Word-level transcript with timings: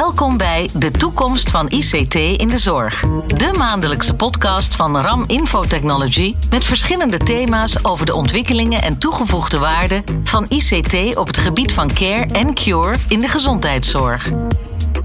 Welkom 0.00 0.36
bij 0.36 0.70
De 0.74 0.90
Toekomst 0.90 1.50
van 1.50 1.68
ICT 1.68 2.14
in 2.14 2.48
de 2.48 2.58
Zorg. 2.58 3.04
De 3.26 3.54
maandelijkse 3.58 4.14
podcast 4.14 4.76
van 4.76 4.96
RAM 4.96 5.24
Infotechnology 5.26 6.34
met 6.50 6.64
verschillende 6.64 7.18
thema's 7.18 7.76
over 7.82 8.06
de 8.06 8.14
ontwikkelingen 8.14 8.82
en 8.82 8.98
toegevoegde 8.98 9.58
waarde 9.58 10.02
van 10.24 10.46
ICT 10.48 11.16
op 11.16 11.26
het 11.26 11.36
gebied 11.36 11.72
van 11.72 11.92
care 11.92 12.26
en 12.32 12.54
cure 12.54 12.96
in 13.08 13.20
de 13.20 13.28
gezondheidszorg. 13.28 14.30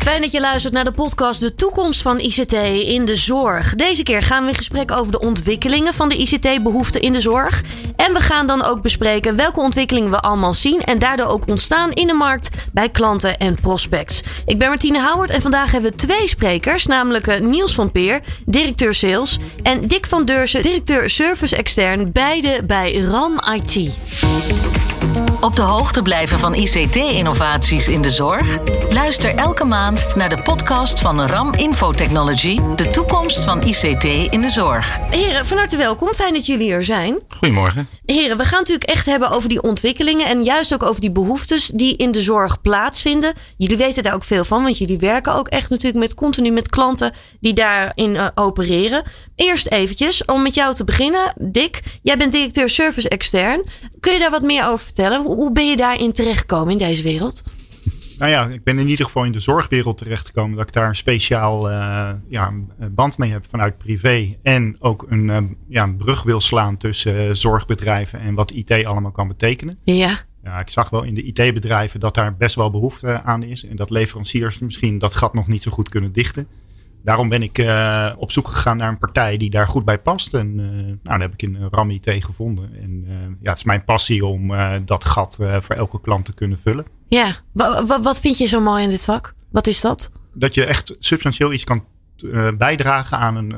Fijn 0.06 0.22
dat 0.22 0.32
je 0.32 0.40
luistert 0.40 0.74
naar 0.74 0.84
de 0.84 0.92
podcast 0.92 1.40
De 1.40 1.56
Toekomst 1.56 2.02
van 2.02 2.20
ICT 2.20 2.54
in 2.84 3.06
de 3.06 3.16
Zorg. 3.16 3.76
Deze 3.76 4.04
keer 4.04 4.22
gaan 4.22 4.44
we 4.44 4.50
in 4.50 4.56
gesprek 4.56 4.92
over 4.92 5.12
de 5.12 5.20
ontwikkelingen 5.20 5.94
van 5.94 6.10
de 6.10 6.18
ICT-behoeften 6.18 7.02
in 7.02 7.14
de 7.14 7.22
zorg. 7.22 7.62
En 7.96 8.14
we 8.14 8.20
gaan 8.20 8.48
dan 8.48 8.64
ook 8.64 8.82
bespreken 8.82 9.36
welke 9.36 9.60
ontwikkelingen 9.60 10.12
we 10.12 10.20
allemaal 10.20 10.54
zien 10.54 10.82
en 10.84 11.00
daardoor 11.00 11.26
ook 11.26 11.48
ontstaan 11.48 11.92
in 11.92 12.08
de 12.08 12.14
markt 12.14 12.50
bij 12.74 12.90
klanten 12.90 13.38
en 13.38 13.56
prospects. 13.62 14.22
Ik 14.46 14.60
ben 14.60 14.68
Martine 14.68 15.02
Howard 15.02 15.30
en 15.30 15.42
vandaag 15.42 15.72
hebben 15.72 15.92
we 15.92 15.98
twee 15.98 16.28
sprekers, 16.28 16.86
namelijk 16.86 17.28
eh, 17.28 17.42
Niels 17.42 17.74
van 17.74 17.92
Peer, 17.92 18.22
directeur 18.46 18.94
sales, 18.94 19.38
en 19.64 19.88
Dick 19.88 20.06
van 20.06 20.26
Deursen, 20.26 20.62
directeur 20.62 21.10
service 21.10 21.56
extern, 21.56 22.12
beide 22.12 22.64
bij 22.66 22.96
RAM 22.96 23.40
IT. 23.54 23.90
Op 25.46 25.56
de 25.56 25.62
hoogte 25.62 26.02
blijven 26.02 26.40
van 26.40 26.56
ICT-innovaties 26.56 27.88
in 27.88 28.02
de 28.02 28.10
zorg? 28.10 28.58
Luister 28.90 29.36
elke 29.36 29.66
maand 29.66 29.95
naar 29.96 30.30
de 30.30 30.42
podcast 30.42 31.00
van 31.00 31.22
RAM 31.22 31.54
Infotechnology, 31.54 32.60
de 32.76 32.90
toekomst 32.90 33.44
van 33.44 33.62
ICT 33.64 34.04
in 34.04 34.42
de 34.42 34.50
zorg. 34.50 35.00
Heren, 35.10 35.46
van 35.46 35.58
harte 35.58 35.78
welkom. 35.78 36.14
Fijn 36.14 36.34
dat 36.34 36.46
jullie 36.46 36.72
er 36.72 36.84
zijn. 36.84 37.20
Goedemorgen. 37.28 37.86
Heren, 38.06 38.38
we 38.38 38.44
gaan 38.44 38.60
natuurlijk 38.60 38.90
echt 38.90 39.06
hebben 39.06 39.30
over 39.30 39.50
die 39.50 39.62
ontwikkelingen 39.62 40.26
en 40.26 40.44
juist 40.44 40.74
ook 40.74 40.84
over 40.84 41.02
die 41.02 41.12
behoeftes 41.12 41.68
die 41.68 41.96
in 41.96 42.12
de 42.12 42.22
zorg 42.22 42.62
plaatsvinden. 42.62 43.34
Jullie 43.58 43.78
weten 43.78 44.04
daar 44.04 44.14
ook 44.14 44.24
veel 44.24 44.46
van, 44.46 44.64
want 44.64 44.78
jullie 44.78 44.98
werken 44.98 45.34
ook 45.34 45.48
echt 45.48 45.70
natuurlijk 45.70 46.00
met 46.00 46.14
continu 46.14 46.52
met 46.52 46.70
klanten 46.70 47.14
die 47.40 47.54
daarin 47.54 48.10
uh, 48.10 48.28
opereren. 48.36 49.04
Eerst 49.36 49.68
eventjes, 49.68 50.26
om 50.26 50.42
met 50.42 50.54
jou 50.54 50.76
te 50.76 50.84
beginnen. 50.84 51.34
Dick, 51.38 51.80
jij 52.02 52.18
bent 52.18 52.32
directeur 52.32 52.70
service 52.70 53.10
extern. 53.10 53.64
Kun 54.00 54.14
je 54.14 54.20
daar 54.20 54.32
wat 54.32 54.42
meer 54.42 54.66
over 54.66 54.86
vertellen? 54.86 55.22
Hoe 55.22 55.52
ben 55.52 55.68
je 55.68 55.76
daarin 55.76 56.12
terechtgekomen 56.12 56.72
in 56.72 56.78
deze 56.78 57.04
wereld? 57.04 57.44
Nou 58.18 58.32
ja, 58.32 58.48
ik 58.48 58.64
ben 58.64 58.80
in 58.80 58.88
ieder 58.88 59.06
geval 59.06 59.24
in 59.24 59.32
de 59.32 59.40
zorgwereld 59.40 59.98
terechtgekomen. 59.98 60.58
Dat 60.58 60.68
ik 60.68 60.74
daar 60.74 60.88
een 60.88 60.96
speciaal 60.96 61.70
uh, 61.70 62.10
ja, 62.28 62.54
band 62.92 63.18
mee 63.18 63.32
heb 63.32 63.46
vanuit 63.50 63.78
privé. 63.78 64.38
En 64.44 64.76
ook 64.80 65.06
een, 65.10 65.28
uh, 65.28 65.38
ja, 65.68 65.84
een 65.84 65.98
brug 65.98 66.24
wil 66.24 66.42
slaan 66.42 66.76
tussen 66.76 67.28
uh, 67.28 67.34
zorgbedrijven 67.34 68.20
en 68.20 68.34
wat 68.34 68.52
IT 68.52 68.86
allemaal 68.86 69.12
kan 69.12 69.28
betekenen. 69.28 69.78
Ja. 69.84 70.18
Ja, 70.44 70.60
ik 70.60 70.70
zag 70.70 70.90
wel 70.90 71.04
in 71.04 71.14
de 71.14 71.24
IT-bedrijven 71.24 72.00
dat 72.00 72.16
daar 72.16 72.36
best 72.36 72.56
wel 72.56 72.72
behoefte 72.72 73.22
aan 73.22 73.44
is. 73.44 73.66
En 73.66 73.76
dat 73.76 73.90
leveranciers 73.90 74.60
misschien 74.60 75.00
dat 75.00 75.14
gat 75.14 75.34
nog 75.34 75.48
niet 75.48 75.64
zo 75.64 75.72
goed 75.72 75.90
kunnen 75.90 76.12
dichten 76.12 76.48
daarom 77.06 77.30
ben 77.30 77.44
ik 77.44 77.58
uh, 77.58 78.12
op 78.18 78.32
zoek 78.32 78.48
gegaan 78.48 78.78
naar 78.78 78.90
een 78.90 78.98
partij 78.98 79.38
die 79.38 79.50
daar 79.50 79.68
goed 79.68 79.86
bij 79.86 80.00
past. 80.00 80.34
En 80.34 80.48
uh, 80.48 80.66
nou, 80.66 80.98
daar 81.04 81.20
heb 81.20 81.34
ik 81.34 81.42
in 81.42 81.58
RAM 81.72 81.90
IT 81.90 82.10
gevonden. 82.10 82.70
En 82.82 83.06
uh, 83.08 83.14
ja, 83.42 83.50
het 83.50 83.58
is 83.58 83.64
mijn 83.64 83.84
passie 83.84 84.26
om 84.26 84.54
dat 84.86 85.04
gat 85.04 85.36
voor 85.62 85.76
elke 85.76 86.02
klant 86.02 86.26
te 86.26 86.34
kunnen 86.34 86.60
vullen. 86.60 86.86
Ja, 87.08 87.36
wat, 87.52 88.04
wat 88.04 88.20
vind 88.20 88.38
je 88.38 88.46
zo 88.46 88.62
mooi 88.62 88.84
in 88.84 88.90
dit 88.90 89.04
vak? 89.04 89.34
Wat 89.52 89.68
is 89.68 89.82
dat? 89.82 90.12
Dat 90.34 90.54
je 90.54 90.66
echt 90.66 90.96
substantieel 91.00 91.54
iets 91.54 91.64
kan 91.64 91.84
bijdragen 92.58 93.18
aan 93.18 93.36
een 93.36 93.56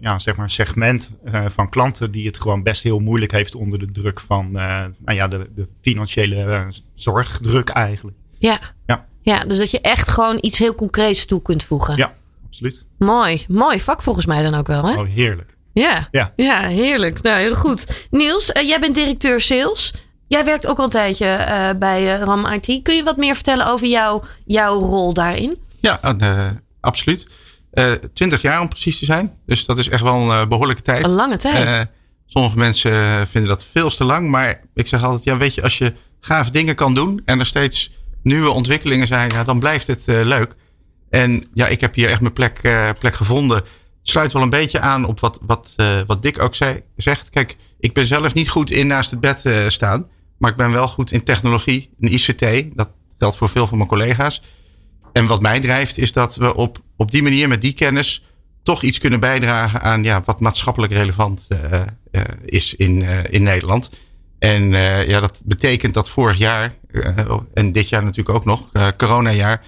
ja, 0.00 0.18
zeg 0.18 0.36
maar 0.36 0.50
segment 0.50 1.10
van 1.54 1.68
klanten 1.68 2.10
die 2.10 2.26
het 2.26 2.40
gewoon 2.40 2.62
best 2.62 2.82
heel 2.82 2.98
moeilijk 2.98 3.32
heeft 3.32 3.54
onder 3.54 3.78
de 3.78 3.92
druk 3.92 4.20
van 4.20 4.50
nou 4.50 4.92
ja, 5.04 5.28
de, 5.28 5.50
de 5.54 5.68
financiële 5.80 6.68
zorgdruk 6.94 7.68
eigenlijk. 7.68 8.16
Ja. 8.38 8.58
ja. 8.86 9.06
Ja, 9.22 9.38
dus 9.44 9.58
dat 9.58 9.70
je 9.70 9.80
echt 9.80 10.08
gewoon 10.08 10.38
iets 10.40 10.58
heel 10.58 10.74
concreets 10.74 11.26
toe 11.26 11.42
kunt 11.42 11.64
voegen. 11.64 11.96
Ja, 11.96 12.14
absoluut. 12.46 12.84
Mooi, 12.98 13.44
mooi 13.48 13.80
vak 13.80 14.02
volgens 14.02 14.26
mij 14.26 14.42
dan 14.42 14.54
ook 14.54 14.66
wel, 14.66 14.84
hè? 14.84 15.00
Oh, 15.00 15.08
heerlijk. 15.08 15.56
Ja, 15.72 16.08
ja. 16.10 16.32
ja 16.36 16.60
heerlijk. 16.60 17.22
Nou, 17.22 17.38
heel 17.38 17.54
goed. 17.54 18.06
Niels, 18.10 18.50
jij 18.52 18.80
bent 18.80 18.94
directeur 18.94 19.40
sales. 19.40 19.94
Jij 20.28 20.44
werkt 20.44 20.66
ook 20.66 20.78
al 20.78 20.84
een 20.84 20.90
tijdje 20.90 21.26
uh, 21.26 21.78
bij 21.78 22.18
uh, 22.18 22.24
RAM 22.24 22.46
IT. 22.46 22.82
Kun 22.82 22.94
je 22.94 23.02
wat 23.02 23.16
meer 23.16 23.34
vertellen 23.34 23.66
over 23.66 23.86
jou, 23.86 24.22
jouw 24.44 24.78
rol 24.78 25.12
daarin? 25.12 25.58
Ja, 25.80 26.00
absoluut. 26.80 27.28
Twintig 28.12 28.42
jaar 28.42 28.60
om 28.60 28.68
precies 28.68 28.98
te 28.98 29.04
zijn. 29.04 29.38
Dus 29.46 29.64
dat 29.64 29.78
is 29.78 29.88
echt 29.88 30.02
wel 30.02 30.32
een 30.32 30.48
behoorlijke 30.48 30.82
tijd. 30.82 31.04
Een 31.04 31.10
lange 31.10 31.36
tijd. 31.36 31.88
sommige 32.26 32.56
mensen 32.56 33.26
vinden 33.26 33.50
dat 33.50 33.66
veel 33.72 33.90
te 33.90 34.04
lang. 34.04 34.28
Maar 34.28 34.60
ik 34.74 34.86
zeg 34.86 35.02
altijd, 35.02 35.24
ja, 35.24 35.36
weet 35.36 35.54
je, 35.54 35.62
als 35.62 35.78
je 35.78 35.94
gaaf 36.20 36.50
dingen 36.50 36.74
kan 36.74 36.94
doen 36.94 37.22
en 37.24 37.38
er 37.38 37.46
steeds 37.46 37.90
nieuwe 38.22 38.50
ontwikkelingen 38.50 39.06
zijn, 39.06 39.30
ja, 39.30 39.44
dan 39.44 39.58
blijft 39.58 39.86
het 39.86 40.04
leuk. 40.06 40.56
En 41.10 41.44
ja, 41.54 41.66
ik 41.66 41.80
heb 41.80 41.94
hier 41.94 42.08
echt 42.08 42.20
mijn 42.20 42.32
plek, 42.32 42.60
plek 42.98 43.14
gevonden. 43.14 43.56
Het 43.56 43.64
sluit 44.14 44.32
wel 44.32 44.42
een 44.42 44.50
beetje 44.50 44.80
aan 44.80 45.04
op 45.04 45.20
wat, 45.20 45.38
wat, 45.42 45.74
wat 46.06 46.22
Dick 46.22 46.42
ook 46.42 46.54
zei, 46.54 46.82
zegt. 46.96 47.30
Kijk, 47.30 47.56
ik 47.78 47.92
ben 47.92 48.06
zelf 48.06 48.34
niet 48.34 48.48
goed 48.48 48.70
in 48.70 48.86
naast 48.86 49.10
het 49.10 49.20
bed 49.20 49.44
uh, 49.44 49.68
staan. 49.68 50.06
Maar 50.38 50.50
ik 50.50 50.56
ben 50.56 50.72
wel 50.72 50.88
goed 50.88 51.12
in 51.12 51.22
technologie, 51.22 51.90
in 51.98 52.12
ICT. 52.12 52.76
Dat 52.76 52.88
geldt 53.18 53.36
voor 53.36 53.48
veel 53.48 53.66
van 53.66 53.76
mijn 53.76 53.88
collega's. 53.88 54.42
En 55.12 55.26
wat 55.26 55.42
mij 55.42 55.60
drijft 55.60 55.98
is 55.98 56.12
dat 56.12 56.36
we 56.36 56.54
op, 56.54 56.82
op 56.96 57.10
die 57.10 57.22
manier 57.22 57.48
met 57.48 57.60
die 57.60 57.72
kennis 57.72 58.24
toch 58.62 58.82
iets 58.82 58.98
kunnen 58.98 59.20
bijdragen 59.20 59.80
aan 59.80 60.02
ja, 60.02 60.22
wat 60.24 60.40
maatschappelijk 60.40 60.92
relevant 60.92 61.48
is 62.44 62.74
in, 62.74 63.02
in 63.30 63.42
Nederland. 63.42 63.90
En 64.38 64.70
ja, 65.08 65.20
dat 65.20 65.42
betekent 65.44 65.94
dat 65.94 66.10
vorig 66.10 66.36
jaar, 66.38 66.74
en 67.54 67.72
dit 67.72 67.88
jaar 67.88 68.02
natuurlijk 68.02 68.36
ook 68.36 68.44
nog, 68.44 68.70
coronajaar, 68.96 69.64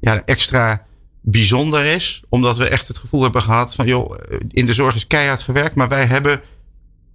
ja, 0.00 0.22
extra 0.24 0.86
bijzonder 1.22 1.84
is. 1.84 2.22
Omdat 2.28 2.56
we 2.56 2.68
echt 2.68 2.88
het 2.88 2.98
gevoel 2.98 3.22
hebben 3.22 3.42
gehad 3.42 3.74
van, 3.74 3.86
joh, 3.86 4.18
in 4.48 4.66
de 4.66 4.72
zorg 4.72 4.94
is 4.94 5.06
keihard 5.06 5.42
gewerkt, 5.42 5.74
maar 5.74 5.88
wij 5.88 6.06
hebben, 6.06 6.40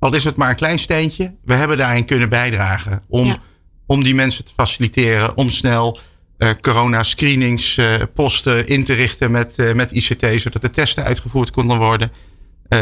al 0.03 0.13
is 0.13 0.23
het 0.23 0.37
maar 0.37 0.49
een 0.49 0.55
klein 0.55 0.79
steentje, 0.79 1.35
we 1.45 1.53
hebben 1.53 1.77
daarin 1.77 2.05
kunnen 2.05 2.29
bijdragen 2.29 3.03
om, 3.07 3.25
ja. 3.25 3.37
om 3.85 4.03
die 4.03 4.15
mensen 4.15 4.45
te 4.45 4.53
faciliteren, 4.55 5.37
om 5.37 5.49
snel 5.49 5.99
uh, 6.37 6.49
corona 6.61 7.03
screenings 7.03 7.77
uh, 7.77 7.93
posten 8.13 8.67
in 8.67 8.83
te 8.83 8.93
richten 8.93 9.31
met, 9.31 9.57
uh, 9.57 9.73
met 9.73 9.91
ICT, 9.91 10.41
zodat 10.41 10.61
de 10.61 10.69
testen 10.69 11.03
uitgevoerd 11.03 11.51
konden 11.51 11.77
worden. 11.77 12.11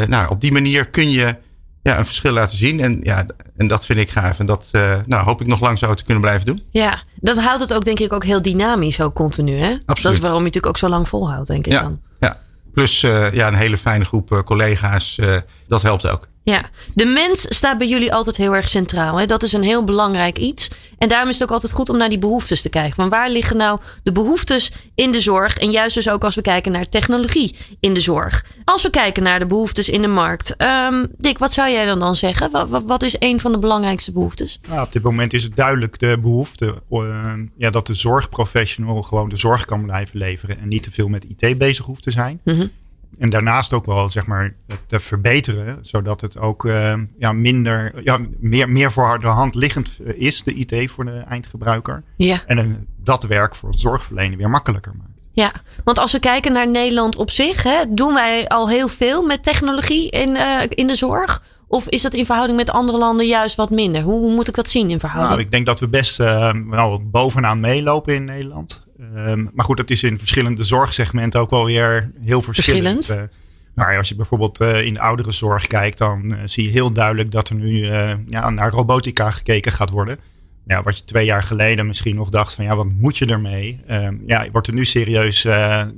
nou, 0.08 0.30
op 0.30 0.42
die 0.42 0.52
manier 0.52 0.90
kun 0.90 1.12
je 1.12 1.36
ja, 1.84 1.98
een 1.98 2.06
verschil 2.06 2.32
laten 2.32 2.58
zien. 2.58 2.80
En, 2.80 3.00
ja, 3.04 3.26
en 3.58 3.68
dat 3.68 3.86
vind 3.86 4.00
ik 4.00 4.10
gaaf. 4.10 4.40
En 4.40 4.46
dat 4.46 4.70
uh, 4.72 4.96
nou, 5.06 5.24
hoop 5.24 5.42
ik 5.42 5.48
nog 5.48 5.60
lang 5.60 5.78
zo 5.78 5.94
te 5.94 6.04
kunnen 6.04 6.22
blijven 6.22 6.46
doen. 6.46 6.60
Ja, 6.70 7.04
dat 7.16 7.38
houdt 7.38 7.62
het 7.62 7.74
ook 7.74 7.84
denk 7.84 8.00
ik 8.00 8.14
ook 8.14 8.24
heel 8.24 8.42
dynamisch, 8.42 9.02
ook 9.02 9.14
continu. 9.14 9.58
Hè? 9.58 9.72
Absoluut. 9.72 10.04
Dat 10.04 10.14
is 10.14 10.20
waarom 10.20 10.40
je 10.40 10.46
natuurlijk 10.46 10.74
ook 10.74 10.78
zo 10.78 10.88
lang 10.88 11.08
volhoudt, 11.08 11.48
denk 11.48 11.66
ik 11.66 11.72
ja, 11.72 11.82
dan. 11.82 12.00
Ja, 12.20 12.40
plus 12.74 13.04
uh, 13.04 13.34
ja, 13.34 13.48
een 13.48 13.54
hele 13.54 13.78
fijne 13.78 14.06
groep 14.06 14.32
uh, 14.32 14.40
collega's. 14.40 15.20
dat 15.68 15.82
helpt 15.82 16.08
ook. 16.08 16.30
Ja, 16.44 16.62
de 16.94 17.06
mens 17.06 17.46
staat 17.50 17.78
bij 17.78 17.88
jullie 17.88 18.14
altijd 18.14 18.38
heel 18.38 18.56
erg 18.56 18.70
centraal. 18.70 19.18
Hè? 19.18 19.26
Dat 19.26 19.44
is 19.44 19.54
een 19.54 19.64
heel 19.64 19.84
belangrijk 19.84 20.38
iets. 20.38 20.70
En 20.98 21.10
daarom 21.10 21.30
is 21.30 21.40
het 21.40 21.44
ook 21.44 21.54
altijd 21.54 21.72
goed 21.72 21.90
om 21.90 21.98
naar 21.98 22.10
die 22.10 22.18
behoeftes 22.18 22.62
te 22.62 22.70
kijken. 22.70 22.96
Van 22.96 23.10
waar 23.10 23.30
liggen 23.30 23.58
nou 23.58 23.80
de 24.04 24.12
behoeftes 24.12 24.72
in 24.96 25.12
de 25.12 25.22
zorg? 25.22 25.58
En 25.58 25.72
juist 25.72 25.96
dus 25.96 26.10
ook 26.10 26.24
als 26.24 26.36
we 26.36 26.42
kijken 26.42 26.72
naar 26.72 26.90
technologie 26.90 27.56
in 27.80 27.94
de 27.94 28.00
zorg. 28.00 28.46
Als 28.66 28.84
we 28.84 28.90
kijken 28.90 29.24
naar 29.24 29.40
de 29.40 29.46
behoeftes 29.46 29.90
in 29.90 30.02
de 30.02 30.08
markt. 30.08 30.56
Um, 30.58 31.08
Dick, 31.18 31.38
wat 31.38 31.54
zou 31.54 31.70
jij 31.70 31.86
dan 31.86 32.00
dan 32.00 32.16
zeggen? 32.16 32.52
Wat, 32.52 32.70
wat, 32.70 32.84
wat 32.84 33.04
is 33.04 33.16
een 33.20 33.40
van 33.40 33.52
de 33.52 33.60
belangrijkste 33.60 34.12
behoeftes? 34.12 34.60
Nou, 34.70 34.82
op 34.82 34.92
dit 34.92 35.04
moment 35.04 35.34
is 35.34 35.44
het 35.44 35.56
duidelijk 35.56 36.00
de 36.00 36.18
behoefte 36.22 36.82
uh, 36.92 37.34
ja, 37.58 37.70
dat 37.70 37.88
de 37.88 37.94
zorgprofessional 37.94 39.02
gewoon 39.02 39.30
de 39.30 39.38
zorg 39.38 39.66
kan 39.66 39.84
blijven 39.84 40.18
leveren. 40.18 40.60
En 40.60 40.68
niet 40.68 40.84
te 40.84 40.92
veel 40.92 41.08
met 41.08 41.26
IT 41.38 41.58
bezig 41.58 41.86
hoeft 41.86 42.04
te 42.04 42.12
zijn. 42.12 42.42
Mm 42.44 42.56
-hmm 42.56 42.72
en 43.18 43.30
daarnaast 43.30 43.74
ook 43.74 43.86
wel 43.86 44.10
zeg 44.10 44.26
maar 44.26 44.54
te 44.88 45.00
verbeteren, 45.00 45.80
zodat 45.82 46.22
het 46.22 46.38
ook 46.38 46.66
uh, 46.66 46.94
ja, 47.18 47.34
minder, 47.34 48.04
ja, 48.04 48.20
meer, 48.40 48.70
meer 48.70 48.92
voor 48.92 49.20
de 49.20 49.28
hand 49.28 49.56
liggend 49.56 50.00
is, 50.16 50.44
de 50.44 50.54
IT 50.54 50.92
voor 50.92 51.06
de 51.06 51.18
eindgebruiker. 51.18 52.04
Ja. 52.16 52.38
En 52.46 52.58
uh, 52.58 52.66
dat 53.04 53.24
werk 53.24 53.56
voor 53.56 53.70
het 53.70 53.80
zorgverlenen 53.80 54.38
weer 54.38 54.50
makkelijker 54.50 54.94
maakt. 54.98 55.10
Ja, 55.34 55.52
want 55.84 56.00
als 56.00 56.12
we 56.12 56.20
kijken 56.20 56.54
naar 56.54 56.70
Nederland 56.70 57.16
op 57.16 57.32
zich, 57.32 57.64
hè, 57.64 57.84
doen 57.90 58.14
wij 58.14 58.48
al 58.48 58.70
heel 58.70 58.88
veel 58.88 59.26
met 59.26 59.44
technologie 59.44 60.10
in, 60.10 60.30
uh, 60.30 60.62
in 60.70 60.88
de 60.88 60.96
zorg? 60.96 61.44
Of 61.68 61.88
is 61.88 62.02
dat 62.02 62.14
in 62.14 62.26
verhouding 62.26 62.58
met 62.58 62.70
andere 62.70 62.98
landen 62.98 63.28
juist 63.28 63.56
wat 63.56 63.70
minder? 63.70 64.02
Hoe, 64.02 64.20
hoe 64.20 64.34
moet 64.34 64.48
ik 64.48 64.56
dat 64.56 64.70
zien 64.70 64.90
in 64.90 65.00
verhouding? 65.00 65.34
Nou, 65.34 65.46
ik 65.46 65.52
denk 65.52 65.66
dat 65.66 65.80
we 65.80 65.88
best 65.88 66.18
wel 66.18 67.02
bovenaan 67.04 67.60
meelopen 67.60 68.14
in 68.16 68.26
Nederland. 68.26 68.86
Um, 69.02 69.50
maar 69.54 69.66
goed, 69.66 69.78
dat 69.78 69.90
is 69.90 70.04
in 70.04 70.20
verschillende 70.20 70.64
zorgsegmenten 70.64 71.40
ook 71.40 71.50
wel 71.50 71.66
weer 71.66 72.12
heel 72.20 72.42
verschillend. 72.42 72.96
verschillend? 72.96 73.32
Uh, 73.32 73.38
nou, 73.76 73.98
als 73.98 74.10
je 74.10 74.16
bijvoorbeeld 74.16 74.62
uh, 74.62 74.86
in 74.86 74.94
de 74.94 75.00
oudere 75.00 75.32
zorg 75.32 75.68
kijkt, 75.68 75.98
dan 75.98 76.32
uh, 76.32 76.38
zie 76.46 76.64
je 76.64 76.70
heel 76.70 76.94
duidelijk 76.94 77.32
dat 77.32 77.50
er 77.50 77.56
nu 77.56 77.86
ja, 78.28 78.50
naar 78.50 78.72
robotica 78.72 79.32
gekeken 79.32 79.72
gaat 79.72 79.90
worden. 79.90 80.20
Ja, 80.68 80.84
wat 80.84 80.98
je 80.98 81.04
twee 81.04 81.26
jaar 81.26 81.44
geleden 81.44 81.88
misschien 81.88 82.16
nog 82.16 82.30
dacht 82.30 82.54
van 82.54 82.66
ja, 82.66 82.76
wat 82.76 82.88
moet 83.00 83.18
je 83.18 83.26
ermee? 83.26 83.80
Ehm, 83.88 84.16
ja, 84.26 84.48
wordt 84.52 84.68
er 84.68 84.74
nu 84.74 84.86
serieus 84.86 85.44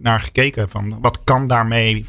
naar 0.01 0.19
gekeken 0.19 0.69
van 0.69 0.97
wat 1.01 1.23
kan 1.23 1.47
daarmee 1.47 2.05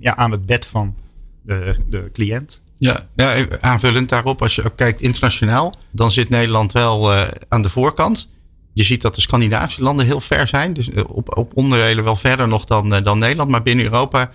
ja, 0.00 0.16
aan 0.16 0.30
het 0.30 0.46
bed 0.46 0.66
van 0.66 0.96
de, 1.42 1.76
de 1.88 2.10
cliënt? 2.12 2.64
Ja, 2.76 3.06
ja, 3.16 3.46
aanvullend 3.60 4.08
daarop, 4.08 4.42
als 4.42 4.54
je 4.54 4.64
ook 4.64 4.76
kijkt 4.76 5.00
internationaal, 5.00 5.74
dan 5.90 6.10
zit 6.10 6.28
Nederland 6.28 6.72
wel 6.72 7.12
aan 7.48 7.62
de 7.62 7.70
voorkant. 7.70 8.28
Je 8.74 8.82
ziet 8.82 9.02
dat 9.02 9.14
de 9.14 9.20
Scandinavische 9.20 9.82
landen 9.82 10.06
heel 10.06 10.20
ver 10.20 10.48
zijn. 10.48 10.72
Dus 10.72 10.90
op, 11.06 11.36
op 11.36 11.52
onderdelen 11.54 12.04
wel 12.04 12.16
verder 12.16 12.48
nog 12.48 12.64
dan, 12.64 13.02
dan 13.02 13.18
Nederland. 13.18 13.50
Maar 13.50 13.62
binnen 13.62 13.84
Europa 13.84 14.30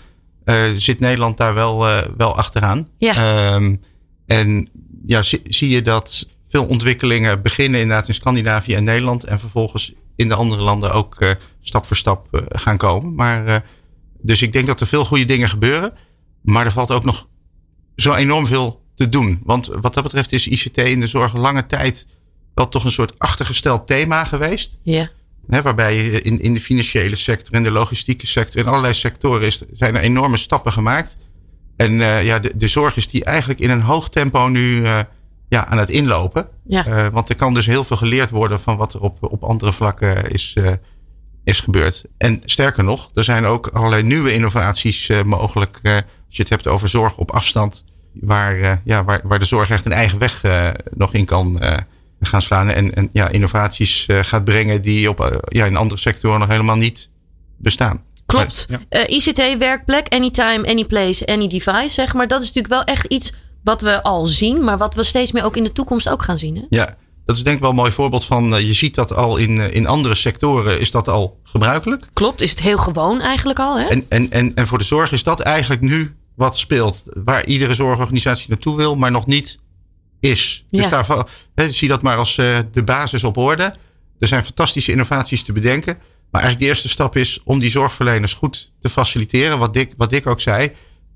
zit 0.76 1.00
Nederland 1.00 1.38
daar 1.38 1.54
wel, 1.54 1.80
wel 2.18 2.36
achteraan. 2.36 2.88
Ja. 2.98 3.16
Ehm, 3.16 3.76
en 4.26 4.70
ja, 5.06 5.22
zie, 5.22 5.42
zie, 5.44 5.70
je 5.70 5.82
dat 5.82 6.30
veel 6.50 6.66
ontwikkelingen 6.66 7.42
beginnen 7.42 7.80
inderdaad 7.80 8.08
in 8.08 8.14
Scandinavië 8.14 8.74
en 8.74 8.84
Nederland. 8.84 9.24
En 9.24 9.40
vervolgens 9.40 9.94
in 10.16 10.28
de 10.28 10.36
andere 10.36 10.62
landen 10.62 10.94
ook 10.94 11.36
stap 11.62 11.86
voor 11.86 11.98
stap 11.98 12.44
gaan 12.50 12.78
komen. 12.78 13.16
Maar 13.16 13.64
dus 14.22 14.42
ik 14.42 14.54
denk 14.54 14.68
dat 14.68 14.82
er 14.82 14.88
veel 14.88 15.06
goede 15.06 15.26
dingen 15.26 15.50
gebeuren. 15.50 15.94
Maar 16.42 16.66
er 16.66 16.72
valt 16.72 16.92
ook 16.92 17.04
nog 17.04 17.28
zo 17.96 18.14
enorm 18.14 18.48
veel 18.48 18.84
te 18.96 19.10
doen. 19.10 19.40
Want 19.44 19.68
wat 19.82 19.94
dat 19.94 20.04
betreft 20.04 20.32
is 20.32 20.48
ICT 20.48 20.78
in 20.78 21.00
de 21.00 21.08
zorg 21.08 21.36
lange 21.36 21.66
tijd 21.66 22.08
wel 22.60 22.68
toch 22.68 22.84
een 22.84 22.92
soort 22.92 23.14
achtergesteld 23.18 23.88
thema 23.88 24.24
geweest. 24.24 24.80
Ja. 24.84 25.10
waarbij 25.48 25.98
in, 25.98 26.42
in 26.42 26.54
de 26.54 26.60
financiële 26.60 27.16
sector, 27.16 27.56
in 27.56 27.64
de 27.64 27.72
logistieke 27.72 28.28
sector, 28.28 28.62
in 28.62 28.68
allerlei 28.68 28.94
sectoren 28.94 29.42
is, 29.42 29.62
zijn 29.74 29.96
er 29.96 30.02
enorme 30.02 30.38
stappen 30.38 30.72
gemaakt. 30.72 31.16
En 31.76 31.92
uh, 31.92 32.26
ja, 32.26 32.40
de, 32.40 32.52
de 32.56 32.68
zorg 32.68 32.96
is 32.96 33.08
die 33.08 33.24
eigenlijk 33.24 33.60
in 33.60 33.70
een 33.70 33.82
hoog 33.82 34.10
tempo 34.10 34.48
nu 34.48 34.82
uh, 34.82 35.00
ja, 35.50 35.66
aan 35.66 35.78
het 35.78 35.90
inlopen. 35.90 36.48
Ja. 36.66 36.88
Uh, 36.88 37.08
want 37.12 37.30
er 37.30 37.36
kan 37.36 37.54
dus 37.54 37.66
heel 37.66 37.84
veel 37.84 37.98
geleerd 37.98 38.30
worden 38.30 38.60
van 38.60 38.78
wat 38.78 38.94
er 38.94 39.02
op, 39.02 39.18
op 39.22 39.44
andere 39.44 39.74
vlakken 39.74 40.32
is, 40.32 40.56
is 41.44 41.60
gebeurd. 41.60 42.06
En 42.18 42.42
sterker 42.46 42.84
nog, 42.84 43.10
er 43.14 43.24
zijn 43.24 43.46
ook 43.46 43.68
allerlei 43.68 44.04
nieuwe 44.04 44.34
innovaties 44.34 45.10
mogelijk. 45.26 45.80
als 45.84 46.04
je 46.28 46.42
het 46.42 46.50
hebt 46.50 46.68
over 46.68 46.90
zorg 46.90 47.18
op 47.18 47.32
afstand 47.32 47.84
waar, 48.14 48.82
ja, 48.84 49.04
waar, 49.04 49.22
waar 49.24 49.40
de 49.40 49.46
zorg 49.46 49.70
echt 49.70 49.86
een 49.86 49.92
eigen 49.92 50.20
weg 50.20 50.44
nog 50.96 51.14
in 51.14 51.26
kan 51.26 51.60
gaan 52.20 52.42
slaan. 52.42 52.70
En, 52.70 52.96
en 52.96 53.10
ja, 53.14 53.28
innovaties 53.28 54.06
gaat 54.22 54.44
brengen 54.44 54.82
die 54.82 55.10
op, 55.10 55.42
ja, 55.48 55.66
in 55.66 55.76
andere 55.76 56.00
sectoren 56.00 56.40
nog 56.40 56.50
helemaal 56.50 56.78
niet 56.78 57.10
bestaan. 57.58 58.04
Klopt. 58.26 58.68
Ja. 58.70 59.08
ICT-werkplek, 59.08 60.08
anytime, 60.08 60.68
anyplace, 60.68 61.26
any 61.26 61.48
device, 61.48 61.90
zeg 61.90 62.14
maar. 62.14 62.28
Dat 62.28 62.42
is 62.42 62.48
natuurlijk 62.48 62.74
wel 62.74 62.84
echt 62.96 63.06
iets 63.06 63.34
wat 63.64 63.82
we 63.82 64.04
al 64.04 64.26
zien, 64.26 64.64
maar 64.64 64.78
wat 64.78 64.96
we 64.96 65.04
steeds 65.04 65.32
meer 65.32 65.44
ook 65.44 65.58
in 65.58 65.64
de 65.64 65.72
toekomst 65.72 66.10
ook 66.10 66.24
gaan 66.24 66.38
zien. 66.38 66.56
Hè? 66.56 66.62
Ja, 66.70 66.96
dat 67.26 67.38
is 67.38 67.44
denk 67.44 67.56
ik 67.56 67.62
wel 67.62 67.70
een 67.70 67.76
mooi 67.76 67.92
voorbeeld 67.92 68.26
van. 68.26 68.66
je 68.66 68.74
ziet 68.74 68.96
dat 68.96 69.14
al 69.14 69.38
in, 69.38 69.74
in 69.74 69.88
andere 69.88 70.16
sectoren 70.16 70.80
is 70.80 70.92
dat 70.92 71.08
al 71.08 71.40
gebruikelijk. 71.44 72.06
Klopt, 72.14 72.42
is 72.42 72.50
het 72.50 72.62
heel 72.62 72.78
gewoon 72.78 73.22
eigenlijk 73.22 73.60
al. 73.60 73.80
Hè? 73.80 73.88
En, 73.88 74.06
en, 74.10 74.32
en, 74.32 74.56
en 74.56 74.68
voor 74.68 74.78
de 74.78 74.84
zorg 74.84 75.12
is 75.12 75.24
dat 75.24 75.40
eigenlijk 75.40 75.82
nu 75.82 76.16
wat 76.36 76.58
speelt. 76.58 77.04
Waar 77.06 77.46
iedere 77.46 77.74
zorgorganisatie 77.74 78.50
naartoe 78.50 78.76
wil, 78.78 78.96
maar 78.96 79.12
nog 79.12 79.26
niet 79.26 79.60
is. 80.20 80.66
Dus 80.70 80.82
Ja. 80.84 80.90
daarvan, 80.90 81.28
zie 81.68 81.88
dat 81.88 82.02
maar 82.02 82.18
als 82.18 82.38
uh, 82.38 82.58
de 82.72 82.84
basis 82.84 83.24
op 83.24 83.38
orde. 83.38 83.76
Er 84.20 84.28
zijn 84.28 84.44
fantastische 84.44 84.92
innovaties 84.92 85.44
te 85.44 85.52
bedenken. 85.52 85.98
Maar 86.32 86.42
eigenlijk 86.42 86.60
de 86.60 86.68
eerste 86.68 86.90
stap 86.90 87.16
is 87.16 87.42
om 87.44 87.60
die 87.60 87.72
zorgverleners 87.72 88.34
goed 88.34 88.72
te 88.80 88.90
faciliteren. 88.90 89.60
Wat 89.60 89.74
Dick, 89.74 89.94
wat 89.98 90.10
Dick 90.10 90.28
ook 90.28 90.42
zei. 90.42 90.72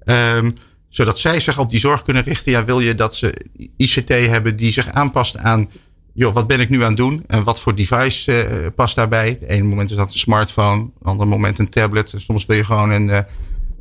Um, 0.05 0.53
zodat 0.89 1.19
zij 1.19 1.39
zich 1.39 1.59
op 1.59 1.69
die 1.69 1.79
zorg 1.79 2.01
kunnen 2.01 2.23
richten. 2.23 2.51
Ja, 2.51 2.65
wil 2.65 2.79
je 2.79 2.95
dat 2.95 3.15
ze 3.15 3.33
ICT 3.77 4.09
hebben 4.09 4.55
die 4.55 4.71
zich 4.71 4.91
aanpast 4.91 5.37
aan. 5.37 5.69
Joh, 6.13 6.33
wat 6.33 6.47
ben 6.47 6.59
ik 6.59 6.69
nu 6.69 6.81
aan 6.81 6.87
het 6.87 6.97
doen? 6.97 7.23
En 7.27 7.43
wat 7.43 7.61
voor 7.61 7.75
device 7.75 8.49
uh, 8.49 8.67
past 8.75 8.95
daarbij? 8.95 9.37
De 9.39 9.47
ene 9.47 9.63
moment 9.63 9.89
is 9.89 9.95
dat 9.95 10.11
een 10.11 10.19
smartphone. 10.19 10.81
Een 10.81 10.91
ander 11.03 11.27
moment 11.27 11.59
een 11.59 11.69
tablet. 11.69 12.13
Soms 12.15 12.45
wil 12.45 12.57
je 12.57 12.65
gewoon 12.65 12.91
een, 12.91 13.07
uh, 13.07 13.19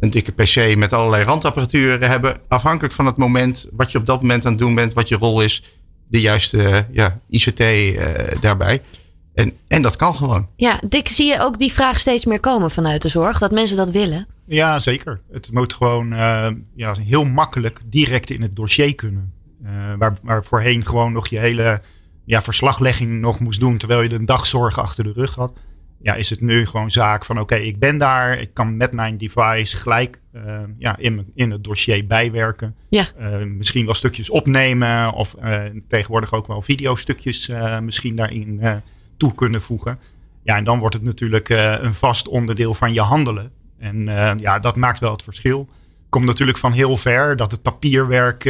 een 0.00 0.10
dikke 0.10 0.32
PC 0.32 0.76
met 0.76 0.92
allerlei 0.92 1.24
randapparatuur 1.24 2.08
hebben. 2.08 2.36
Afhankelijk 2.48 2.94
van 2.94 3.06
het 3.06 3.16
moment 3.16 3.66
wat 3.72 3.92
je 3.92 3.98
op 3.98 4.06
dat 4.06 4.20
moment 4.20 4.44
aan 4.44 4.52
het 4.52 4.60
doen 4.60 4.74
bent. 4.74 4.92
Wat 4.92 5.08
je 5.08 5.16
rol 5.16 5.42
is. 5.42 5.62
De 6.12 6.20
juiste 6.20 6.56
uh, 6.56 6.78
ja, 6.90 7.20
ICT 7.28 7.62
daarbij. 8.40 8.80
En, 9.34 9.52
en 9.68 9.82
dat 9.82 9.96
kan 9.96 10.14
gewoon. 10.14 10.48
Ja, 10.56 10.80
Dick, 10.88 11.08
zie 11.08 11.26
je 11.26 11.40
ook 11.40 11.58
die 11.58 11.72
vraag 11.72 11.98
steeds 11.98 12.24
meer 12.24 12.40
komen 12.40 12.70
vanuit 12.70 13.02
de 13.02 13.08
zorg? 13.08 13.38
Dat 13.38 13.50
mensen 13.50 13.76
dat 13.76 13.90
willen? 13.90 14.26
Ja, 14.46 14.78
zeker. 14.78 15.20
Het 15.30 15.52
moet 15.52 15.74
gewoon 15.74 16.12
uh, 16.12 16.48
ja, 16.74 16.94
heel 16.94 17.24
makkelijk 17.24 17.80
direct 17.86 18.30
in 18.30 18.42
het 18.42 18.56
dossier 18.56 18.94
kunnen. 18.94 19.32
Uh, 19.64 19.70
waar, 19.98 20.16
waar 20.22 20.44
voorheen 20.44 20.86
gewoon 20.86 21.12
nog 21.12 21.28
je 21.28 21.38
hele 21.38 21.80
ja, 22.24 22.42
verslaglegging 22.42 23.20
nog 23.20 23.40
moest 23.40 23.60
doen 23.60 23.78
terwijl 23.78 24.02
je 24.02 24.08
de 24.08 24.24
dagzorg 24.24 24.78
achter 24.78 25.04
de 25.04 25.12
rug 25.12 25.34
had. 25.34 25.52
Ja, 26.02 26.14
is 26.14 26.31
het 26.31 26.40
nu 26.40 26.66
gewoon 26.66 26.90
zaak 26.90 27.25
van 27.25 27.40
oké, 27.40 27.54
okay, 27.54 27.66
ik 27.66 27.78
ben 27.78 27.99
daar. 27.99 28.38
Ik 28.38 28.54
kan 28.54 28.76
met 28.76 28.93
mijn 28.93 29.19
device 29.19 29.76
gelijk 29.76 30.20
uh, 30.34 30.58
ja, 30.78 30.96
in, 30.96 31.32
in 31.34 31.50
het 31.50 31.64
dossier 31.64 32.06
bijwerken. 32.06 32.75
Ja. 32.88 33.06
misschien 33.46 33.84
wel 33.84 33.94
stukjes 33.94 34.31
opnemen 34.31 35.12
of 35.12 35.34
tegenwoordig 35.88 36.32
ook 36.32 36.46
wel 36.46 36.62
videostukjes 36.62 37.50
misschien 37.82 38.16
daarin 38.16 38.82
toe 39.16 39.34
kunnen 39.34 39.62
voegen. 39.62 39.99
Ja, 40.43 40.56
en 40.56 40.64
dan 40.64 40.78
wordt 40.78 40.94
het 40.94 41.04
natuurlijk 41.04 41.49
een 41.49 41.94
vast 41.94 42.28
onderdeel 42.28 42.75
van 42.75 42.93
je 42.93 43.00
handelen. 43.00 43.52
En 43.78 44.05
ja, 44.40 44.58
dat 44.58 44.76
maakt 44.76 45.00
wel 45.00 45.12
het 45.12 45.22
verschil. 45.22 45.69
Komt 46.08 46.25
natuurlijk 46.25 46.58
van 46.58 46.72
heel 46.72 46.96
ver. 46.96 47.37
Dat 47.37 47.50
het 47.50 47.62
papierwerk 47.62 48.43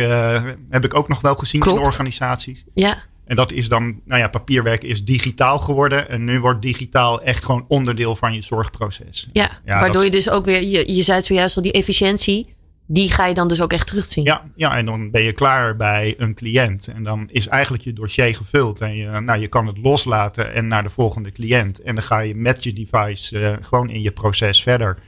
heb 0.71 0.85
ik 0.85 0.95
ook 0.95 1.09
nog 1.09 1.21
wel 1.21 1.35
gezien 1.35 1.61
Klopt. 1.61 1.79
in 1.79 1.85
organisaties. 1.85 2.65
Ja. 2.75 2.97
En 3.25 3.37
dat 3.37 3.53
is 3.53 3.69
dan, 3.69 4.01
nou 4.05 4.21
ja, 4.21 4.29
papierwerk 4.29 4.85
is 4.85 5.05
digitaal 5.05 5.59
geworden. 5.59 6.09
En 6.09 6.25
nu 6.25 6.41
wordt 6.41 6.63
digitaal 6.63 7.23
echt 7.23 7.45
gewoon 7.45 7.65
onderdeel 7.69 8.17
van 8.17 8.35
je 8.35 8.43
zorgproces. 8.43 9.29
Ja, 9.33 9.51
ja 9.65 9.79
waardoor 9.79 9.93
dat... 9.93 10.05
je 10.05 10.11
dus 10.11 10.31
ook 10.31 10.45
weer, 10.45 10.63
je, 10.63 10.95
je 10.95 11.03
zei 11.03 11.17
het 11.17 11.27
zojuist 11.27 11.57
al, 11.57 11.63
die 11.63 11.73
efficiëntie, 11.73 12.55
die 12.87 13.11
ga 13.11 13.27
je 13.27 13.35
dan 13.35 13.49
dus 13.49 13.61
ook 13.61 13.73
echt 13.73 13.87
terugzien. 13.87 14.25
Ja, 14.25 14.51
ja, 14.57 14.77
en 14.77 14.87
dan 14.87 15.11
ben 15.11 15.23
je 15.23 15.33
klaar 15.33 15.77
bij 15.77 16.15
een 16.19 16.35
cliënt. 16.35 16.87
En 16.87 17.03
dan 17.03 17.29
is 17.31 17.49
eigenlijk 17.49 17.85
je 17.85 17.93
dossier 17.93 18.35
gevuld. 18.35 18.81
En 18.81 18.97
je, 18.97 19.21
nou, 19.21 19.41
je 19.41 19.49
kan 19.49 19.67
het 19.67 19.79
loslaten 19.79 20.55
en 20.55 20.67
naar 20.67 20.83
de 20.83 20.91
volgende 20.91 21.33
cliënt. 21.33 21.83
En 21.83 21.95
dan 21.95 22.05
ga 22.05 22.19
je 22.19 22.35
met 22.35 22.65
je 22.65 22.73
device 22.73 23.41
uh, 23.41 23.57
gewoon 23.61 23.91
in 23.91 24.03
je 24.03 24.11
proces 24.11 24.63
verder. 24.63 24.99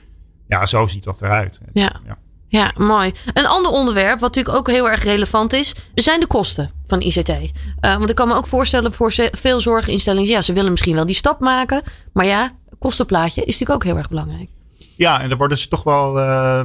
Ja, 0.47 0.65
zo 0.65 0.87
ziet 0.87 1.03
dat 1.03 1.21
eruit. 1.21 1.61
Ja. 1.73 2.01
ja. 2.05 2.17
Ja, 2.55 2.71
mooi. 2.77 3.11
Een 3.33 3.45
ander 3.45 3.71
onderwerp, 3.71 4.19
wat 4.19 4.35
natuurlijk 4.35 4.57
ook 4.57 4.67
heel 4.67 4.89
erg 4.89 5.03
relevant 5.03 5.53
is, 5.53 5.75
zijn 5.95 6.19
de 6.19 6.27
kosten 6.27 6.69
van 6.87 7.01
ICT. 7.01 7.29
Uh, 7.29 7.49
want 7.81 8.09
ik 8.09 8.15
kan 8.15 8.27
me 8.27 8.33
ook 8.33 8.47
voorstellen 8.47 8.93
voor 8.93 9.13
veel 9.31 9.59
zorginstellingen, 9.59 10.29
ja, 10.29 10.41
ze 10.41 10.53
willen 10.53 10.71
misschien 10.71 10.95
wel 10.95 11.05
die 11.05 11.15
stap 11.15 11.39
maken. 11.39 11.81
Maar 12.13 12.25
ja, 12.25 12.51
kostenplaatje 12.79 13.41
is 13.41 13.45
natuurlijk 13.45 13.71
ook 13.71 13.83
heel 13.83 13.97
erg 13.97 14.09
belangrijk. 14.09 14.49
Ja, 14.97 15.21
en 15.21 15.29
daar 15.29 15.37
worden 15.37 15.57
ze 15.57 15.67
toch 15.67 15.83
wel, 15.83 16.17
uh, 16.17 16.63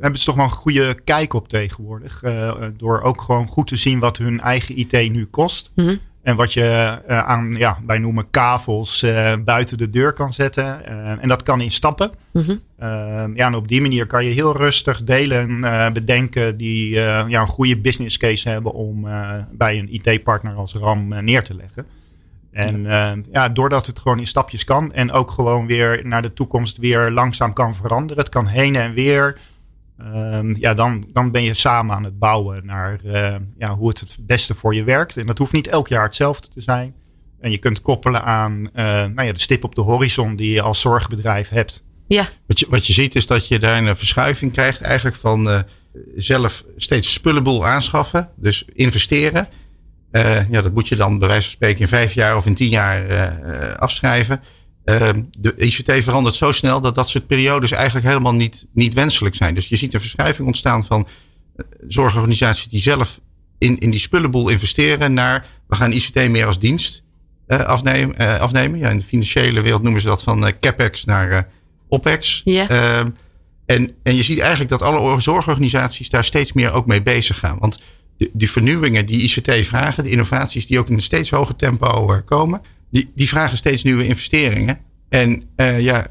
hebben 0.00 0.18
ze 0.18 0.24
toch 0.24 0.34
wel 0.34 0.44
een 0.44 0.50
goede 0.50 1.00
kijk 1.04 1.34
op 1.34 1.48
tegenwoordig. 1.48 2.22
Uh, 2.22 2.52
door 2.76 3.00
ook 3.00 3.20
gewoon 3.20 3.48
goed 3.48 3.66
te 3.66 3.76
zien 3.76 3.98
wat 3.98 4.16
hun 4.16 4.40
eigen 4.40 4.78
IT 4.78 4.92
nu 4.92 5.26
kost. 5.26 5.70
Mm 5.74 5.86
-hmm. 5.86 6.00
En 6.22 6.36
wat 6.36 6.52
je 6.52 6.98
uh, 7.08 7.18
aan, 7.18 7.54
ja, 7.54 7.78
wij 7.86 7.98
noemen 7.98 8.30
kavels 8.30 9.02
uh, 9.02 9.32
buiten 9.44 9.78
de 9.78 9.90
deur 9.90 10.12
kan 10.12 10.32
zetten. 10.32 10.82
Uh, 10.88 11.22
en 11.22 11.28
dat 11.28 11.42
kan 11.42 11.60
in 11.60 11.70
stappen. 11.70 12.10
Mm 12.32 12.42
-hmm. 12.42 12.60
ja, 13.34 13.46
en 13.46 13.54
op 13.54 13.68
die 13.68 13.80
manier 13.80 14.06
kan 14.06 14.24
je 14.24 14.32
heel 14.32 14.56
rustig 14.56 15.04
delen 15.04 15.60
bedenken 15.92 16.56
die 16.56 16.90
ja, 16.90 17.40
een 17.40 17.46
goede 17.46 17.80
business 17.80 18.16
case 18.16 18.48
hebben 18.48 18.72
om 18.72 19.06
bij 19.50 19.78
een 19.78 19.94
IT-partner 19.94 20.54
als 20.54 20.74
RAM 20.74 21.24
neer 21.24 21.42
te 21.42 21.54
leggen. 21.54 21.86
En 22.50 22.86
ja, 23.32 23.48
doordat 23.48 23.86
het 23.86 23.98
gewoon 23.98 24.18
in 24.18 24.26
stapjes 24.26 24.64
kan 24.64 24.92
en 24.92 25.12
ook 25.12 25.30
gewoon 25.30 25.66
weer 25.66 26.06
naar 26.06 26.22
de 26.22 26.32
toekomst 26.32 26.78
weer 26.78 27.10
langzaam 27.10 27.52
kan 27.52 27.74
veranderen. 27.74 28.22
Het 28.22 28.32
kan 28.32 28.46
heen 28.46 28.76
en 28.76 28.92
weer. 28.92 29.38
Um, 30.00 30.56
ja, 30.56 30.74
dan, 30.74 31.04
dan 31.12 31.30
ben 31.30 31.42
je 31.42 31.54
samen 31.54 31.94
aan 31.94 32.04
het 32.04 32.18
bouwen 32.18 32.66
naar 32.66 33.00
uh, 33.04 33.36
ja, 33.58 33.76
hoe 33.76 33.88
het 33.88 34.00
het 34.00 34.16
beste 34.20 34.54
voor 34.54 34.74
je 34.74 34.84
werkt. 34.84 35.16
En 35.16 35.26
dat 35.26 35.38
hoeft 35.38 35.52
niet 35.52 35.66
elk 35.66 35.88
jaar 35.88 36.04
hetzelfde 36.04 36.48
te 36.48 36.60
zijn. 36.60 36.94
En 37.40 37.50
je 37.50 37.58
kunt 37.58 37.80
koppelen 37.80 38.22
aan 38.22 38.52
uh, 38.52 38.84
nou 38.84 39.22
ja, 39.22 39.32
de 39.32 39.40
stip 39.40 39.64
op 39.64 39.74
de 39.74 39.80
horizon 39.80 40.36
die 40.36 40.52
je 40.52 40.62
als 40.62 40.80
zorgbedrijf 40.80 41.48
hebt. 41.48 41.84
Ja. 42.06 42.28
Wat, 42.46 42.60
je, 42.60 42.66
wat 42.68 42.86
je 42.86 42.92
ziet 42.92 43.14
is 43.14 43.26
dat 43.26 43.48
je 43.48 43.58
daar 43.58 43.84
een 43.84 43.96
verschuiving 43.96 44.52
krijgt 44.52 44.80
eigenlijk 44.80 45.16
van 45.16 45.48
uh, 45.48 45.60
zelf 46.16 46.64
steeds 46.76 47.12
spullenboel 47.12 47.66
aanschaffen. 47.66 48.30
Dus 48.36 48.64
investeren. 48.72 49.48
ja, 50.50 50.62
dat 50.62 50.74
moet 50.74 50.88
je 50.88 50.96
dan 50.96 51.18
bij 51.18 51.28
wijze 51.28 51.42
van 51.42 51.52
spreken 51.52 51.80
in 51.80 51.88
vijf 51.88 52.12
jaar 52.12 52.36
of 52.36 52.46
in 52.46 52.54
tien 52.54 52.68
jaar 52.68 53.76
afschrijven. 53.76 54.40
Uh, 54.84 55.10
de 55.38 55.54
ICT 55.56 55.92
verandert 56.02 56.34
zo 56.34 56.52
snel 56.52 56.80
dat 56.80 56.94
dat 56.94 57.08
soort 57.08 57.26
periodes 57.26 57.70
eigenlijk 57.70 58.06
helemaal 58.06 58.34
niet, 58.34 58.66
niet 58.72 58.94
wenselijk 58.94 59.34
zijn. 59.34 59.54
Dus 59.54 59.68
je 59.68 59.76
ziet 59.76 59.94
een 59.94 60.00
verschuiving 60.00 60.46
ontstaan 60.46 60.84
van 60.84 61.06
zorgorganisaties 61.88 62.68
die 62.68 62.80
zelf 62.80 63.20
in, 63.58 63.78
in 63.78 63.90
die 63.90 64.00
spullenboel 64.00 64.48
investeren 64.48 65.12
naar 65.12 65.46
we 65.68 65.74
gaan 65.74 65.92
ICT 65.92 66.28
meer 66.28 66.46
als 66.46 66.58
dienst 66.58 67.02
uh, 67.48 67.60
afnemen. 67.60 68.16
Uh, 68.20 68.38
afnemen. 68.38 68.78
Ja, 68.78 68.90
in 68.90 68.98
de 68.98 69.04
financiële 69.04 69.60
wereld 69.60 69.82
noemen 69.82 70.00
ze 70.00 70.06
dat 70.06 70.22
van 70.22 70.52
CapEx 70.60 71.04
naar 71.04 71.48
OPEX. 71.88 72.42
Ehm, 72.44 73.08
en, 73.66 73.90
en 74.02 74.14
je 74.14 74.22
ziet 74.22 74.38
eigenlijk 74.38 74.70
dat 74.70 74.82
alle 74.82 75.20
zorgorganisaties 75.20 76.10
daar 76.10 76.24
steeds 76.24 76.52
meer 76.52 76.72
ook 76.72 76.86
mee 76.86 77.02
bezig 77.02 77.38
gaan. 77.38 77.58
Want 77.58 77.78
de, 78.16 78.30
die 78.32 78.50
vernieuwingen 78.50 79.06
die 79.06 79.22
ICT 79.22 79.66
vragen, 79.66 80.04
de 80.04 80.10
innovaties 80.10 80.66
die 80.66 80.78
ook 80.78 80.88
in 80.88 80.94
een 80.94 81.02
steeds 81.02 81.30
hoger 81.30 81.56
tempo 81.56 82.22
komen, 82.24 82.60
die, 82.92 83.10
die 83.14 83.28
vragen 83.28 83.56
steeds 83.56 83.82
nieuwe 83.82 84.06
investeringen. 84.06 84.78
En 85.08 85.42
uh, 85.56 85.80
ja, 85.80 86.06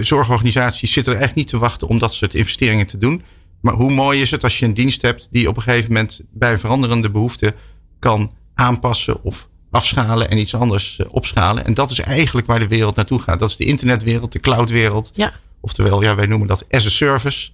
zorgorganisaties 0.00 0.92
zitten 0.92 1.14
er 1.14 1.20
echt 1.20 1.34
niet 1.34 1.48
te 1.48 1.58
wachten 1.58 1.88
om 1.88 1.98
dat 1.98 2.14
soort 2.14 2.34
investeringen 2.34 2.86
te 2.86 2.98
doen. 2.98 3.22
Maar 3.60 3.74
hoe 3.74 3.90
mooi 3.90 4.20
is 4.20 4.30
het 4.30 4.42
als 4.42 4.58
je 4.58 4.64
een 4.64 4.74
dienst 4.74 5.02
hebt 5.02 5.28
die 5.30 5.48
op 5.48 5.56
een 5.56 5.62
gegeven 5.62 5.92
moment 5.92 6.20
bij 6.30 6.58
veranderende 6.58 7.10
behoefte 7.10 7.54
kan 7.98 8.32
aanpassen 8.54 9.22
of 9.22 9.48
afschalen 9.70 10.30
en 10.30 10.38
iets 10.38 10.54
anders 10.54 11.00
opschalen. 11.08 11.64
En 11.64 11.74
dat 11.74 11.90
is 11.90 11.98
eigenlijk 11.98 12.46
waar 12.46 12.58
de 12.58 12.68
wereld 12.68 12.96
naartoe 12.96 13.18
gaat. 13.18 13.38
Dat 13.38 13.48
is 13.48 13.56
de 13.56 13.64
internetwereld, 13.64 14.32
de 14.32 14.40
cloudwereld. 14.40 15.10
Ja. 15.14 15.32
Oftewel, 15.60 16.02
ja, 16.02 16.14
wij 16.14 16.26
noemen 16.26 16.48
dat 16.48 16.64
as 16.70 16.86
a 16.86 16.90
service. 16.90 17.50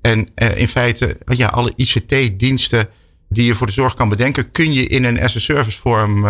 En 0.00 0.34
in 0.34 0.68
feite, 0.68 1.18
ja, 1.24 1.48
alle 1.48 1.72
ICT-diensten 1.76 2.88
die 3.28 3.44
je 3.44 3.54
voor 3.54 3.66
de 3.66 3.72
zorg 3.72 3.94
kan 3.94 4.08
bedenken, 4.08 4.52
kun 4.52 4.72
je 4.72 4.86
in 4.86 5.04
een 5.04 5.20
as 5.20 5.36
a 5.36 5.38
service 5.38 5.78
vorm 5.78 6.24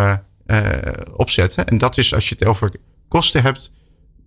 opzetten. 1.16 1.66
En 1.66 1.78
dat 1.78 1.98
is 1.98 2.14
als 2.14 2.28
je 2.28 2.34
het 2.38 2.48
over 2.48 2.70
kosten 3.08 3.42
hebt, 3.42 3.70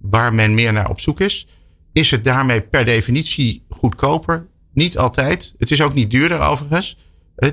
waar 0.02 0.34
men 0.34 0.54
meer 0.54 0.74
naar 0.74 0.90
op 0.90 1.00
zoek 1.00 1.20
is. 1.20 1.48
Is 1.94 2.12
het 2.12 2.24
daarmee 2.24 2.62
per 2.62 2.86
definitie 2.86 3.66
goedkoper? 3.70 4.48
Niet 4.74 4.98
altijd. 4.98 5.54
Het 5.58 5.72
is 5.72 5.82
ook 5.82 5.94
niet 5.94 6.10
duurder 6.10 6.40
overigens. 6.40 6.98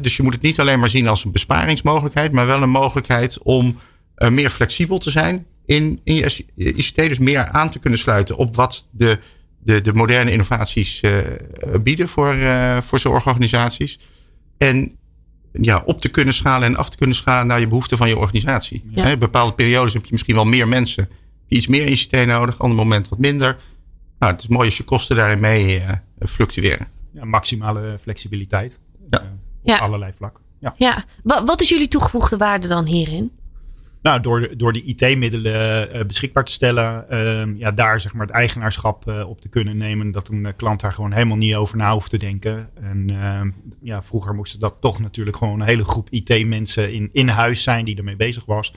Dus 0.00 0.16
je 0.16 0.22
moet 0.22 0.32
het 0.32 0.42
niet 0.42 0.60
alleen 0.60 0.78
maar 0.78 0.88
zien 0.88 1.08
als 1.08 1.24
een 1.24 1.32
besparingsmogelijkheid, 1.32 2.32
maar 2.32 2.46
wel 2.46 2.62
een 2.62 2.70
mogelijkheid 2.70 3.38
om 3.42 3.78
uh, 4.16 4.28
meer 4.28 4.50
flexibel 4.50 4.98
te 4.98 5.10
zijn 5.10 5.46
in, 5.66 6.00
in 6.04 6.14
je 6.14 6.44
ICT. 6.54 6.96
Dus 6.96 7.18
meer 7.18 7.48
aan 7.48 7.70
te 7.70 7.78
kunnen 7.78 7.98
sluiten 7.98 8.36
op 8.36 8.56
wat 8.56 8.88
de, 8.90 9.18
de, 9.58 9.80
de 9.80 9.92
moderne 9.92 10.30
innovaties 10.30 11.00
bieden 11.82 12.08
voor, 12.08 12.34
uh, 12.34 12.80
voor 12.80 12.98
zorgorganisaties. 12.98 13.98
En 14.58 14.96
ja, 15.52 15.82
op 15.84 16.00
te 16.00 16.08
kunnen 16.08 16.34
schalen 16.34 16.68
en 16.68 16.76
af 16.76 16.90
te 16.90 16.96
kunnen 16.96 17.16
schalen 17.16 17.46
naar 17.46 17.60
je 17.60 17.68
behoeften 17.68 17.96
van 17.96 18.08
je 18.08 18.18
organisatie. 18.18 18.84
Ja. 18.90 19.16
Bepaalde 19.16 19.54
periodes 19.54 19.92
heb 19.92 20.04
je 20.04 20.12
misschien 20.12 20.34
wel 20.34 20.44
meer 20.44 20.68
mensen 20.68 21.08
iets 21.52 21.66
meer 21.66 21.86
ICT 21.86 22.26
nodig, 22.26 22.58
ander 22.58 22.76
moment 22.76 23.08
wat 23.08 23.18
minder. 23.18 23.56
Nou, 24.18 24.32
het 24.32 24.42
is 24.42 24.48
mooi 24.48 24.66
als 24.66 24.76
je 24.76 24.84
kosten 24.84 25.16
daarin 25.16 25.40
mee 25.40 25.80
uh, 25.80 25.90
fluctueren. 26.18 26.88
Ja, 27.12 27.24
maximale 27.24 27.98
flexibiliteit. 28.02 28.80
Ja. 29.10 29.20
Uh, 29.22 29.28
op 29.62 29.68
ja. 29.68 29.78
allerlei 29.78 30.12
vlakken. 30.16 30.42
Ja. 30.58 30.74
ja. 30.76 31.04
Wat 31.22 31.60
is 31.60 31.68
jullie 31.68 31.88
toegevoegde 31.88 32.36
waarde 32.36 32.68
dan 32.68 32.84
hierin? 32.84 33.30
Nou, 34.02 34.20
door, 34.20 34.56
door 34.56 34.72
die 34.72 34.84
IT-middelen 34.84 35.96
uh, 35.96 36.04
beschikbaar 36.04 36.44
te 36.44 36.52
stellen, 36.52 37.06
uh, 37.10 37.58
ja, 37.58 37.70
daar 37.70 38.00
zeg 38.00 38.12
maar 38.12 38.26
het 38.26 38.34
eigenaarschap 38.34 39.08
uh, 39.08 39.28
op 39.28 39.40
te 39.40 39.48
kunnen 39.48 39.76
nemen. 39.76 40.10
Dat 40.10 40.28
een 40.28 40.52
klant 40.56 40.80
daar 40.80 40.92
gewoon 40.92 41.12
helemaal 41.12 41.36
niet 41.36 41.54
over 41.54 41.76
na 41.76 41.92
hoeft 41.92 42.10
te 42.10 42.18
denken. 42.18 42.70
En 42.74 43.10
ehm, 43.10 43.50
ja, 43.80 44.02
vroeger 44.02 44.34
moesten 44.34 44.60
dat 44.60 44.76
toch 44.80 45.00
natuurlijk 45.00 45.36
gewoon 45.36 45.60
een 45.60 45.66
hele 45.66 45.84
groep 45.84 46.08
IT-mensen 46.10 46.92
in, 46.92 47.08
in 47.12 47.28
huis 47.28 47.62
zijn 47.62 47.84
die 47.84 47.96
ermee 47.96 48.16
bezig 48.16 48.44
was 48.44 48.72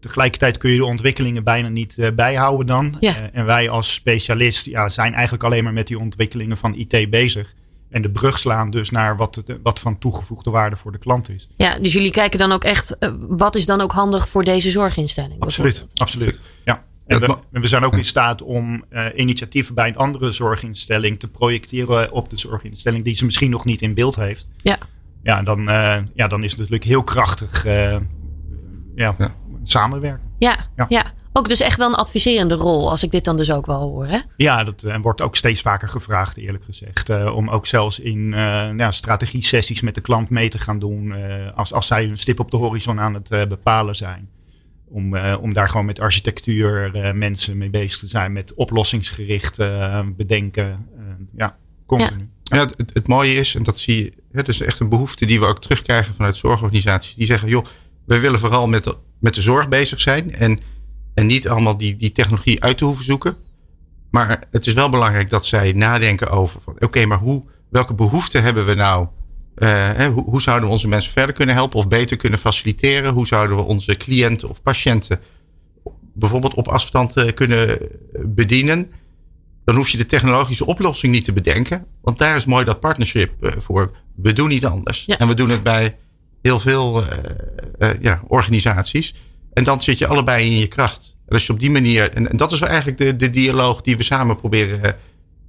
tegelijkertijd 0.00 0.58
kun 0.58 0.70
je 0.70 0.76
de 0.76 0.84
ontwikkelingen 0.84 1.44
bijna 1.44 1.68
niet 1.68 1.96
uh, 1.96 2.08
bijhouden 2.14 2.66
dan. 2.66 2.96
Ja. 3.00 3.16
Uh, 3.16 3.22
en 3.32 3.44
wij 3.44 3.68
als 3.68 3.92
specialist 3.92 4.66
ja, 4.66 4.88
zijn 4.88 5.14
eigenlijk 5.14 5.44
alleen 5.44 5.64
maar 5.64 5.72
met 5.72 5.86
die 5.86 5.98
ontwikkelingen 5.98 6.56
van 6.56 6.74
IT 6.74 7.10
bezig. 7.10 7.54
En 7.90 8.02
de 8.02 8.10
brug 8.10 8.38
slaan 8.38 8.70
dus 8.70 8.90
naar 8.90 9.16
wat, 9.16 9.42
wat 9.62 9.80
van 9.80 9.98
toegevoegde 9.98 10.50
waarde 10.50 10.76
voor 10.76 10.92
de 10.92 10.98
klant 10.98 11.28
is. 11.28 11.48
Ja, 11.56 11.78
dus 11.78 11.92
jullie 11.92 12.10
kijken 12.10 12.38
dan 12.38 12.52
ook 12.52 12.64
echt, 12.64 12.96
uh, 13.00 13.10
wat 13.28 13.54
is 13.54 13.66
dan 13.66 13.80
ook 13.80 13.92
handig 13.92 14.28
voor 14.28 14.44
deze 14.44 14.70
zorginstelling? 14.70 15.40
Absoluut, 15.40 15.86
absoluut. 15.94 16.40
Ja. 16.64 16.84
En 17.06 17.20
we, 17.20 17.36
we, 17.50 17.66
zijn 17.66 17.84
ook 17.84 17.96
in 17.96 18.04
staat 18.04 18.42
om 18.42 18.84
initiatieven 19.16 19.74
bij 19.74 19.88
een 19.88 19.96
andere 19.96 20.32
zorginstelling 20.32 21.18
te 21.20 21.28
projecteren 21.28 22.12
op 22.12 22.30
de 22.30 22.38
zorginstelling 22.38 23.04
die 23.04 23.14
ze 23.14 23.24
misschien 23.24 23.50
nog 23.50 23.64
niet 23.64 23.82
in 23.82 23.94
beeld 23.94 24.16
heeft. 24.16 24.48
Ja. 24.62 24.78
Ja, 25.22 25.42
dan, 25.42 25.62
ja, 26.14 26.26
dan 26.28 26.44
is 26.44 26.50
het 26.50 26.58
natuurlijk 26.58 26.84
heel 26.84 27.04
krachtig 27.04 27.64
ja, 27.64 28.00
ja 28.94 29.34
samenwerken. 29.62 30.26
Ja, 30.38 30.56
ja, 30.88 31.04
ook 31.32 31.48
dus 31.48 31.60
echt 31.60 31.78
wel 31.78 31.88
een 31.88 31.94
adviserende 31.94 32.54
rol, 32.54 32.90
als 32.90 33.02
ik 33.02 33.10
dit 33.10 33.24
dan 33.24 33.36
dus 33.36 33.52
ook 33.52 33.66
wel 33.66 33.80
hoor. 33.80 34.06
Hè? 34.06 34.18
Ja, 34.36 34.64
dat 34.64 34.82
en 34.82 35.02
wordt 35.02 35.20
ook 35.20 35.36
steeds 35.36 35.60
vaker 35.60 35.88
gevraagd, 35.88 36.36
eerlijk 36.36 36.64
gezegd. 36.64 37.10
Uh, 37.10 37.34
om 37.34 37.50
ook 37.50 37.66
zelfs 37.66 37.98
in 37.98 38.18
uh, 38.18 38.70
ja, 38.76 38.92
strategie-sessies 38.92 39.80
met 39.80 39.94
de 39.94 40.00
klant 40.00 40.30
mee 40.30 40.48
te 40.48 40.58
gaan 40.58 40.78
doen. 40.78 41.06
Uh, 41.06 41.56
als, 41.56 41.72
als 41.72 41.86
zij 41.86 42.04
een 42.04 42.18
stip 42.18 42.40
op 42.40 42.50
de 42.50 42.56
horizon 42.56 43.00
aan 43.00 43.14
het 43.14 43.28
bepalen 43.48 43.96
zijn. 43.96 44.28
Om, 44.90 45.18
om 45.18 45.52
daar 45.52 45.68
gewoon 45.68 45.86
met 45.86 46.00
architectuur 46.00 46.90
mensen 47.16 47.58
mee 47.58 47.70
bezig 47.70 47.98
te 48.00 48.06
zijn. 48.06 48.32
Met 48.32 48.54
oplossingsgericht 48.54 49.56
bedenken. 50.16 50.86
ja, 51.36 51.56
continu. 51.86 52.28
Ja, 52.42 52.56
ja 52.56 52.66
het, 52.76 52.90
het, 52.94 53.08
mooie 53.08 53.34
is, 53.34 53.54
en 53.54 53.62
dat 53.62 53.78
zie 53.78 54.04
je, 54.04 54.12
het 54.32 54.48
is 54.48 54.60
echt 54.60 54.80
een 54.80 54.88
behoefte 54.88 55.26
die 55.26 55.40
we 55.40 55.46
ook 55.46 55.60
terugkrijgen 55.60 56.14
vanuit 56.14 56.36
zorgorganisaties. 56.36 57.14
Die 57.14 57.26
zeggen, 57.26 57.48
joh, 57.48 57.64
we 58.06 58.18
willen 58.18 58.38
vooral 58.38 58.68
met 58.68 58.84
met 59.18 59.34
de 59.34 59.40
zorg 59.40 59.68
bezig 59.68 60.00
zijn. 60.00 60.34
En, 60.34 60.60
en 61.18 61.26
niet 61.26 61.48
allemaal 61.48 61.76
die, 61.76 61.96
die 61.96 62.12
technologie 62.12 62.62
uit 62.62 62.78
te 62.78 62.84
hoeven 62.84 63.04
zoeken. 63.04 63.36
Maar 64.10 64.46
het 64.50 64.66
is 64.66 64.72
wel 64.72 64.88
belangrijk 64.88 65.30
dat 65.30 65.46
zij 65.46 65.72
nadenken 65.72 66.30
over: 66.30 66.60
oké, 66.78 67.06
maar 67.06 67.18
hoe, 67.18 67.42
welke 67.70 67.94
behoeften 67.94 68.42
hebben 68.42 68.66
we 68.66 68.74
nou? 68.74 69.06
Uh, 69.56 70.06
hoe, 70.06 70.24
hoe, 70.24 70.42
zouden 70.42 70.66
we 70.66 70.74
onze 70.74 70.88
mensen 70.88 71.12
verder 71.12 71.34
kunnen 71.34 71.54
helpen 71.54 71.78
of 71.78 71.88
beter 71.88 72.16
kunnen 72.16 72.38
faciliteren? 72.38 73.12
Hoe 73.12 73.26
zouden 73.26 73.56
we 73.56 73.62
onze 73.62 73.96
cliënten 73.96 74.48
of 74.48 74.62
patiënten 74.62 75.20
bijvoorbeeld 76.14 76.54
op 76.54 76.68
afstand 76.68 77.16
uh, 77.16 77.32
kunnen 77.34 77.78
bedienen? 78.24 78.90
Dan 79.64 79.76
hoef 79.76 79.88
je 79.88 79.98
de 79.98 80.06
technologische 80.06 80.66
oplossing 80.66 81.12
niet 81.12 81.24
te 81.24 81.32
bedenken. 81.32 81.86
Want 82.02 82.18
daar 82.18 82.36
is 82.36 82.44
mooi 82.44 82.64
dat 82.64 82.80
partnership 82.80 83.32
uh, 83.40 83.52
voor. 83.58 83.90
We 84.16 84.32
doen 84.32 84.48
niet 84.48 84.66
anders. 84.66 85.04
Ja. 85.06 85.18
En 85.18 85.28
we 85.28 85.34
doen 85.34 85.50
het 85.50 85.62
bij 85.62 85.96
heel 86.42 86.60
veel 86.60 87.02
uh, 87.78 87.90
ja, 88.00 88.22
organisaties. 88.28 89.14
En 89.52 89.64
dan 89.64 89.82
zit 89.82 89.98
je 89.98 90.06
allebei 90.06 90.46
in 90.46 90.58
je 90.58 90.66
kracht. 90.66 91.16
En 91.26 91.32
als 91.32 91.46
je 91.46 91.52
op 91.52 91.60
die 91.60 91.70
manier. 91.70 92.12
En, 92.12 92.30
en 92.30 92.36
dat 92.36 92.52
is 92.52 92.60
eigenlijk 92.60 92.98
de, 92.98 93.16
de 93.16 93.30
dialoog 93.30 93.80
die 93.80 93.96
we 93.96 94.02
samen 94.02 94.36
proberen, 94.36 94.96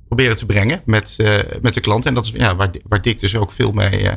proberen 0.08 0.38
te 0.38 0.46
brengen 0.46 0.82
met, 0.86 1.16
met 1.62 1.74
de 1.74 1.82
klant. 1.82 2.06
En 2.06 2.14
dat 2.14 2.26
is 2.26 2.32
ja, 2.32 2.56
waar, 2.56 2.70
waar 2.84 3.02
Dick 3.02 3.20
dus 3.20 3.36
ook 3.36 3.52
veel 3.52 3.72
mee 3.72 4.10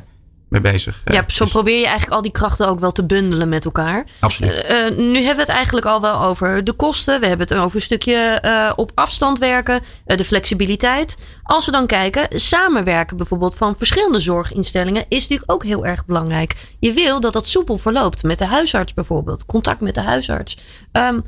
mee 0.52 0.60
bezig. 0.60 1.00
Ja, 1.04 1.24
zo 1.26 1.44
dus- 1.44 1.52
probeer 1.52 1.78
je 1.78 1.84
eigenlijk 1.84 2.14
al 2.14 2.22
die 2.22 2.32
krachten 2.32 2.68
ook 2.68 2.80
wel 2.80 2.92
te 2.92 3.04
bundelen 3.04 3.48
met 3.48 3.64
elkaar. 3.64 4.04
Absoluut. 4.20 4.64
Uh, 4.70 4.98
nu 4.98 5.14
hebben 5.14 5.34
we 5.34 5.40
het 5.40 5.48
eigenlijk 5.48 5.86
al 5.86 6.00
wel 6.00 6.22
over 6.22 6.64
de 6.64 6.72
kosten. 6.72 7.20
We 7.20 7.26
hebben 7.26 7.48
het 7.48 7.58
over 7.58 7.76
een 7.76 7.82
stukje 7.82 8.42
uh, 8.44 8.72
op 8.76 8.92
afstand 8.94 9.38
werken, 9.38 9.80
uh, 10.06 10.16
de 10.16 10.24
flexibiliteit. 10.24 11.16
Als 11.42 11.66
we 11.66 11.72
dan 11.72 11.86
kijken, 11.86 12.40
samenwerken 12.40 13.16
bijvoorbeeld 13.16 13.54
van 13.54 13.74
verschillende 13.78 14.20
zorginstellingen 14.20 15.04
is 15.08 15.20
natuurlijk 15.20 15.52
ook 15.52 15.64
heel 15.64 15.86
erg 15.86 16.06
belangrijk. 16.06 16.54
Je 16.80 16.92
wil 16.92 17.20
dat 17.20 17.32
dat 17.32 17.46
soepel 17.46 17.78
verloopt 17.78 18.22
met 18.22 18.38
de 18.38 18.46
huisarts 18.46 18.94
bijvoorbeeld, 18.94 19.46
contact 19.46 19.80
met 19.80 19.94
de 19.94 20.00
huisarts. 20.00 20.58
Um, 20.92 21.22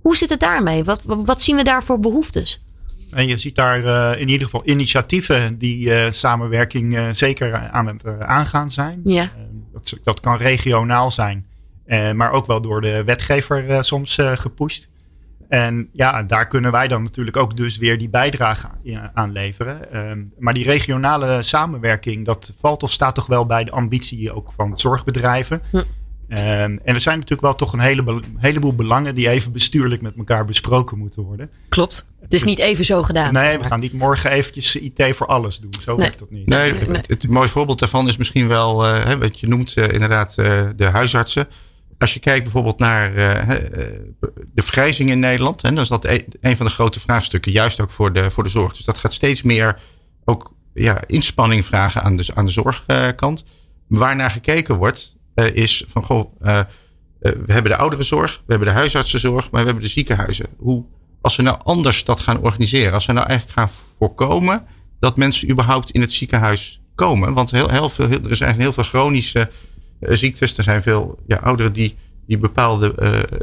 hoe 0.00 0.16
zit 0.16 0.30
het 0.30 0.40
daarmee? 0.40 0.84
Wat, 0.84 1.02
wat 1.06 1.42
zien 1.42 1.56
we 1.56 1.62
daar 1.62 1.84
voor 1.84 2.00
behoeftes? 2.00 2.63
En 3.14 3.26
je 3.26 3.38
ziet 3.38 3.54
daar 3.54 3.80
uh, 3.80 4.20
in 4.20 4.28
ieder 4.28 4.44
geval 4.44 4.62
initiatieven 4.64 5.58
die 5.58 5.88
uh, 5.88 6.10
samenwerking 6.10 6.94
uh, 6.94 7.08
zeker 7.12 7.54
aan 7.54 7.86
het 7.86 8.20
aangaan 8.20 8.70
zijn. 8.70 9.00
Ja. 9.04 9.28
Dat, 9.72 9.98
dat, 10.02 10.20
kan 10.20 10.36
regionaal 10.36 11.10
zijn, 11.10 11.46
maar 12.14 12.30
ook 12.30 12.46
wel 12.46 12.60
door 12.60 12.80
de 12.80 13.04
wetgever 13.04 13.84
soms 13.84 14.18
gepusht. 14.34 14.88
En 15.48 15.88
ja, 15.92 16.22
daar 16.22 16.48
kunnen 16.48 16.72
wij 16.72 16.88
dan 16.88 17.02
natuurlijk 17.02 17.36
ook 17.36 17.56
dus 17.56 17.76
weer 17.76 17.98
die 17.98 18.08
bijdrage 18.08 18.68
aan 19.14 19.32
leveren. 19.32 19.92
Ehm, 19.92 20.22
maar 20.38 20.54
die 20.54 20.64
regionale 20.64 21.42
samenwerking, 21.42 22.24
dat 22.24 22.52
valt 22.60 22.82
of 22.82 22.90
staat 22.90 23.14
toch 23.14 23.26
wel 23.26 23.46
bij 23.46 23.64
de 23.64 23.70
ambitie 23.70 24.32
ook 24.32 24.52
van 24.56 24.78
zorgbedrijven. 24.78 25.62
Hm. 25.70 25.82
Um, 26.28 26.38
en 26.38 26.80
er 26.84 27.00
zijn 27.00 27.14
natuurlijk 27.14 27.42
wel 27.42 27.54
toch 27.54 27.72
een 27.72 27.80
hele, 27.80 28.22
heleboel 28.36 28.74
belangen 28.74 29.14
die 29.14 29.28
even 29.28 29.52
bestuurlijk 29.52 30.02
met 30.02 30.16
elkaar 30.16 30.44
besproken 30.44 30.98
moeten 30.98 31.22
worden. 31.22 31.50
Klopt. 31.68 32.06
Het 32.20 32.34
is 32.34 32.44
niet 32.44 32.58
even 32.58 32.84
zo 32.84 33.02
gedaan. 33.02 33.32
Nee, 33.32 33.58
we 33.58 33.64
gaan 33.64 33.80
niet 33.80 33.92
morgen 33.92 34.30
eventjes 34.30 34.76
IT 34.76 35.02
voor 35.16 35.26
alles 35.26 35.58
doen. 35.58 35.74
Zo 35.82 35.96
werkt 35.96 36.18
dat 36.18 36.30
niet. 36.30 36.46
Nee, 36.46 36.72
Het, 36.74 37.08
het, 37.08 37.28
mooie 37.28 37.48
voorbeeld 37.48 37.78
daarvan 37.78 38.08
is 38.08 38.16
misschien 38.16 38.48
wel, 38.48 38.86
uh, 38.86 39.12
wat 39.12 39.40
je 39.40 39.48
noemt 39.48 39.76
uh, 39.76 39.92
inderdaad 39.92 40.36
uh, 40.38 40.62
de 40.76 40.84
huisartsen. 40.84 41.48
Als 41.98 42.14
je 42.14 42.20
kijkt 42.20 42.42
bijvoorbeeld 42.42 42.78
naar 42.78 43.14
de 43.14 44.62
vergrijzing 44.62 45.10
in 45.10 45.18
Nederland, 45.18 45.62
hè, 45.62 45.68
dan 45.68 45.82
is 45.82 45.88
dat 45.88 46.04
een, 46.04 46.24
een, 46.40 46.56
van 46.56 46.66
de 46.66 46.72
grote 46.72 47.00
vraagstukken, 47.00 47.52
juist 47.52 47.80
ook 47.80 47.90
voor 47.90 48.12
de, 48.12 48.30
voor 48.30 48.44
de 48.44 48.50
zorg. 48.50 48.74
Dus 48.74 48.84
dat 48.84 48.98
gaat 48.98 49.12
steeds 49.12 49.42
meer 49.42 49.80
ook 50.24 50.54
ja, 50.74 51.02
inspanning 51.06 51.64
vragen 51.64 52.02
aan 52.02 52.16
de, 52.16 52.30
aan 52.34 52.46
de 52.46 52.52
zorgkant. 52.52 53.44
Waarnaar 53.86 54.30
gekeken 54.30 54.76
wordt, 54.76 55.13
uh, 55.34 55.54
is 55.54 55.84
van 55.88 56.02
goh, 56.02 56.32
uh, 56.42 56.60
we 57.18 57.52
hebben 57.52 57.72
de 57.72 57.76
ouderenzorg, 57.76 58.42
we 58.46 58.52
hebben 58.52 58.68
de 58.68 58.74
huisartsenzorg, 58.74 59.50
maar 59.50 59.60
we 59.60 59.66
hebben 59.66 59.84
de 59.84 59.90
ziekenhuizen. 59.90 60.46
Hoe, 60.56 60.84
als 61.20 61.36
we 61.36 61.42
nou 61.42 61.58
anders 61.62 62.04
dat 62.04 62.20
gaan 62.20 62.40
organiseren, 62.40 62.92
als 62.92 63.06
we 63.06 63.12
nou 63.12 63.26
eigenlijk 63.26 63.58
gaan 63.58 63.70
voorkomen 63.98 64.66
dat 65.00 65.16
mensen 65.16 65.50
überhaupt 65.50 65.90
in 65.90 66.00
het 66.00 66.12
ziekenhuis 66.12 66.80
komen. 66.94 67.32
Want 67.32 67.50
heel, 67.50 67.68
heel 67.68 67.88
veel, 67.88 68.08
er 68.28 68.36
zijn 68.36 68.60
heel 68.60 68.72
veel 68.72 68.84
chronische 68.84 69.50
ziektes, 70.00 70.56
er 70.56 70.64
zijn 70.64 70.82
veel 70.82 71.18
ja, 71.26 71.36
ouderen 71.36 71.72
die, 71.72 71.96
die 72.26 72.36
bepaalde 72.36 72.94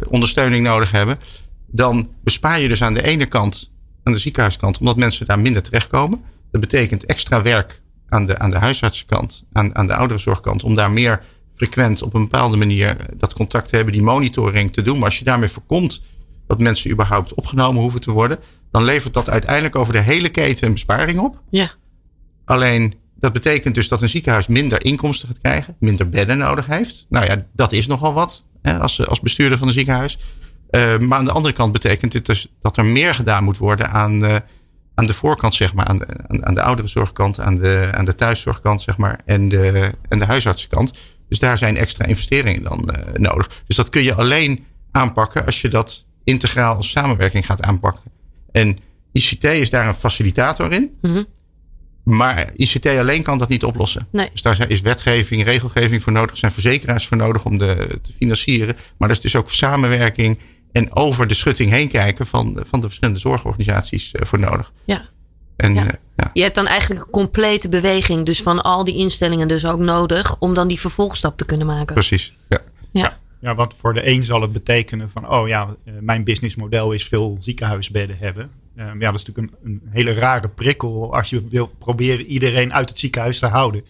ondersteuning 0.08 0.64
nodig 0.64 0.92
hebben. 0.92 1.20
Dan 1.68 2.10
bespaar 2.24 2.60
je 2.60 2.68
dus 2.68 2.84
aan 2.84 2.94
de 2.94 3.04
ene 3.04 3.26
kant, 3.26 3.72
aan 4.04 4.14
de 4.14 4.20
ziekenhuiskant, 4.20 4.78
omdat 4.78 4.96
mensen 4.96 5.26
daar 5.26 5.40
minder 5.40 5.62
terechtkomen. 5.62 6.22
Dat 6.52 6.62
betekent 6.62 7.06
extra 7.06 7.42
werk 7.42 7.82
aan 8.08 8.26
de, 8.26 8.38
aan 8.38 8.52
de 8.52 8.58
huisartsenkant, 8.58 9.44
aan, 9.52 9.76
aan 9.76 9.88
de 9.88 9.96
ouderenzorgkant, 9.96 10.64
om 10.64 10.76
daar 10.76 10.92
meer 10.92 11.24
frequent 11.62 12.02
op 12.02 12.14
een 12.14 12.22
bepaalde 12.22 12.58
manier 12.58 12.96
dat 13.14 13.34
contact 13.34 13.70
te 13.70 13.76
hebben, 13.76 13.94
die 13.94 14.04
monitoring 14.04 14.74
te 14.74 14.82
doen. 14.82 14.96
Maar 14.96 15.06
als 15.06 15.20
je 15.20 15.24
daarmee 15.24 15.50
voorkomt 15.50 16.02
dat 16.48 16.60
mensen 16.60 16.92
überhaupt 16.92 17.34
opgenomen 17.34 17.82
hoeven 17.82 18.02
te 18.02 18.12
worden, 18.12 18.40
dan 18.72 18.84
levert 18.84 19.14
dat 19.14 19.30
uiteindelijk 19.30 19.76
over 19.76 19.94
de 19.94 20.00
hele 20.00 20.30
keten 20.30 20.68
een 20.68 20.74
besparing 20.74 21.20
op. 21.20 21.42
Ja. 21.50 21.72
Alleen 22.46 22.96
dat 23.16 23.34
betekent 23.34 23.76
dus 23.76 23.88
dat 23.88 24.02
een 24.02 24.10
ziekenhuis 24.10 24.48
minder 24.48 24.86
inkomsten 24.86 25.28
gaat 25.28 25.40
krijgen, 25.42 25.76
minder 25.80 26.10
bedden 26.10 26.38
nodig 26.38 26.66
heeft. 26.66 27.06
Nou 27.10 27.26
ja, 27.26 27.46
dat 27.54 27.72
is 27.72 27.88
nogal 27.88 28.14
wat 28.14 28.46
hè, 28.62 28.80
als, 28.80 29.08
als 29.08 29.20
bestuurder 29.20 29.58
van 29.58 29.68
een 29.68 29.74
ziekenhuis. 29.74 30.18
Uh, 30.72 30.98
maar 30.98 31.18
aan 31.18 31.26
de 31.26 31.32
andere 31.32 31.54
kant 31.54 31.72
betekent 31.72 32.12
dit 32.12 32.26
dus 32.26 32.48
dat 32.62 32.78
er 32.78 32.86
meer 32.86 33.14
gedaan 33.14 33.44
moet 33.44 33.58
worden 33.58 33.92
aan, 33.92 34.24
uh, 34.24 34.36
aan 34.96 35.06
de 35.06 35.14
voorkant, 35.14 35.54
zeg 35.54 35.74
maar. 35.74 35.86
Aan 35.86 35.98
de, 35.98 36.06
aan, 36.28 36.46
aan 36.46 36.54
de 36.54 36.62
ouderenzorgkant, 36.62 37.40
aan 37.40 37.58
de, 37.58 37.90
aan 37.92 38.06
de 38.06 38.16
thuiszorgkant, 38.16 38.82
zeg 38.82 38.98
maar. 38.98 39.22
En 39.26 39.50
de, 39.50 39.92
en 40.10 40.20
de 40.20 40.26
huisartsenkant. 40.26 40.94
Dus 41.32 41.40
daar 41.40 41.58
zijn 41.58 41.78
extra 41.78 42.06
investeringen 42.06 42.64
dan 42.64 42.90
uh, 42.90 43.14
nodig. 43.14 43.64
Dus 43.68 43.76
dat 43.76 43.90
kun 43.90 44.04
je 44.04 44.16
alleen 44.16 44.66
aanpakken 44.92 45.46
als 45.46 45.62
je 45.62 45.68
dat 45.68 46.06
integraal 46.24 46.76
als 46.76 46.90
samenwerking 46.90 47.46
gaat 47.46 47.62
aanpakken. 47.62 48.12
En 48.52 48.78
ICT 49.12 49.44
is 49.44 49.70
daar 49.70 49.88
een 49.88 49.94
facilitator 49.94 50.72
in. 50.72 50.98
Mm 51.02 51.14
-hmm. 51.14 51.26
Maar 52.04 52.52
ICT 52.56 52.86
alleen 52.86 53.24
kan 53.24 53.38
dat 53.38 53.50
niet 53.50 53.64
oplossen. 53.64 54.08
Nee. 54.12 54.30
Dus 54.32 54.42
daar 54.42 54.70
is 54.70 54.82
wetgeving, 54.82 55.44
regelgeving 55.44 56.04
voor 56.04 56.14
nodig. 56.14 56.32
Er 56.32 56.38
zijn 56.38 56.52
verzekeraars 56.52 57.08
voor 57.08 57.18
nodig 57.18 57.46
om 57.46 57.58
de, 57.58 58.00
te 58.02 58.14
financieren. 58.14 58.76
Maar 58.98 59.10
er 59.10 59.16
is 59.16 59.22
dus 59.22 59.36
ook 59.36 59.52
samenwerking 59.52 60.40
en 60.72 60.96
over 60.96 61.28
de 61.28 61.34
schutting 61.34 61.70
heen 61.70 61.90
kijken 61.90 62.28
van, 62.28 62.64
van 62.68 62.80
de 62.80 62.86
verschillende 62.86 63.20
zorgorganisaties 63.20 64.12
voor 64.20 64.40
nodig. 64.40 64.72
Ja. 64.86 65.10
En, 65.62 65.74
Ja. 65.74 65.84
uh, 65.84 65.90
ja. 66.16 66.30
Je 66.34 66.42
hebt 66.42 66.56
dan 66.56 66.68
eigenlijk 66.68 67.02
een 67.02 67.12
complete 67.12 67.70
beweging, 67.70 68.26
dus 68.26 68.42
van 68.42 68.62
al 68.62 68.84
die 68.84 68.96
instellingen 68.96 69.48
dus 69.48 69.66
ook 69.66 69.80
nodig 69.80 70.36
om 70.40 70.54
dan 70.54 70.68
die 70.68 70.80
vervolgstap 70.80 71.38
te 71.38 71.46
kunnen 71.46 71.68
maken. 71.68 71.94
Precies. 71.94 72.34
Ja. 72.50 72.60
Ja. 72.92 73.20
Ja, 73.40 73.56
want 73.56 73.74
voor 73.80 73.94
de 73.94 74.08
een 74.08 74.24
zal 74.24 74.42
het 74.42 74.52
betekenen 74.52 75.10
van, 75.14 75.30
oh 75.30 75.48
ja, 75.48 75.76
uh, 75.86 75.94
mijn 76.00 76.24
businessmodel 76.24 76.92
is 76.92 77.08
veel 77.08 77.38
ziekenhuisbedden 77.40 78.18
hebben. 78.18 78.52
Uh, 78.76 78.86
ja, 79.00 79.12
dat 79.12 79.20
is 79.20 79.26
natuurlijk 79.26 79.54
een, 79.64 79.72
een, 79.72 79.82
hele 79.90 80.14
rare 80.14 80.50
prikkel 80.50 81.16
als 81.16 81.30
je 81.30 81.48
wil 81.48 81.72
proberen 81.78 82.26
iedereen 82.26 82.74
uit 82.74 82.90
het 82.90 83.00
ziekenhuis 83.00 83.40
te 83.40 83.48
houden. 83.48 83.86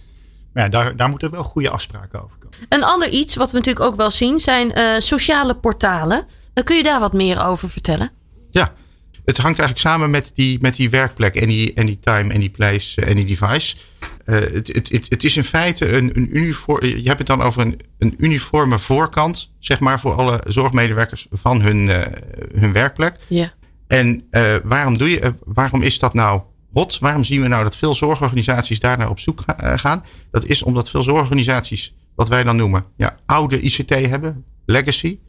Maar 0.53 0.63
ja, 0.63 0.69
daar, 0.69 0.95
daar 0.95 1.09
moeten 1.09 1.31
wel 1.31 1.43
goede 1.43 1.69
afspraken 1.69 2.23
over 2.23 2.37
komen. 2.39 2.57
Een 2.69 2.83
ander 2.83 3.09
iets 3.09 3.35
wat 3.35 3.51
we 3.51 3.57
natuurlijk 3.57 3.85
ook 3.85 3.95
wel 3.95 4.11
zien 4.11 4.39
zijn 4.39 4.71
uh, 4.77 4.99
sociale 4.99 5.55
portalen. 5.55 6.27
Dan 6.53 6.63
kun 6.63 6.75
je 6.75 6.83
daar 6.83 6.99
wat 6.99 7.13
meer 7.13 7.45
over 7.45 7.69
vertellen? 7.69 8.11
Ja, 8.49 8.73
het 9.25 9.37
hangt 9.37 9.59
eigenlijk 9.59 9.79
samen 9.79 10.09
met 10.09 10.31
die, 10.35 10.57
met 10.61 10.75
die 10.75 10.89
werkplek, 10.89 11.41
any, 11.41 11.71
anytime, 11.75 12.33
any 12.33 12.49
place, 12.49 13.05
any 13.05 13.25
device. 13.25 13.75
Uh, 14.25 14.39
het, 14.39 14.67
het, 14.67 14.89
het, 14.89 15.05
het, 15.09 15.23
is 15.23 15.37
in 15.37 15.43
feite 15.43 15.91
een, 15.91 16.09
een 16.13 16.37
uniform. 16.37 16.85
Je 16.85 17.07
hebt 17.07 17.17
het 17.17 17.27
dan 17.27 17.41
over 17.41 17.61
een, 17.61 17.79
een 17.97 18.15
uniforme 18.17 18.79
voorkant, 18.79 19.51
zeg 19.59 19.79
maar, 19.79 19.99
voor 19.99 20.13
alle 20.13 20.41
zorgmedewerkers 20.47 21.27
van 21.31 21.61
hun, 21.61 21.77
uh, 21.77 21.99
hun 22.55 22.73
werkplek. 22.73 23.15
Ja. 23.27 23.53
En 23.87 24.23
uh, 24.31 24.55
waarom, 24.63 24.97
doe 24.97 25.09
je, 25.09 25.33
waarom 25.43 25.81
is 25.81 25.99
dat 25.99 26.13
nou 26.13 26.41
hot? 26.73 26.99
Waarom 26.99 27.23
zien 27.23 27.41
we 27.41 27.47
nou 27.47 27.63
dat 27.63 27.77
veel 27.77 27.95
zorgorganisaties 27.95 28.79
daar 28.79 28.97
naar 28.97 29.09
op 29.09 29.19
zoek 29.19 29.43
gaan? 29.57 30.03
Dat 30.31 30.45
is 30.45 30.63
omdat 30.63 30.89
veel 30.89 31.03
zorgorganisaties, 31.03 31.93
wat 32.15 32.29
wij 32.29 32.43
dan 32.43 32.55
noemen, 32.55 32.85
ja, 32.97 33.17
oude 33.25 33.61
ICT 33.61 33.89
hebben, 33.89 34.45
legacy. 34.65 35.19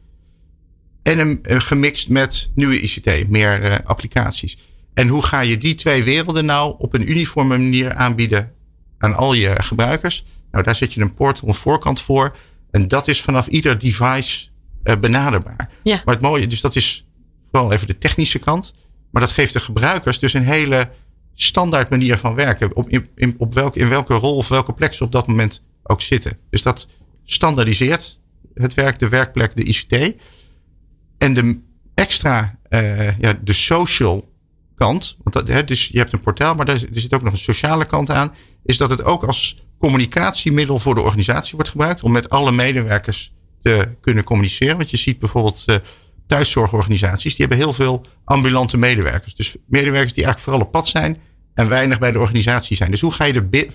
En 1.03 1.17
hem 1.17 1.39
gemixt 1.43 2.09
met 2.09 2.51
nieuwe 2.55 2.81
ICT, 2.81 3.29
meer 3.29 3.63
uh, 3.63 3.75
applicaties. 3.83 4.57
En 4.93 5.07
hoe 5.07 5.25
ga 5.25 5.39
je 5.39 5.57
die 5.57 5.75
twee 5.75 6.03
werelden 6.03 6.45
nou 6.45 6.75
op 6.77 6.93
een 6.93 7.09
uniforme 7.09 7.57
manier 7.57 7.93
aanbieden 7.93 8.53
aan 8.97 9.15
al 9.15 9.33
je 9.33 9.63
gebruikers? 9.63 10.25
Nou, 10.51 10.63
daar 10.63 10.75
zet 10.75 10.93
je 10.93 11.01
een 11.01 11.13
portal, 11.13 11.47
een 11.47 11.53
voorkant 11.53 12.01
voor. 12.01 12.35
En 12.71 12.87
dat 12.87 13.07
is 13.07 13.21
vanaf 13.21 13.47
ieder 13.47 13.77
device 13.77 14.47
uh, 14.83 14.95
benaderbaar. 14.95 15.69
Ja. 15.83 16.01
Maar 16.05 16.13
het 16.13 16.23
mooie, 16.23 16.47
dus 16.47 16.61
dat 16.61 16.75
is 16.75 17.05
vooral 17.51 17.71
even 17.71 17.87
de 17.87 17.97
technische 17.97 18.39
kant. 18.39 18.73
Maar 19.11 19.21
dat 19.21 19.31
geeft 19.31 19.53
de 19.53 19.59
gebruikers 19.59 20.19
dus 20.19 20.33
een 20.33 20.43
hele 20.43 20.89
standaard 21.33 21.89
manier 21.89 22.17
van 22.17 22.35
werken. 22.35 22.75
Op, 22.75 22.89
in, 22.89 23.07
in, 23.15 23.35
op 23.37 23.53
welke, 23.53 23.79
in 23.79 23.89
welke 23.89 24.13
rol 24.13 24.35
of 24.35 24.47
welke 24.47 24.73
plek 24.73 24.93
ze 24.93 25.03
op 25.03 25.11
dat 25.11 25.27
moment 25.27 25.61
ook 25.83 26.01
zitten. 26.01 26.37
Dus 26.49 26.61
dat 26.61 26.87
standaardiseert 27.23 28.19
het 28.53 28.73
werk, 28.73 28.99
de 28.99 29.09
werkplek, 29.09 29.55
de 29.55 29.63
ICT. 29.63 30.15
En 31.23 31.33
de 31.33 31.59
extra, 31.93 32.59
uh, 32.69 33.19
ja, 33.19 33.39
de 33.43 33.53
social 33.53 34.31
kant, 34.75 35.17
want 35.23 35.35
dat, 35.35 35.47
hè, 35.47 35.63
dus 35.63 35.87
je 35.87 35.97
hebt 35.97 36.13
een 36.13 36.19
portaal, 36.19 36.53
maar 36.53 36.67
er 36.67 36.87
zit 36.91 37.13
ook 37.13 37.23
nog 37.23 37.33
een 37.33 37.39
sociale 37.39 37.85
kant 37.85 38.09
aan, 38.09 38.33
is 38.63 38.77
dat 38.77 38.89
het 38.89 39.03
ook 39.03 39.23
als 39.23 39.63
communicatiemiddel 39.79 40.79
voor 40.79 40.95
de 40.95 41.01
organisatie 41.01 41.55
wordt 41.55 41.69
gebruikt 41.69 42.03
om 42.03 42.11
met 42.11 42.29
alle 42.29 42.51
medewerkers 42.51 43.33
te 43.61 43.95
kunnen 44.01 44.23
communiceren. 44.23 44.77
Want 44.77 44.89
je 44.89 44.97
ziet 44.97 45.19
bijvoorbeeld 45.19 45.63
uh, 45.65 45.75
thuiszorgorganisaties, 46.27 47.35
die 47.35 47.45
hebben 47.47 47.65
heel 47.65 47.73
veel 47.73 48.05
ambulante 48.23 48.77
medewerkers. 48.77 49.35
Dus 49.35 49.55
medewerkers 49.65 50.13
die 50.13 50.23
eigenlijk 50.23 50.39
vooral 50.39 50.61
op 50.61 50.71
pad 50.71 50.87
zijn 50.87 51.17
en 51.53 51.69
weinig 51.69 51.99
bij 51.99 52.11
de 52.11 52.19
organisatie 52.19 52.77
zijn. 52.77 52.91
Dus 52.91 53.01
hoe 53.01 53.13
ga 53.13 53.23
je 53.23 53.33
de, 53.33 53.67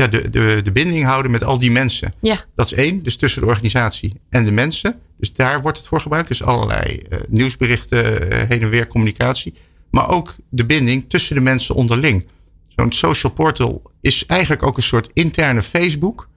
ja, 0.00 0.06
de, 0.06 0.30
de, 0.30 0.60
de 0.64 0.72
binding 0.72 1.04
houden 1.04 1.30
met 1.30 1.44
al 1.44 1.58
die 1.58 1.70
mensen? 1.70 2.14
Ja. 2.20 2.44
Dat 2.56 2.66
is 2.66 2.72
één, 2.72 3.02
dus 3.02 3.16
tussen 3.16 3.40
de 3.40 3.46
organisatie 3.46 4.20
en 4.28 4.44
de 4.44 4.50
mensen. 4.50 5.00
Dus 5.18 5.32
daar 5.32 5.62
wordt 5.62 5.78
het 5.78 5.86
voor 5.86 6.00
gebruikt. 6.00 6.28
Dus 6.28 6.42
allerlei 6.42 7.02
uh, 7.10 7.18
nieuwsberichten, 7.28 8.32
uh, 8.32 8.38
heen 8.48 8.62
en 8.62 8.68
weer 8.68 8.86
communicatie. 8.86 9.54
Maar 9.90 10.08
ook 10.08 10.34
de 10.48 10.64
binding 10.64 11.04
tussen 11.08 11.34
de 11.34 11.40
mensen 11.40 11.74
onderling. 11.74 12.26
Zo'n 12.68 12.92
social 12.92 13.32
portal 13.32 13.82
is 14.00 14.26
eigenlijk 14.26 14.62
ook 14.62 14.76
een 14.76 14.82
soort 14.82 15.10
interne 15.12 15.62
Facebook 15.62 16.28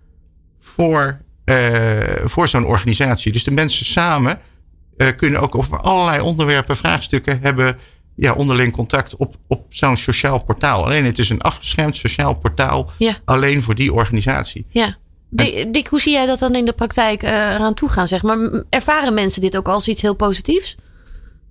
voor, 0.59 1.21
uh, 1.45 1.55
voor 2.23 2.47
zo'n 2.47 2.65
organisatie. 2.65 3.31
Dus 3.31 3.43
de 3.43 3.51
mensen 3.51 3.85
samen 3.85 4.39
kunnen 5.15 5.41
ook 5.41 5.55
over 5.55 5.79
allerlei 5.79 6.21
onderwerpen, 6.21 6.77
vraagstukken 6.77 7.39
hebben. 7.41 7.77
Ja, 8.15 8.33
onderling 8.33 8.73
contact 8.73 9.15
op, 9.15 9.35
op 9.47 9.65
zo'n 9.69 9.97
sociaal 9.97 10.43
portaal. 10.43 10.85
Alleen 10.85 11.05
het 11.05 11.19
is 11.19 11.29
een 11.29 11.41
afgeschermd 11.41 11.95
sociaal 11.95 12.39
portaal. 12.39 12.91
Ja. 12.97 13.17
Alleen 13.25 13.61
voor 13.61 13.75
die 13.75 13.93
organisatie. 13.93 14.65
Ja. 14.69 14.97
Dick, 15.29 15.73
Dick, 15.73 15.87
hoe 15.87 16.01
zie 16.01 16.11
jij 16.11 16.25
dat 16.25 16.39
dan 16.39 16.55
in 16.55 16.65
de 16.65 16.73
praktijk 16.73 17.23
uh, 17.23 17.29
eraan 17.29 17.73
toe 17.73 17.89
gaan? 17.89 18.07
Zeg 18.07 18.23
maar? 18.23 18.37
Ervaren 18.69 19.13
mensen 19.13 19.41
dit 19.41 19.57
ook 19.57 19.67
als 19.67 19.87
iets 19.87 20.01
heel 20.01 20.15
positiefs? 20.15 20.75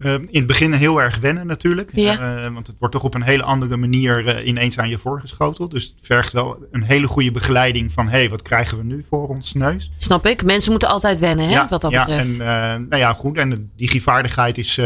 Uh, 0.05 0.13
in 0.13 0.29
het 0.31 0.47
begin 0.47 0.73
heel 0.73 1.03
erg 1.03 1.19
wennen 1.19 1.47
natuurlijk. 1.47 1.91
Ja. 1.95 2.45
Uh, 2.45 2.53
want 2.55 2.67
het 2.67 2.77
wordt 2.79 2.95
toch 2.95 3.05
op 3.05 3.15
een 3.15 3.23
hele 3.23 3.43
andere 3.43 3.77
manier 3.77 4.45
ineens 4.45 4.79
aan 4.79 4.89
je 4.89 4.99
voorgeschoteld. 4.99 5.71
Dus 5.71 5.85
het 5.85 5.95
vergt 6.03 6.33
wel 6.33 6.67
een 6.71 6.83
hele 6.83 7.07
goede 7.07 7.33
begeleiding 7.33 7.93
van... 7.93 8.09
hé, 8.09 8.19
hey, 8.19 8.31
wat 8.31 8.43
krijgen 8.43 8.79
we 8.79 8.85
nu 8.85 9.05
voor 9.09 9.29
ons 9.29 9.53
neus? 9.55 9.91
Snap 9.97 10.27
ik. 10.27 10.45
Mensen 10.45 10.71
moeten 10.71 10.89
altijd 10.89 11.19
wennen, 11.19 11.47
hè, 11.47 11.53
ja, 11.53 11.67
wat 11.69 11.81
dat 11.81 11.91
ja, 11.91 12.05
betreft. 12.05 12.41
En, 12.41 12.87
nou 12.89 12.97
ja, 12.97 13.13
goed. 13.13 13.37
En 13.37 13.51
de 13.51 13.67
digivaardigheid 13.77 14.59
is, 14.59 14.81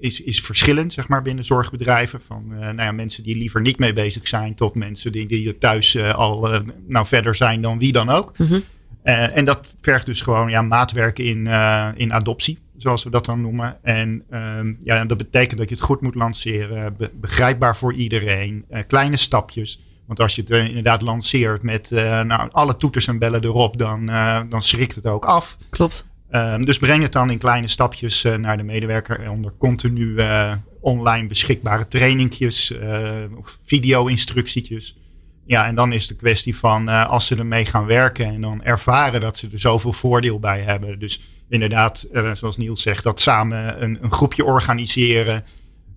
is, 0.00 0.20
is 0.20 0.40
verschillend, 0.40 0.92
zeg 0.92 1.08
maar, 1.08 1.22
binnen 1.22 1.44
zorgbedrijven. 1.44 2.20
Van 2.26 2.44
nou 2.48 2.82
ja, 2.82 2.92
mensen 2.92 3.22
die 3.22 3.36
liever 3.36 3.60
niet 3.60 3.78
mee 3.78 3.92
bezig 3.92 4.28
zijn... 4.28 4.54
tot 4.54 4.74
mensen 4.74 5.12
die, 5.12 5.26
die 5.26 5.58
thuis 5.58 5.98
al 5.98 6.62
nou, 6.86 7.06
verder 7.06 7.34
zijn 7.34 7.62
dan 7.62 7.78
wie 7.78 7.92
dan 7.92 8.08
ook. 8.08 8.38
Mm 8.38 8.46
-hmm. 8.46 8.62
Uh, 9.04 9.36
en 9.36 9.44
dat 9.44 9.74
vergt 9.80 10.06
dus 10.06 10.20
gewoon 10.20 10.50
ja, 10.50 10.62
maatwerk 10.62 11.18
in, 11.18 11.46
in 11.96 12.12
adoptie, 12.12 12.58
zoals 12.82 13.04
we 13.04 13.10
dat 13.10 13.24
dan 13.24 13.40
noemen. 13.40 13.78
En 13.82 14.24
uh, 14.30 14.58
ja, 14.82 15.04
dat 15.04 15.18
betekent 15.18 15.58
dat 15.58 15.68
je 15.68 15.74
het 15.74 15.84
goed 15.84 16.00
moet 16.00 16.14
lanceren, 16.14 16.96
be 16.96 17.10
begrijpbaar 17.20 17.76
voor 17.76 17.94
iedereen, 17.94 18.64
uh, 18.70 18.78
kleine 18.86 19.16
stapjes. 19.16 19.82
Want 20.06 20.20
als 20.20 20.34
je 20.34 20.42
het 20.42 20.50
inderdaad 20.50 21.02
lanceert 21.02 21.62
met 21.62 21.90
nou, 21.90 22.48
alle 22.52 22.76
toeters 22.76 23.06
en 23.06 23.18
bellen 23.18 23.44
erop, 23.44 23.78
dan, 23.78 24.06
dan 24.48 24.62
schrikt 24.62 24.94
het 24.94 25.06
ook 25.06 25.24
af. 25.24 25.56
Klopt. 25.70 26.08
Ehm, 26.30 26.62
dus 26.62 26.78
breng 26.78 27.02
het 27.02 27.12
dan 27.12 27.30
in 27.30 27.38
kleine 27.38 27.66
stapjes 27.66 28.22
naar 28.22 28.56
de 28.56 28.62
medewerker 28.62 29.30
onder 29.30 29.52
continu 29.58 30.20
online 30.80 31.26
beschikbare 31.26 31.88
trainingjes 31.88 32.74
of 33.38 33.58
video-instructietjes. 33.64 34.96
Ja, 35.44 35.66
en 35.66 35.74
dan 35.74 35.92
is 35.92 36.06
de 36.06 36.16
kwestie 36.16 36.56
van 36.56 36.88
uh, 36.88 37.08
als 37.08 37.26
ze 37.26 37.36
ermee 37.36 37.64
gaan 37.64 37.86
werken 37.86 38.26
en 38.26 38.40
dan 38.40 38.62
ervaren 38.62 39.20
dat 39.20 39.36
ze 39.36 39.48
er 39.52 39.60
zoveel 39.60 39.92
voordeel 39.92 40.38
bij 40.38 40.60
hebben. 40.60 40.98
Dus 40.98 41.20
inderdaad, 41.52 42.06
uh, 42.12 42.30
zoals 42.34 42.56
Niels 42.56 42.82
zegt, 42.82 43.04
dat 43.04 43.20
samen 43.20 43.82
een, 43.82 43.98
een, 44.02 44.12
groepje 44.12 44.44
organiseren. 44.44 45.44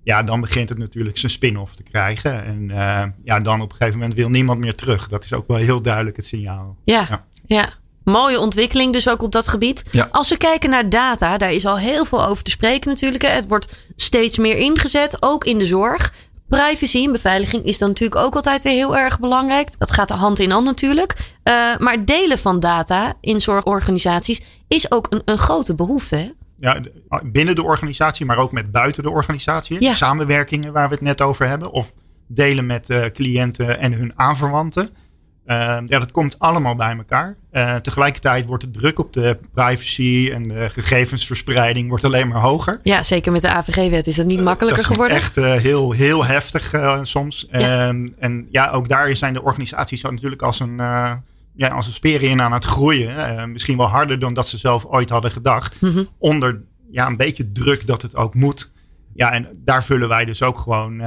Ja, 0.04 0.24
dan 0.24 0.42
begint 0.42 0.70
het 0.70 0.78
natuurlijk 0.78 1.18
zijn 1.18 1.32
spin-off 1.32 1.76
te 1.76 1.84
krijgen. 1.84 2.44
En 2.44 2.70
uh, 2.70 3.04
ja, 3.24 3.40
dan 3.40 3.62
op 3.62 3.72
een 3.72 3.76
gegeven 3.76 4.00
moment 4.00 4.18
wil 4.18 4.30
niemand 4.30 4.60
meer 4.60 4.76
terug. 4.76 5.08
Dat 5.08 5.24
is 5.24 5.34
ook 5.34 5.48
wel 5.48 5.58
heel 5.58 5.82
duidelijk 5.82 6.16
het 6.16 6.26
signaal. 6.26 6.78
Ja, 6.84 7.06
ja. 7.10 7.26
ja. 7.46 7.70
Mooie 8.04 8.40
ontwikkeling 8.40 8.94
dus 8.94 9.10
ook 9.10 9.22
op 9.22 9.32
dat 9.32 9.48
gebied. 9.48 9.84
Ja. 9.92 10.08
Als 10.12 10.30
we 10.30 10.38
kijken 10.38 10.70
naar 10.70 10.90
data, 10.90 11.38
daar 11.38 11.52
is 11.52 11.66
al 11.66 11.78
heel 11.78 12.06
veel 12.06 12.26
over 12.26 12.44
te 12.44 12.52
spreken 12.52 12.90
natuurlijk. 12.90 13.24
Het 13.24 13.48
wordt 13.48 13.76
steeds 13.96 14.38
meer 14.38 14.58
ingezet, 14.58 15.18
ook 15.20 15.46
in 15.46 15.58
de 15.58 15.66
zorg. 15.66 16.14
Privacy 16.48 17.04
en 17.04 17.12
beveiliging 17.12 17.64
is 17.64 17.78
dan 17.78 17.88
natuurlijk 17.88 18.22
ook 18.22 18.36
altijd 18.36 18.62
weer 18.62 18.74
heel 18.74 18.98
erg 18.98 19.20
belangrijk. 19.20 19.70
Dat 19.78 19.92
gaat 19.92 20.10
hand 20.10 20.40
in 20.40 20.52
hand 20.52 20.66
natuurlijk. 20.66 21.14
Uh, 21.44 21.78
maar 21.78 22.06
delen 22.06 22.40
van 22.40 22.60
data 22.60 23.14
in 23.22 23.42
zorgorganisaties 23.42 24.42
is 24.68 24.92
ook 24.92 25.08
een, 25.10 25.22
een 25.26 25.38
grote 25.38 25.76
behoefte. 25.76 26.16
Hè? 26.16 26.32
Ja, 26.60 26.82
binnen 27.24 27.56
de 27.56 27.64
organisatie, 27.64 28.26
maar 28.26 28.38
ook 28.38 28.52
met 28.52 28.72
buiten 28.72 29.04
de 29.04 29.10
organisatie. 29.10 29.82
Ja. 29.82 29.94
Samenwerkingen 29.94 30.74
waar 30.74 30.88
we 30.88 30.94
het 30.94 31.04
net 31.04 31.22
over 31.22 31.48
hebben. 31.48 31.72
Of 31.72 31.94
delen 32.28 32.66
met 32.66 32.90
uh, 32.90 33.06
cliënten 33.06 33.80
en 33.80 33.94
hun 33.94 34.14
aanverwanten. 34.16 34.90
Uh, 35.48 35.56
ja, 35.88 36.00
dat 36.00 36.12
komt 36.12 36.40
allemaal 36.40 36.76
bij 36.76 36.96
elkaar. 36.98 37.36
Uh, 37.52 37.76
tegelijkertijd 37.76 38.46
wordt 38.46 38.64
de 38.64 38.72
druk 38.72 39.00
op 39.00 39.14
de 39.14 39.38
privacy 39.54 40.30
en 40.34 40.44
de 40.44 40.70
gegevensverspreiding 40.72 41.90
wordt 41.90 42.04
alleen 42.04 42.28
maar 42.28 42.42
hoger. 42.42 42.80
Ja, 42.84 43.04
zeker 43.04 43.32
met 43.32 43.42
de 43.42 43.50
AVG-wet 43.50 44.08
is 44.08 44.16
dat 44.16 44.26
niet 44.26 44.42
makkelijker 44.42 44.82
dat 44.82 44.86
is 44.86 44.92
geworden. 44.92 45.18
Echt 45.18 45.36
heel, 45.36 45.92
heel 45.92 46.26
heftig 46.26 46.74
soms. 47.02 47.48
Ja. 47.52 47.88
Um, 47.88 48.16
en 48.20 48.48
ja, 48.52 48.70
ook 48.70 48.90
daar 48.90 49.16
zijn 49.16 49.34
de 49.34 49.44
organisaties 49.44 50.02
natuurlijk 50.02 50.42
als 50.42 50.60
een, 50.60 50.80
ja, 51.56 51.68
als 51.68 51.88
een 51.88 51.94
speren 51.94 52.42
aan 52.42 52.52
het 52.52 52.66
groeien. 52.66 53.52
misschien 53.52 53.78
wel 53.78 53.88
harder 53.88 54.20
dan 54.20 54.34
dat 54.34 54.48
ze 54.48 54.58
zelf 54.58 54.86
ooit 54.86 55.10
hadden 55.10 55.32
gedacht. 55.32 55.82
Mhm. 55.82 56.04
Onder 56.18 56.62
ja, 56.92 57.08
een 57.08 57.18
beetje 57.18 57.52
druk 57.52 57.88
dat 57.88 58.02
het 58.02 58.16
ook 58.16 58.34
moet. 58.34 58.72
Ja, 59.14 59.32
en 59.32 59.48
daar 59.64 59.84
vullen 59.84 60.08
wij 60.08 60.26
dus 60.26 60.44
ook 60.44 60.60
gewoon 60.60 60.98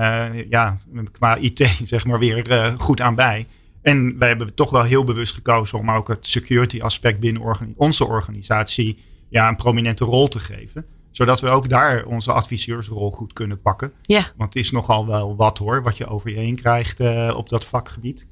ja, 0.48 0.78
qua 1.12 1.37
IT 1.37 1.78
zeg 1.84 2.04
maar 2.04 2.18
weer 2.18 2.74
goed 2.78 3.00
aan 3.00 3.14
bij. 3.14 3.46
En 3.82 4.18
wij 4.18 4.28
hebben 4.28 4.54
toch 4.54 4.70
wel 4.70 4.82
heel 4.82 5.04
bewust 5.04 5.34
gekozen 5.34 5.78
om 5.78 5.90
ook 5.90 6.08
het 6.08 6.26
security 6.26 6.80
aspect 6.80 7.20
binnen 7.20 7.74
onze 7.76 8.06
organisatie 8.06 8.98
ja, 9.28 9.48
een 9.48 9.56
prominente 9.56 10.04
rol 10.04 10.28
te 10.28 10.38
geven. 10.38 10.87
Zodat 11.11 11.40
we 11.40 11.48
ook 11.48 11.68
daar 11.68 12.04
onze 12.04 12.32
adviseursrol 12.32 13.11
goed 13.11 13.32
kunnen 13.32 13.61
pakken. 13.61 13.92
Ja. 14.02 14.22
Want 14.37 14.54
het 14.54 14.62
is 14.64 14.70
nogal 14.70 15.06
wel 15.06 15.37
wat 15.37 15.58
hoor, 15.58 15.82
wat 15.82 15.96
je 15.96 16.06
over 16.06 16.30
je 16.30 16.37
heen 16.37 16.56
krijgt 16.56 17.00
uh, 17.00 17.34
op 17.37 17.48
dat 17.48 17.64
vakgebied. 17.64 18.28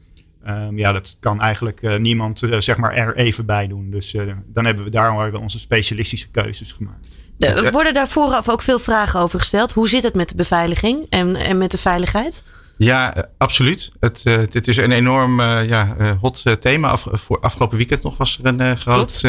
Um, 0.48 0.78
ja, 0.78 0.92
dat 0.92 1.16
kan 1.20 1.40
eigenlijk 1.40 1.82
uh, 1.82 1.96
niemand 1.96 2.42
uh, 2.42 2.61
zeg 2.61 2.76
maar 2.76 2.94
er 2.94 3.16
even 3.16 3.46
bij 3.46 3.66
doen. 3.66 3.90
Dus 3.90 4.16
dan 4.46 4.64
hebben 4.64 4.85
we 4.85 4.90
daar 4.90 5.35
onze 5.35 5.59
specialistische 5.59 6.28
keuzes 6.28 6.72
gemaakt. 6.72 7.18
De, 7.37 7.70
worden 7.72 7.94
daar 7.94 8.09
vooraf 8.09 8.48
ook 8.48 8.62
veel 8.62 8.78
vragen 8.78 9.20
over 9.20 9.38
gesteld? 9.38 9.72
Hoe 9.72 9.88
zit 9.88 10.02
het 10.02 10.14
met 10.14 10.28
de 10.28 10.35
beveiliging 10.35 11.06
en, 11.09 11.37
en 11.37 11.59
met 11.59 11.70
de 11.70 11.78
veiligheid? 11.78 12.42
Ja, 12.78 13.28
absoluut. 13.38 13.90
Het, 14.00 14.24
het 14.24 14.68
is 14.68 14.76
een 14.76 14.92
enorm 14.92 15.40
ja, 15.42 15.96
hot 16.20 16.44
thema. 16.61 16.88
Af, 16.88 17.06
voor 17.11 17.40
afgelopen 17.40 17.76
weekend 17.76 18.02
nog 18.02 18.16
was 18.16 18.38
er 18.42 18.61
een 18.61 18.76
groot 18.76 19.20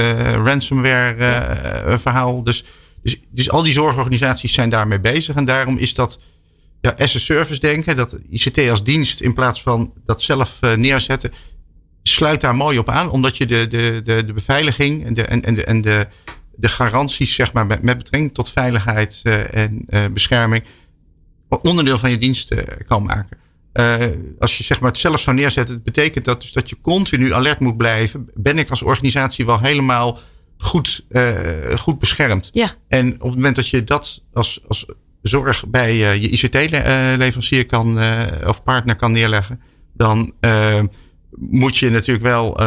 ransomware 0.43 1.97
verhaal. 1.99 2.43
Dus 2.43 2.65
dus, 3.08 3.19
dus 3.30 3.49
al 3.49 3.63
die 3.63 3.73
zorgorganisaties 3.73 4.53
zijn 4.53 4.69
daarmee 4.69 4.99
bezig. 4.99 5.36
En 5.36 5.45
daarom 5.45 5.77
is 5.77 5.93
dat 5.93 6.19
ja, 6.82 6.94
as 6.98 7.16
a 7.16 7.20
service 7.20 7.60
denken, 7.60 7.96
dat 7.96 8.18
ICT 8.30 8.70
als 8.70 8.84
dienst 8.84 9.22
in 9.22 9.34
plaats 9.34 9.62
van 9.62 9.94
dat 10.06 10.22
zelf 10.22 10.58
uh, 10.62 10.74
neerzetten, 10.74 11.32
sluit 12.04 12.42
daar 12.42 12.56
mooi 12.56 12.78
op 12.78 12.90
aan. 12.90 13.10
Omdat 13.10 13.38
je 13.38 13.46
de, 13.46 13.68
de, 13.68 14.02
de, 14.04 14.26
de 14.26 14.34
beveiliging 14.34 15.06
en 15.06 15.13
de, 15.13 15.24
en, 15.24 15.44
en 15.44 15.54
de, 15.54 15.63
en 15.63 15.82
de, 15.82 16.08
de 16.56 16.68
garanties 16.68 17.36
zeg 17.36 17.54
maar, 17.54 17.66
met, 17.66 17.82
met 17.82 17.98
betrekking 17.98 18.34
tot 18.34 18.52
veiligheid 18.52 19.22
uh, 19.24 19.54
en 19.54 19.86
uh, 19.90 20.06
bescherming 20.06 20.63
onderdeel 21.62 21.98
van 21.98 22.10
je 22.10 22.18
dienst 22.18 22.54
kan 22.88 23.04
maken. 23.04 23.38
als 24.40 24.58
je 24.58 24.63
zeg 24.63 24.80
maar, 24.80 24.92
het 24.92 25.00
zelf 25.00 25.20
zou 25.20 25.36
neerzetten, 25.36 25.84
betekent 25.84 26.26
dat 26.26 26.42
dus 26.42 26.52
dat 26.52 26.70
je 26.70 26.78
continu 26.82 27.34
alert 27.34 27.60
moet 27.60 27.78
blijven. 27.78 28.30
Ben 28.34 28.58
ik 28.58 28.70
als 28.70 28.82
organisatie 28.82 29.46
wel 29.46 29.60
helemaal 29.60 30.20
goed, 30.58 31.06
uh, 31.10 31.32
goed 31.78 32.00
beschermd. 32.00 32.50
Ja. 32.52 32.74
En 32.88 33.13
op 33.13 33.22
het 33.22 33.36
moment 33.36 33.56
dat 33.56 33.68
je 33.68 33.84
dat 33.84 34.24
als, 34.34 34.62
als 34.68 34.86
zorg 35.21 35.67
bij 35.67 35.93
uh, 35.93 36.15
je 36.15 36.30
ICT-leverancier 36.30 37.65
kan 37.65 37.97
uh, 37.97 38.23
of 38.45 38.63
partner 38.63 38.95
kan 38.95 39.12
neerleggen, 39.12 39.62
dan 39.93 40.34
moet 41.36 41.77
je 41.77 41.89
natuurlijk 41.89 42.25
wel 42.25 42.60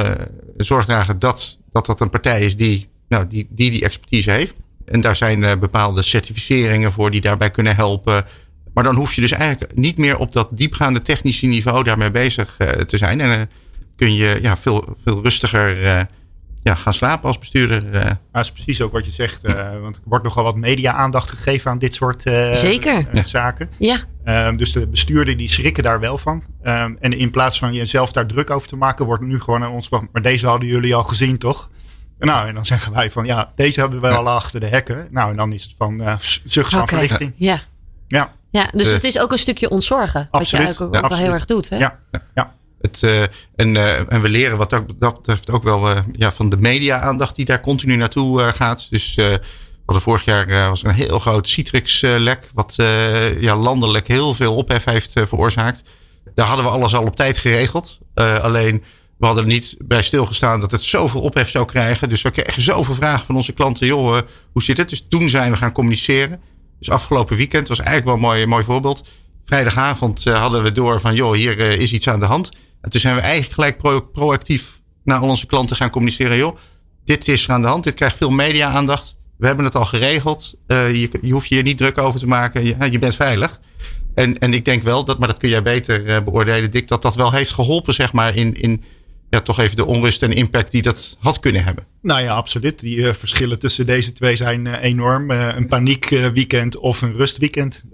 zorg 0.57 0.85
dragen 0.85 1.19
dat, 1.19 1.59
dat 1.73 1.87
dat 1.87 2.01
een 2.01 2.11
partij 2.11 2.41
is 2.41 2.57
die 2.57 2.89
nou, 3.09 3.27
die, 3.27 3.47
die, 3.51 3.71
die 3.71 3.85
expertise 3.85 4.31
heeft. 4.31 4.55
En 4.85 5.01
daar 5.01 5.17
zijn 5.17 5.59
bepaalde 5.61 6.03
certificeringen 6.03 6.93
voor 6.93 7.11
die 7.11 7.21
daarbij 7.21 7.51
kunnen 7.51 7.77
helpen. 7.77 8.25
Maar 8.75 8.85
dan 8.85 8.95
hoef 8.95 9.15
je 9.15 9.21
dus 9.21 9.33
eigenlijk 9.33 9.75
niet 9.75 9.97
meer 9.97 10.19
op 10.19 10.33
dat 10.33 10.49
diepgaande 10.51 11.03
technische 11.03 11.47
niveau 11.47 11.85
daarmee 11.85 12.11
bezig 12.11 12.57
te 12.87 12.99
zijn. 12.99 13.21
En 13.21 13.51
kun 13.97 14.15
je 14.15 14.39
ja, 14.43 14.57
veel, 14.57 14.97
veel 15.05 15.23
rustiger 15.23 16.09
ja, 16.63 16.75
gaan 16.75 16.95
slapen 16.95 17.29
als 17.29 17.39
bestuurder. 17.39 17.95
Uh. 17.95 18.05
Dat 18.33 18.45
is 18.45 18.53
precies 18.53 18.83
ook 18.83 18.93
wat 18.93 19.05
je 19.05 19.11
zegt. 19.11 19.45
Uh, 19.45 19.81
want 19.81 19.97
er 19.97 20.03
wordt 20.05 20.25
nogal 20.25 20.45
wat 20.45 20.57
media-aandacht 20.57 21.31
gegeven 21.31 21.71
aan 21.71 21.79
dit 21.79 21.95
soort 21.95 22.27
uh, 22.27 22.53
Zeker. 22.53 23.07
zaken. 23.25 23.71
Ja. 23.79 23.99
Ehm, 24.25 24.57
dus 24.57 24.73
de 24.73 24.87
bestuurder 24.87 25.37
die 25.37 25.49
schrikken 25.49 25.83
daar 25.83 26.01
wel 26.01 26.19
van. 26.19 26.43
Um, 26.65 26.97
en 27.01 27.13
in 27.13 27.31
plaats 27.31 27.59
van 27.59 27.73
jezelf 27.73 28.13
daar 28.13 28.27
druk 28.27 28.51
over 28.51 28.69
te 28.69 28.77
maken, 28.77 29.05
wordt 29.05 29.23
nu 29.23 29.41
gewoon 29.41 29.63
aan 29.63 29.73
ons. 29.73 29.89
Maar 29.89 30.23
deze 30.23 30.47
hadden 30.47 30.69
jullie 30.69 30.95
al 30.95 31.05
gezien, 31.05 31.39
toch? 31.39 31.69
Nou, 32.19 32.49
en 32.49 32.55
dan 32.55 32.67
zeggen 32.67 32.93
wij 32.93 33.11
van 33.11 33.25
ja, 33.25 33.51
deze 33.55 33.81
hebben 33.81 34.01
we 34.01 34.09
al 34.09 34.29
achter 34.29 34.61
de 34.61 34.67
hekken. 34.67 35.09
Nou, 35.11 35.31
en 35.31 35.37
dan 35.37 35.53
is 35.53 35.63
het 35.63 35.75
van 35.79 36.19
zucht 36.45 36.71
van 36.71 36.81
okay. 36.81 36.99
verlichting. 36.99 37.33
Ja. 37.37 37.61
Ja. 38.09 38.33
Ja, 38.51 38.71
dus 38.73 38.93
het 38.93 39.05
is 39.05 39.19
ook 39.19 39.33
een 39.33 39.39
stukje 39.39 39.71
ontzorgen. 39.71 40.29
Absoluut. 40.31 40.67
Wat 40.67 40.77
je 40.77 40.85
ook, 40.85 40.95
ook 40.95 41.09
wel 41.09 41.19
heel 41.19 41.33
erg 41.33 41.45
doet. 41.45 41.69
Hè? 41.69 41.79
Ja. 41.79 41.99
ja. 42.35 42.55
Het, 42.81 43.01
uh, 43.05 43.23
en, 43.57 43.75
uh, 43.75 44.13
en 44.13 44.21
we 44.21 44.29
leren 44.29 44.57
wat 44.57 44.71
dat, 44.71 44.83
dat 44.99 45.17
betreft 45.17 45.51
ook 45.51 45.63
wel 45.63 45.91
uh, 45.91 45.99
ja, 46.13 46.33
van 46.33 46.49
de 46.49 46.57
media-aandacht 46.57 47.37
die 47.37 47.45
daar 47.45 47.61
continu 47.61 47.97
naartoe 47.97 48.53
gaat. 48.55 48.91
Dus 48.91 49.15
we 49.15 49.41
hadden 49.85 50.03
vorig 50.03 50.25
jaar 50.25 50.69
was 50.69 50.85
een 50.85 50.91
heel 50.91 51.19
groot 51.19 51.49
Citrix-lek, 51.49 52.51
wat 52.55 52.75
ja, 53.41 53.57
landelijk 53.57 54.09
heel 54.09 54.35
veel 54.35 54.57
ophef 54.57 54.85
heeft 54.85 55.13
veroorzaakt. 55.13 55.83
Daar 56.35 56.47
hadden 56.47 56.65
we 56.65 56.71
alles 56.71 56.95
al 56.95 57.05
op 57.05 57.17
tijd 57.17 57.39
geregeld. 57.39 57.99
alleen 58.15 58.85
we 59.19 59.27
hadden 59.27 59.45
er 59.45 59.51
niet 59.51 59.77
bij 59.79 60.03
stilgestaan 60.03 60.61
dat 60.61 60.71
het 60.71 60.83
zoveel 60.83 61.21
ophef 61.21 61.51
zou 61.51 61.67
krijgen. 61.67 62.09
Dus 62.09 62.23
we 62.23 62.31
kregen 62.31 62.63
zoveel 62.63 62.95
vragen 62.95 63.27
van 63.27 63.37
onze 63.37 63.53
klanten. 63.53 63.87
Joh, 63.87 64.19
hoe 64.53 64.63
zit 64.63 64.77
het? 64.77 64.89
Dus 64.89 65.05
toen 65.09 65.29
zijn 65.29 65.51
we 65.51 65.57
gaan 65.57 65.73
communiceren. 65.73 66.41
Dus 66.79 66.91
afgelopen 66.91 67.37
weekend 67.37 67.69
was 67.69 67.79
eigenlijk 67.79 68.07
wel 68.07 68.17
een 68.17 68.37
mooi, 68.37 68.47
mooi 68.47 68.65
voorbeeld. 68.65 69.09
Vrijdagavond 69.45 70.25
hadden 70.25 70.63
we 70.63 70.73
door 70.73 71.01
van, 71.01 71.15
joh, 71.15 71.33
hier 71.33 71.59
is 71.59 71.93
iets 71.93 72.09
aan 72.09 72.21
de 72.21 72.27
hand. 72.27 72.51
En 72.81 72.91
toen 72.91 73.01
zijn 73.01 73.15
we 73.15 73.21
eigenlijk 73.21 73.53
gelijk 73.53 73.79
pro 73.79 74.01
proactief 74.01 74.81
naar 75.05 75.21
al 75.21 75.29
onze 75.29 75.47
klanten 75.47 75.77
gaan 75.77 75.91
communiceren. 75.91 76.37
Joh, 76.37 76.57
dit 77.05 77.29
is 77.29 77.45
er 77.45 77.53
aan 77.53 77.63
de 77.63 77.69
hand. 77.69 77.85
Dit 77.85 77.95
krijgt 77.95 78.17
veel 78.17 78.31
media-aandacht. 78.31 79.17
We 79.37 79.47
hebben 79.47 79.65
het 79.65 79.75
al 79.75 79.85
geregeld. 79.85 80.55
Uh, 80.67 80.95
je, 80.95 81.11
je 81.23 81.33
hoeft 81.33 81.49
je 81.49 81.55
hier 81.55 81.65
niet 81.65 81.77
druk 81.77 81.99
over 81.99 82.21
te 82.21 82.27
maken. 82.27 82.65
Je, 82.65 82.77
je 82.91 82.99
bent 82.99 83.15
veilig. 83.15 83.61
En, 84.15 84.39
en 84.39 84.55
ik 84.55 84.65
denk 84.65 84.83
wel 84.83 85.05
dat, 85.05 85.19
maar 85.19 85.29
dat 85.29 85.39
kun 85.39 85.49
jij 85.49 85.63
beter 85.63 86.07
uh, 86.07 86.21
beoordelen, 86.21 86.71
Dick, 86.71 86.89
dat 86.89 87.03
dat 87.03 87.15
wel 87.15 87.33
heeft 87.33 87.53
geholpen, 87.53 87.95
zeg 87.95 88.13
maar, 88.13 88.37
in, 88.37 88.55
in 88.55 88.83
ja, 89.31 89.41
toch 89.41 89.59
even 89.59 89.77
de 89.77 89.85
onrust 89.85 90.23
en 90.23 90.33
impact 90.33 90.71
die 90.71 90.83
dat 90.83 91.17
had 91.21 91.41
kunnen 91.41 91.65
hebben. 91.65 91.87
Nou 92.03 92.21
ja, 92.21 92.35
absoluut. 92.35 92.81
Die 92.81 92.97
uh, 92.97 93.13
verschillen 93.13 93.59
tussen 93.59 93.87
deze 93.87 94.13
twee 94.13 94.37
zijn 94.37 94.65
uh, 94.67 94.83
enorm. 94.83 95.31
Uh, 95.31 95.49
een 95.57 95.67
paniekweekend 95.67 96.77
of 96.77 97.03
een 97.03 97.13
rustweekend. 97.13 97.85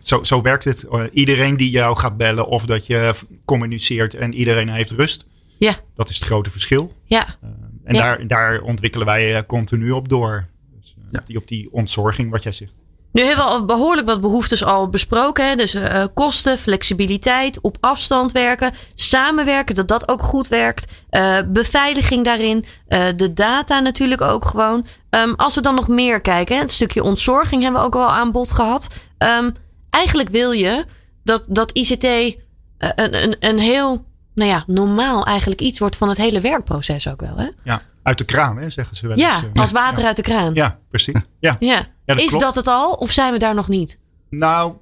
zo, 0.00 0.24
zo 0.24 0.42
werkt 0.42 0.64
het. 0.64 0.86
iedereen 1.12 1.56
die 1.56 1.70
jou 1.70 1.96
gaat 1.96 2.16
bellen 2.16 2.46
of 2.46 2.64
dat 2.64 2.86
je 2.86 3.14
communiceert 3.44 4.14
en 4.14 4.34
iedereen 4.34 4.68
heeft 4.68 4.90
rust. 4.90 5.26
Ja. 5.58 5.74
Dat 5.94 6.08
is 6.08 6.14
het 6.14 6.24
grote 6.24 6.50
verschil. 6.50 6.92
Ja. 7.04 7.36
en 7.84 7.94
Ja. 7.94 8.00
Daar, 8.00 8.26
daar 8.26 8.60
ontwikkelen 8.60 9.06
wij 9.06 9.46
continu 9.46 9.90
op 9.90 10.08
door. 10.08 10.46
Dus, 10.80 10.94
Ja. 11.10 11.22
die, 11.26 11.36
op 11.36 11.48
die 11.48 11.72
ontzorging, 11.72 12.30
wat 12.30 12.42
jij 12.42 12.52
zegt. 12.52 12.80
Nu 13.18 13.24
hebben 13.24 13.44
we 13.44 13.50
al 13.50 13.64
behoorlijk 13.64 14.06
wat 14.06 14.20
behoeftes 14.20 14.64
al 14.64 14.88
besproken. 14.88 15.48
Hè? 15.48 15.54
Dus 15.54 15.74
eh, 15.74 16.04
kosten, 16.14 16.58
flexibiliteit, 16.58 17.60
op 17.60 17.76
afstand 17.80 18.32
werken, 18.32 18.72
samenwerken, 18.94 19.74
dat 19.74 19.88
dat 19.88 20.08
ook 20.08 20.22
goed 20.22 20.48
werkt. 20.48 20.92
Eh, 21.10 21.36
beveiliging 21.46 22.24
daarin, 22.24 22.64
eh, 22.88 23.06
de 23.16 23.32
data 23.32 23.80
natuurlijk 23.80 24.20
ook 24.20 24.44
gewoon. 24.44 24.86
Ehm, 25.10 25.32
als 25.32 25.54
we 25.54 25.60
dan 25.60 25.74
nog 25.74 25.88
meer 25.88 26.20
kijken, 26.20 26.54
hè, 26.54 26.60
het 26.60 26.70
stukje 26.70 27.02
ontzorging 27.02 27.62
hebben 27.62 27.80
we 27.80 27.86
ook 27.86 27.94
al 27.94 28.08
aan 28.08 28.32
bod 28.32 28.50
gehad. 28.50 28.88
Ehm, 29.18 29.50
eigenlijk 29.90 30.28
wil 30.28 30.50
je 30.50 30.84
dat, 31.24 31.44
dat 31.48 31.70
ICT 31.72 32.04
een, 32.04 33.22
een, 33.22 33.36
een 33.40 33.58
heel, 33.58 34.04
nou 34.38 34.50
ja, 34.50 34.64
normaal 34.66 35.26
eigenlijk 35.26 35.60
iets 35.60 35.78
wordt 35.78 35.96
van 35.96 36.08
het 36.08 36.16
hele 36.18 36.40
werkproces 36.40 37.08
ook 37.08 37.20
wel. 37.20 37.36
Hè? 37.36 37.48
Ja, 37.64 37.82
uit 38.02 38.18
de 38.18 38.24
kraan, 38.24 38.58
hè, 38.58 38.70
zeggen 38.70 38.96
ze 38.96 39.06
wel 39.06 39.18
Ja, 39.18 39.34
eens. 39.34 39.42
eh. 39.52 39.60
als 39.60 39.72
water 39.72 40.04
uit 40.04 40.16
de 40.16 40.22
kraan. 40.22 40.54
Ja, 40.54 40.78
precies. 40.90 41.14
Ja. 41.38 41.56
Ja. 41.58 41.68
Ja, 41.68 41.86
dat 42.04 42.18
Is 42.20 42.26
klopt. 42.26 42.44
dat 42.44 42.54
het 42.54 42.66
al 42.66 42.92
of 42.92 43.10
zijn 43.10 43.32
we 43.32 43.38
daar 43.38 43.54
nog 43.54 43.68
niet? 43.68 43.98
Nou, 44.30 44.72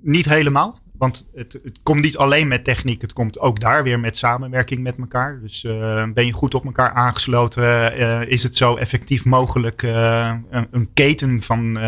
niet 0.00 0.28
helemaal. 0.28 0.80
Want 0.98 1.26
het, 1.34 1.52
het 1.64 1.78
komt 1.82 2.02
niet 2.02 2.16
alleen 2.16 2.48
met 2.48 2.64
techniek. 2.64 3.00
Het 3.02 3.12
komt 3.12 3.38
ook 3.40 3.60
daar 3.60 3.82
weer 3.82 4.00
met 4.00 4.16
samenwerking 4.18 4.82
met 4.82 4.96
elkaar. 4.98 5.40
Dus 5.42 5.64
eh, 5.64 6.04
ben 6.14 6.26
je 6.26 6.32
goed 6.32 6.54
op 6.54 6.64
elkaar 6.64 6.92
aangesloten? 6.92 7.92
eh, 7.92 8.20
is 8.30 8.42
het 8.42 8.56
zo 8.56 8.76
effectief 8.76 9.24
mogelijk 9.24 9.82
een, 9.82 10.66
een 10.70 10.88
keten 10.94 11.42
van, 11.42 11.78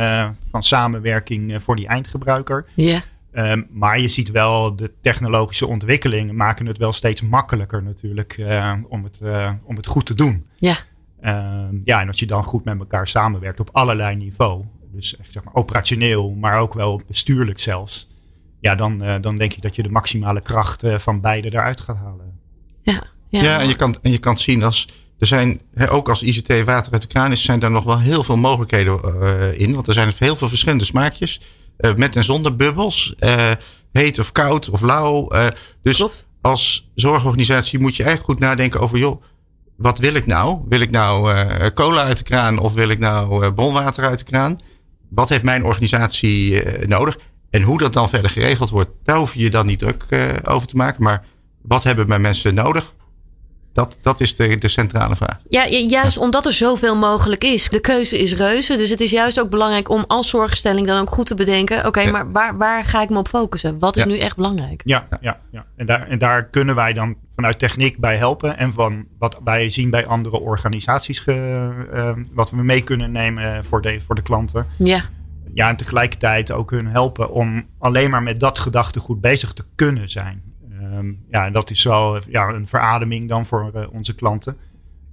van 0.51 0.63
samenwerking 0.63 1.59
voor 1.65 1.77
die 1.77 1.87
eindgebruiker? 1.87 2.67
Ja. 2.75 3.01
Ehm, 3.35 3.63
maar 3.71 4.01
je 4.01 4.09
ziet 4.09 4.31
wel, 4.31 4.77
de 4.77 4.93
technologische 5.01 5.67
ontwikkelingen 5.67 6.37
maken 6.37 6.67
het 6.67 6.79
wel 6.79 6.93
steeds 6.93 7.23
makkelijker 7.23 7.83
natuurlijk 7.83 8.33
eh, 8.39 8.73
om, 8.89 9.05
het, 9.05 9.21
eh, 9.21 9.53
om 9.65 9.77
het 9.77 9.87
goed 9.87 10.07
te 10.07 10.15
doen. 10.15 10.47
Ja. 10.57 10.77
Ehm, 11.21 11.77
ja, 11.85 12.01
en 12.01 12.07
als 12.09 12.19
je 12.19 12.27
dan 12.27 12.45
goed 12.45 12.65
met 12.65 12.79
elkaar 12.79 13.09
samenwerkt 13.09 13.61
op 13.61 13.69
allerlei 13.73 14.17
niveau, 14.17 14.65
dus 14.93 15.17
echt, 15.17 15.33
zeg 15.33 15.45
maar 15.45 15.55
operationeel, 15.55 16.31
maar 16.31 16.59
ook 16.59 16.75
wel 16.75 17.03
bestuurlijk 17.07 17.61
zelfs, 17.61 18.09
ja, 18.65 18.75
dan, 18.75 19.03
eh, 19.03 19.15
dan 19.21 19.37
denk 19.37 19.53
ik 19.53 19.63
dat 19.63 19.77
je 19.77 19.83
de 19.83 19.91
maximale 19.91 20.41
kracht 20.41 20.83
eh, 20.83 20.99
van 20.99 21.21
beide 21.21 21.53
eruit 21.53 21.81
gaat 21.81 21.97
halen. 21.97 22.39
Ja. 22.83 23.03
Ja. 23.29 23.43
Ja, 23.43 23.61
en 23.61 23.69
je 23.69 23.77
kan, 23.77 23.97
en 24.03 24.11
je 24.11 24.19
kan 24.19 24.33
het 24.33 24.43
zien 24.43 24.63
als. 24.63 24.89
Er 25.19 25.27
zijn, 25.27 25.61
hè, 25.75 25.91
ook 25.91 26.09
als 26.09 26.23
ICT 26.23 26.65
water 26.65 26.93
uit 26.93 27.03
de 27.03 27.09
kraan 27.09 27.31
is, 27.31 27.45
zijn 27.45 27.59
daar 27.59 27.71
nog 27.71 27.85
wel 27.85 27.99
heel 27.99 28.23
veel 28.23 28.37
mogelijkheden 28.37 29.01
eh, 29.21 29.61
in. 29.61 29.75
Want 29.75 29.87
er 29.87 29.93
zijn 29.93 30.13
heel 30.19 30.37
veel 30.37 30.49
verschillende 30.49 30.85
smaakjes. 30.85 31.41
Eh, 31.77 31.95
met 31.95 32.17
en 32.17 32.25
zonder 32.25 32.57
bubbels. 32.57 33.15
eh, 33.19 33.51
heet 33.93 34.19
of 34.19 34.33
koud 34.33 34.71
of 34.71 34.81
lauw. 34.81 35.29
eh, 35.29 35.47
dus 35.83 35.97
Klopt. 35.97 36.27
als 36.41 36.91
zorgorganisatie 36.95 37.79
moet 37.79 37.97
je 37.97 38.03
eigenlijk 38.03 38.33
goed 38.33 38.49
nadenken 38.49 38.81
over, 38.81 38.99
joh, 38.99 39.23
wat 39.77 39.99
wil 39.99 40.15
ik 40.15 40.27
nou? 40.27 40.59
Wil 40.69 40.81
ik 40.81 40.91
nou 40.91 41.35
cola 41.71 42.03
uit 42.05 42.19
de 42.19 42.25
kraan 42.25 42.59
of 42.59 42.73
wil 42.73 42.89
ik 42.89 42.99
nou 42.99 43.53
bronwater 43.53 44.05
uit 44.05 44.19
de 44.19 44.25
kraan? 44.25 44.61
Wat 45.11 45.29
heeft 45.29 45.43
mijn 45.43 45.65
organisatie 45.65 46.63
nodig? 46.87 47.19
En 47.51 47.63
hoe 47.63 47.79
dat 47.79 47.93
dan 47.93 48.09
verder 48.09 48.31
geregeld 48.31 48.71
wordt, 48.71 48.91
daar 49.03 49.17
hoef 49.17 49.35
je 49.35 49.41
je 49.41 49.51
dan 49.51 49.67
niet 49.67 49.79
druk 49.79 50.05
eh, 50.09 50.29
over 50.45 50.69
te 50.69 50.77
maken. 50.77 51.03
Maar 51.03 51.25
wat 51.63 51.83
hebben 51.85 52.09
mijn 52.09 52.21
mensen 52.21 52.55
nodig? 52.55 52.95
Dat, 53.75 53.99
dat 54.03 54.21
is 54.21 54.37
de, 54.37 54.59
de 54.59 54.69
centrale 54.69 55.17
vraag. 55.17 55.39
Ja, 55.49 55.67
juist 55.69 56.19
omdat 56.19 56.47
er 56.47 56.53
zoveel 56.53 56.97
mogelijk 56.97 57.45
is. 57.45 57.69
De 57.69 57.81
keuze 57.81 58.19
is 58.19 58.35
reuze. 58.35 58.77
Dus 58.77 58.91
het 58.91 59.01
is 59.01 59.11
juist 59.11 59.41
ook 59.41 59.51
belangrijk 59.51 59.89
om 59.89 60.05
als 60.07 60.29
zorgstelling 60.29 60.87
dan 60.87 61.01
ook 61.01 61.11
goed 61.11 61.27
te 61.27 61.35
bedenken. 61.35 61.87
Oké, 61.87 62.11
maar 62.11 62.33
waar, 62.33 62.57
waar 62.57 62.85
ga 62.85 63.03
ik 63.03 63.11
me 63.11 63.19
op 63.19 63.29
focussen? 63.29 63.79
Wat 63.79 63.97
is 63.97 64.05
nu 64.05 64.19
echt 64.19 64.37
belangrijk? 64.37 64.83
Ja, 64.85 65.07
ja, 65.21 65.41
ja. 65.51 65.65
En, 65.77 65.87
daar, 65.87 66.09
en 66.09 66.19
daar 66.19 66.45
kunnen 66.45 66.75
wij 66.75 66.93
dan 66.93 67.17
vanuit 67.35 67.59
techniek 67.59 67.99
bij 67.99 68.17
helpen. 68.17 68.59
En 68.59 68.73
van 68.73 69.07
wat 69.19 69.41
wij 69.45 69.69
zien 69.69 69.91
bij 69.91 70.07
andere 70.07 70.41
organisaties, 70.41 71.27
uh, 71.27 71.69
wat 72.33 72.51
we 72.51 72.63
mee 72.63 72.83
kunnen 72.83 73.13
nemen 73.13 73.65
voor 73.65 73.83
de, 73.83 74.01
voor 74.07 74.15
de 74.15 74.23
klanten. 74.23 74.67
Ja. 74.79 75.01
Ja, 75.55 75.69
en 75.69 75.77
tegelijkertijd 75.77 76.53
ook 76.53 76.71
hun 76.71 76.87
helpen 76.87 77.31
om 77.31 77.67
alleen 77.79 78.11
maar 78.11 78.23
met 78.23 78.41
dat 78.41 78.59
gedachtegoed 78.59 79.21
bezig 79.21 79.53
te 79.53 79.65
kunnen 79.75 80.11
zijn. 80.11 80.43
Um, 80.99 81.25
ja, 81.31 81.51
dat 81.51 81.71
is 81.71 81.83
wel 81.83 82.19
ja, 82.29 82.49
een 82.49 82.69
verademing 82.69 83.29
dan 83.29 83.47
voor 83.47 83.71
uh, 83.75 83.83
onze 83.93 84.15
klanten. 84.15 84.57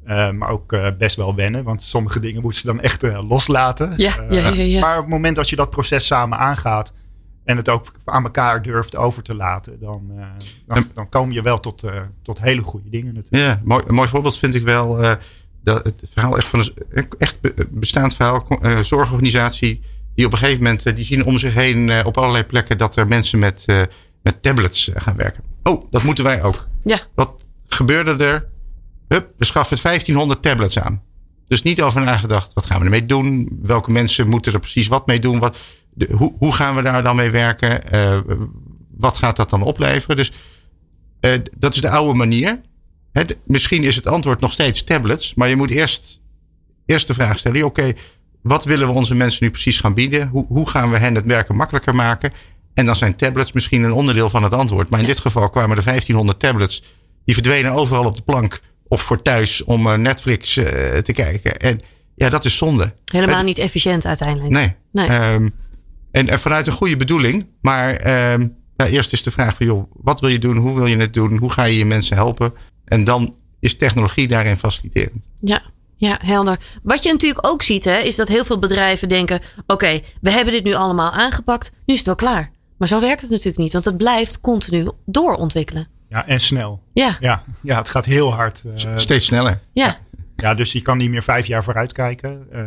Uh, 0.08 0.32
maar 0.32 0.50
ook 0.50 0.72
uh, 0.72 0.88
best 0.98 1.16
wel 1.16 1.36
wennen, 1.36 1.64
want 1.64 1.84
sommige 1.84 2.20
dingen 2.20 2.42
moeten 2.42 2.60
ze 2.60 2.66
dan 2.68 2.82
echt 2.82 3.02
loslaten. 3.02 3.94
Ja, 3.98 4.14
ja, 4.30 4.50
ja, 4.50 4.64
ja, 4.64 4.80
Maar 4.80 4.96
op 4.96 5.02
het 5.02 5.12
moment 5.12 5.36
dat 5.36 5.50
je 5.50 5.56
dat 5.56 5.70
proces 5.70 6.06
samen 6.06 6.38
aangaat 6.38 6.94
en 7.44 7.58
het 7.58 7.70
ook 7.70 7.92
aan 8.06 8.24
elkaar 8.24 8.62
durft 8.62 8.96
over 8.96 9.24
te 9.24 9.36
laten, 9.36 9.80
dan, 9.80 10.12
dan, 10.68 10.88
dan, 10.94 11.10
kom 11.10 11.32
je 11.32 11.42
wel 11.42 11.60
tot, 11.60 11.86
tot 12.22 12.42
hele 12.42 12.62
goede 12.62 12.90
dingen 12.90 13.14
natuurlijk. 13.14 13.44
Ja, 13.44 13.62
mooi, 13.64 13.84
een 13.88 13.94
mooi 13.94 14.08
voorbeeld 14.08 14.38
vind 14.38 14.56
ik 14.56 14.64
wel 14.64 15.18
dat 15.64 15.84
het 15.84 16.10
verhaal 16.12 16.38
echt 16.38 16.48
van 16.48 16.60
een 16.90 17.08
echt 17.18 17.40
bestaand 17.70 18.16
verhaal, 18.16 18.48
zorgorganisatie, 18.84 19.82
die 20.16 20.26
op 20.26 20.32
een 20.32 20.38
gegeven 20.38 20.64
moment, 20.64 20.96
die 20.96 21.06
zien 21.06 21.26
om 21.26 21.38
zich 21.38 21.54
heen 21.54 22.06
op 22.06 22.18
allerlei 22.18 22.44
plekken 22.44 22.78
dat 22.78 22.96
er 22.96 23.08
mensen 23.08 23.40
met, 23.40 23.66
met 24.22 24.42
tablets 24.42 24.92
gaan 24.94 25.16
werken. 25.16 25.51
Oh, 25.64 25.92
dat 25.92 26.04
moeten 26.04 26.24
wij 26.24 26.44
ook. 26.44 26.68
Ja. 26.84 27.00
Wat 27.16 27.46
gebeurde 27.68 28.26
er? 28.26 28.48
Hup, 29.08 29.34
we 29.38 29.46
schaffen 29.46 29.78
1500 29.82 30.42
tablets 30.42 30.80
aan. 30.80 31.02
Dus 31.48 31.62
niet 31.62 31.82
over 31.82 32.02
nagedacht. 32.02 32.54
Wat 32.54 32.66
gaan 32.66 32.80
we 32.80 32.84
ermee 32.86 33.06
doen? 33.06 33.60
Welke 33.62 33.92
mensen 33.92 34.30
moeten 34.30 34.54
er 34.54 34.60
precies 34.60 34.88
wat 34.88 35.08
mee 35.08 35.20
doen? 35.20 35.40
Wat, 35.40 35.58
de, 35.94 36.08
hoe, 36.12 36.34
hoe 36.38 36.54
gaan 36.54 36.76
we 36.76 36.82
daar 36.82 37.04
dan 37.04 37.16
mee 37.16 37.30
werken? 37.30 37.96
Uh, 37.96 38.20
wat 38.98 39.18
gaat 39.18 39.36
dat 39.36 39.50
dan 39.50 39.62
opleveren? 39.62 40.16
Dus 40.16 40.32
uh, 41.22 41.34
dat 41.58 41.74
is 41.74 41.82
de 41.82 41.90
oude 41.90 42.18
manier. 42.18 42.62
He, 43.12 43.24
misschien 43.44 43.84
is 43.84 43.96
het 43.96 44.08
antwoord 44.08 44.40
nog 44.40 44.54
steeds 44.54 44.84
tablets. 44.84 45.34
Maar 45.34 45.50
je 45.50 45.56
moet 45.56 45.70
eerst, 45.70 46.22
eerst 46.86 47.08
de 47.08 47.14
vraag 47.14 47.40
stellen. 47.40 47.64
Oké, 47.64 47.82
okay, 47.82 47.96
wat 48.42 48.66
willen 48.66 48.88
we 48.88 48.94
onze 48.94 49.16
mensen 49.16 49.44
nu 49.44 49.52
precies 49.52 49.80
gaan 49.80 49.94
bieden? 49.94 50.28
Hoe, 50.28 50.46
hoe 50.48 50.70
gaan 50.70 50.92
we 50.92 50.98
hen 50.98 51.16
het 51.16 51.26
werken 51.26 51.56
makkelijker 51.56 51.96
maken? 51.96 52.32
En 52.74 52.86
dan 52.86 52.96
zijn 52.96 53.16
tablets 53.16 53.52
misschien 53.52 53.84
een 53.84 53.94
onderdeel 53.94 54.30
van 54.30 54.44
het 54.44 54.54
antwoord. 54.54 54.90
Maar 54.90 55.00
in 55.00 55.06
dit 55.06 55.20
geval 55.20 55.50
kwamen 55.50 55.78
er 55.78 55.84
1500 55.84 56.40
tablets. 56.40 56.84
Die 57.26 57.34
verdwenen 57.34 57.72
overal 57.72 58.06
op 58.06 58.16
de 58.16 58.22
plank. 58.22 58.62
Of 58.88 59.02
voor 59.02 59.22
thuis 59.22 59.64
om 59.64 59.88
uh, 59.88 59.94
Netflix 59.94 60.56
uh, 60.56 60.66
te 60.98 61.14
kijken. 61.14 61.58
En 61.58 61.82
ja, 62.16 62.30
dat 62.30 62.46
is 62.46 62.58
zonde. 62.58 62.94
Helemaal 63.06 63.44
niet 63.44 63.58
efficiënt 63.58 64.06
uiteindelijk. 64.06 64.50
Nee. 64.50 64.76
nee. 64.92 65.34
Um, 65.34 65.54
en, 66.12 66.30
en, 66.30 66.40
vanuit 66.40 66.68
een 66.68 66.74
goede 66.74 66.98
bedoeling. 66.98 67.48
Maar 67.62 67.90
um, 68.34 68.56
nou, 68.78 68.90
eerst 68.90 69.14
is 69.14 69.24
de 69.24 69.32
vraag 69.32 69.56
van 69.56 69.66
joh, 69.66 69.92
wat 69.94 70.20
wil 70.20 70.30
je 70.30 70.40
doen? 70.40 70.58
Hoe 70.58 70.76
wil 70.76 70.86
je 70.86 70.98
het 70.98 71.14
doen? 71.14 71.38
Hoe 71.38 71.52
ga 71.52 71.64
je 71.64 71.78
je 71.78 71.86
mensen 71.86 72.16
helpen? 72.16 72.54
En 72.86 73.04
dan 73.04 73.36
is 73.60 73.78
technologie 73.78 74.28
daarin 74.28 74.58
faciliterend. 74.58 75.28
Ja. 75.40 75.62
Ja, 75.96 76.20
helder. 76.24 76.60
Wat 76.84 77.04
je 77.04 77.12
natuurlijk 77.12 77.48
ook 77.48 77.62
ziet, 77.62 77.84
hè, 77.84 77.98
is 77.98 78.16
dat 78.16 78.28
heel 78.28 78.46
veel 78.46 78.60
bedrijven 78.60 79.08
denken: 79.08 79.40
oké, 79.68 80.02
we 80.22 80.32
hebben 80.32 80.54
dit 80.54 80.64
nu 80.64 80.74
allemaal 80.74 81.12
aangepakt, 81.12 81.72
nu 81.86 81.94
is 81.94 81.98
het 81.98 82.06
wel 82.06 82.16
klaar. 82.16 82.52
Maar 82.82 82.90
zo 82.90 83.00
werkt 83.00 83.22
het 83.22 83.30
natuurlijk 83.30 83.58
niet, 83.58 83.74
want 83.74 83.86
het 83.86 83.98
blijft 83.98 84.40
continu 84.40 84.90
doorontwikkelen. 85.06 85.88
Ja, 86.10 86.28
en 86.28 86.40
snel. 86.40 86.84
Ja, 86.94 87.18
ja, 87.20 87.44
ja 87.62 87.78
het 87.78 87.90
gaat 87.90 88.06
heel 88.06 88.34
hard. 88.34 88.64
Uh, 88.66 88.92
Steeds 88.96 89.26
sneller. 89.26 89.60
Ja. 89.74 89.98
ja. 90.36 90.54
dus 90.54 90.72
je 90.72 90.82
kan 90.82 90.98
niet 90.98 91.10
meer 91.10 91.24
vijf 91.24 91.46
jaar 91.46 91.64
vooruit 91.64 91.94
kijken. 91.94 92.48
Uh, 92.54 92.60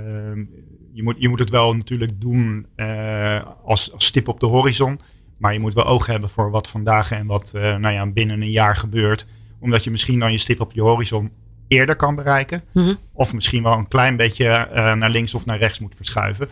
je, 0.92 1.02
moet, 1.02 1.16
je 1.18 1.28
moet 1.28 1.38
het 1.38 1.50
wel 1.50 1.74
natuurlijk 1.74 2.20
doen 2.20 2.66
uh, 2.76 3.42
als, 3.64 3.92
als 3.92 4.04
stip 4.04 4.28
op 4.28 4.40
de 4.40 4.46
horizon. 4.46 5.00
Maar 5.36 5.52
je 5.52 5.60
moet 5.60 5.74
wel 5.74 5.86
oog 5.86 6.06
hebben 6.06 6.30
voor 6.30 6.50
wat 6.50 6.68
vandaag 6.68 7.10
en 7.10 7.26
wat 7.26 7.50
nou 7.54 7.90
ja, 7.90 8.06
binnen 8.06 8.42
een 8.42 8.50
jaar 8.50 8.76
gebeurt. 8.76 9.26
Omdat 9.60 9.84
je 9.84 9.90
misschien 9.90 10.18
dan 10.18 10.32
je 10.32 10.38
stip 10.38 10.60
op 10.60 10.72
je 10.72 10.82
horizon 10.82 11.30
eerder 11.68 11.96
kan 11.96 12.14
bereiken. 12.14 12.62
Mm 12.72 12.84
-hmm. 12.84 12.96
Of 13.12 13.32
misschien 13.32 13.62
wel 13.62 13.78
een 13.78 13.88
klein 13.88 14.16
beetje 14.16 14.68
naar 14.72 15.10
links 15.10 15.34
of 15.34 15.44
naar 15.44 15.58
rechts 15.58 15.78
moet 15.78 15.94
verschuiven. 15.96 16.48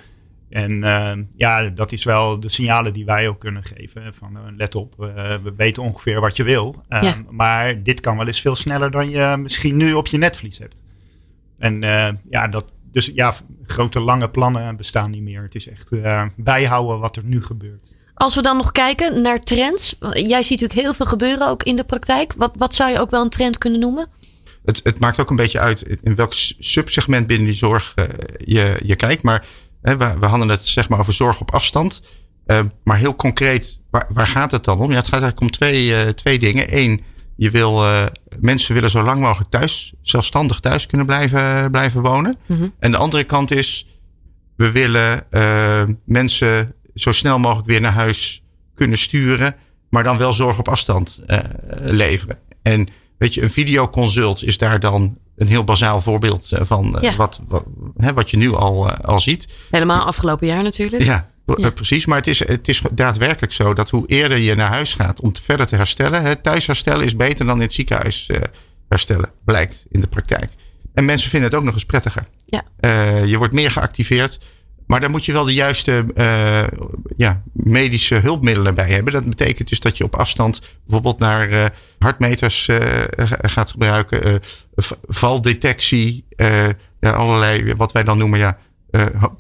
En 0.53 0.73
uh, 0.73 1.13
ja, 1.37 1.69
dat 1.69 1.93
is 1.93 2.05
wel 2.05 2.41
de 2.41 2.49
signalen 2.49 2.93
die 2.93 3.05
wij 3.05 3.29
ook 3.29 3.41
kunnen 3.41 3.65
geven. 3.65 4.15
Van 4.19 4.37
uh, 4.37 4.41
let 4.57 4.75
op, 4.75 4.95
uh, 4.99 5.07
we 5.43 5.53
weten 5.57 5.83
ongeveer 5.83 6.21
wat 6.21 6.37
je 6.37 6.43
wil. 6.43 6.85
Ja. 6.89 7.15
Maar 7.31 7.83
dit 7.83 8.01
kan 8.01 8.17
wel 8.17 8.27
eens 8.27 8.41
veel 8.41 8.57
sneller 8.57 8.91
dan 8.91 9.11
je 9.11 9.37
misschien 9.39 9.77
nu 9.77 9.93
op 9.93 10.07
je 10.07 10.19
netvlies 10.19 10.59
hebt. 10.59 10.81
En 11.59 11.81
ja, 12.31 12.49
dat, 12.49 12.65
dus 12.93 13.11
ja, 13.15 13.35
grote 13.67 14.01
lange 14.01 14.31
plannen 14.31 14.77
bestaan 14.77 15.11
niet 15.11 15.23
meer. 15.23 15.43
Het 15.43 15.55
is 15.55 15.69
echt 15.69 15.91
bijhouden 16.37 16.99
wat 16.99 17.17
er 17.17 17.25
nu 17.25 17.43
gebeurt. 17.43 17.95
Als 18.15 18.35
we 18.35 18.43
dan 18.43 18.57
nog 18.57 18.73
kijken 18.73 19.23
naar 19.23 19.41
trends. 19.41 19.97
Jij 20.13 20.43
ziet 20.43 20.61
natuurlijk 20.61 20.81
heel 20.81 20.95
veel 20.95 21.07
gebeuren 21.07 21.49
ook 21.49 21.63
in 21.63 21.77
de 21.77 21.85
praktijk. 21.85 22.33
Wat, 22.33 22.53
wat 22.57 22.75
zou 22.75 22.91
je 22.91 22.99
ook 22.99 23.11
wel 23.11 23.23
een 23.23 23.29
trend 23.29 23.59
kunnen 23.59 23.81
noemen? 23.81 24.09
Het, 24.65 24.81
het 24.83 24.99
maakt 24.99 25.21
ook 25.21 25.31
een 25.31 25.37
beetje 25.37 25.61
uit 25.61 25.83
in 26.03 26.15
welk 26.15 26.33
subsegment 26.59 27.27
binnen 27.27 27.47
die 27.47 27.57
zorg 27.57 27.95
je, 28.45 28.81
je 28.85 28.97
kijkt. 28.97 29.23
Maar 29.23 29.45
we, 29.83 30.15
we 30.21 30.27
hadden 30.27 30.49
het 30.49 30.67
zeg 30.67 30.89
maar 30.89 30.99
over 30.99 31.13
zorg 31.13 31.41
op 31.41 31.51
afstand. 31.51 32.03
Uh, 32.47 32.61
maar 32.85 32.97
heel 32.97 33.17
concreet, 33.17 33.81
waar, 33.91 34.07
waar, 34.09 34.27
gaat 34.27 34.51
het 34.51 34.65
dan 34.65 34.79
om? 34.79 34.91
Ja, 34.91 34.97
het 34.97 35.09
gaat 35.09 35.23
eigenlijk 35.23 35.41
om 35.41 35.51
twee, 35.51 35.87
uh, 35.87 36.09
twee 36.09 36.39
dingen. 36.39 36.79
Eén, 36.79 37.03
je 37.37 37.51
wil, 37.51 37.85
uh, 37.85 38.07
mensen 38.41 38.75
willen 38.75 38.91
zo 38.91 39.03
lang 39.03 39.21
mogelijk 39.21 39.51
thuis, 39.51 39.93
zelfstandig 40.03 40.61
thuis 40.61 40.87
kunnen 40.87 41.07
blijven, 41.07 41.71
blijven 41.71 42.03
wonen. 42.03 42.37
Mm 42.47 42.57
-hmm. 42.57 42.75
En 42.79 42.91
de 42.91 42.97
andere 42.97 43.25
kant 43.25 43.51
is, 43.51 43.87
we 44.57 44.71
willen 44.71 45.27
mensen 46.05 46.75
zo 46.95 47.13
snel 47.13 47.39
mogelijk 47.39 47.69
weer 47.69 47.81
naar 47.81 47.93
huis 47.93 48.43
kunnen 48.75 48.99
sturen. 48.99 49.57
Maar 49.89 50.03
dan 50.03 50.19
wel 50.19 50.33
zorg 50.33 50.59
op 50.59 50.69
afstand 50.69 51.23
leveren. 51.81 52.39
En 52.63 52.89
weet 53.19 53.35
je, 53.35 53.43
een 53.43 53.51
videoconsult 53.51 54.43
is 54.43 54.59
daar 54.59 54.81
dan 54.81 55.19
een 55.37 55.47
heel 55.47 55.65
bazaal 55.65 56.01
voorbeeld 56.01 56.49
van 56.61 56.99
ja. 57.01 57.17
wat, 57.17 57.41
wat, 57.49 57.65
hè, 58.03 58.13
wat 58.13 58.31
je 58.31 58.37
nu 58.37 58.55
al, 58.55 58.91
al 58.91 59.21
ziet. 59.21 59.49
Helemaal 59.71 60.05
afgelopen 60.05 60.47
jaar 60.47 60.63
natuurlijk. 60.63 61.03
Ja, 61.03 61.31
ja. 61.57 61.71
precies. 61.71 62.07
Maar 62.07 62.17
het 62.17 62.27
is, 62.27 62.39
het 62.49 62.69
is 62.69 62.83
daadwerkelijk 62.93 63.53
zo 63.53 63.75
dat 63.75 63.91
hoe 63.91 64.07
eerder 64.07 64.39
je 64.39 64.55
naar 64.55 64.69
huis 64.69 64.95
gaat 64.95 65.21
om 65.21 65.33
te 65.33 65.43
verder 65.43 65.67
te 65.67 65.77
herstellen. 65.77 66.23
Hè, 66.23 66.37
thuis 66.37 66.67
herstellen 66.67 67.05
is 67.05 67.17
beter 67.17 67.47
dan 67.47 67.57
in 67.57 67.63
het 67.63 67.73
ziekenhuis 67.73 68.29
uh, 68.31 68.39
herstellen, 68.89 69.31
blijkt 69.45 69.87
in 69.89 70.01
de 70.01 70.07
praktijk. 70.07 70.51
En 70.95 71.05
mensen 71.05 71.31
vinden 71.31 71.49
het 71.49 71.59
ook 71.59 71.65
nog 71.65 71.75
eens 71.75 71.85
prettiger. 71.85 72.25
Ja. 72.47 72.63
Uh, 72.81 73.27
je 73.27 73.39
wordt 73.39 73.53
meer 73.53 73.71
geactiveerd. 73.71 74.41
Maar 74.87 75.01
daar 75.01 75.11
moet 75.11 75.25
je 75.25 75.33
wel 75.33 75.45
de 75.45 75.55
juiste 75.55 76.05
uh, 76.15 76.63
ja, 77.17 77.43
medische 77.53 78.15
hulpmiddelen 78.15 78.75
bij 78.75 78.89
hebben. 78.89 79.13
Dat 79.13 79.29
betekent 79.29 79.69
dus 79.69 79.81
dat 79.81 79.97
je 79.97 80.05
op 80.05 80.15
afstand 80.15 80.61
bijvoorbeeld 80.85 81.19
naar 81.19 81.73
hartmeters 81.99 82.69
gaat 83.43 83.71
gebruiken. 83.71 84.41
valdetectie. 85.09 86.25
Ja, 87.03 87.13
allerlei, 87.13 87.75
wat 87.75 87.93
wij 87.93 88.03
dan 88.03 88.19
noemen, 88.19 88.39
ja, 88.39 88.59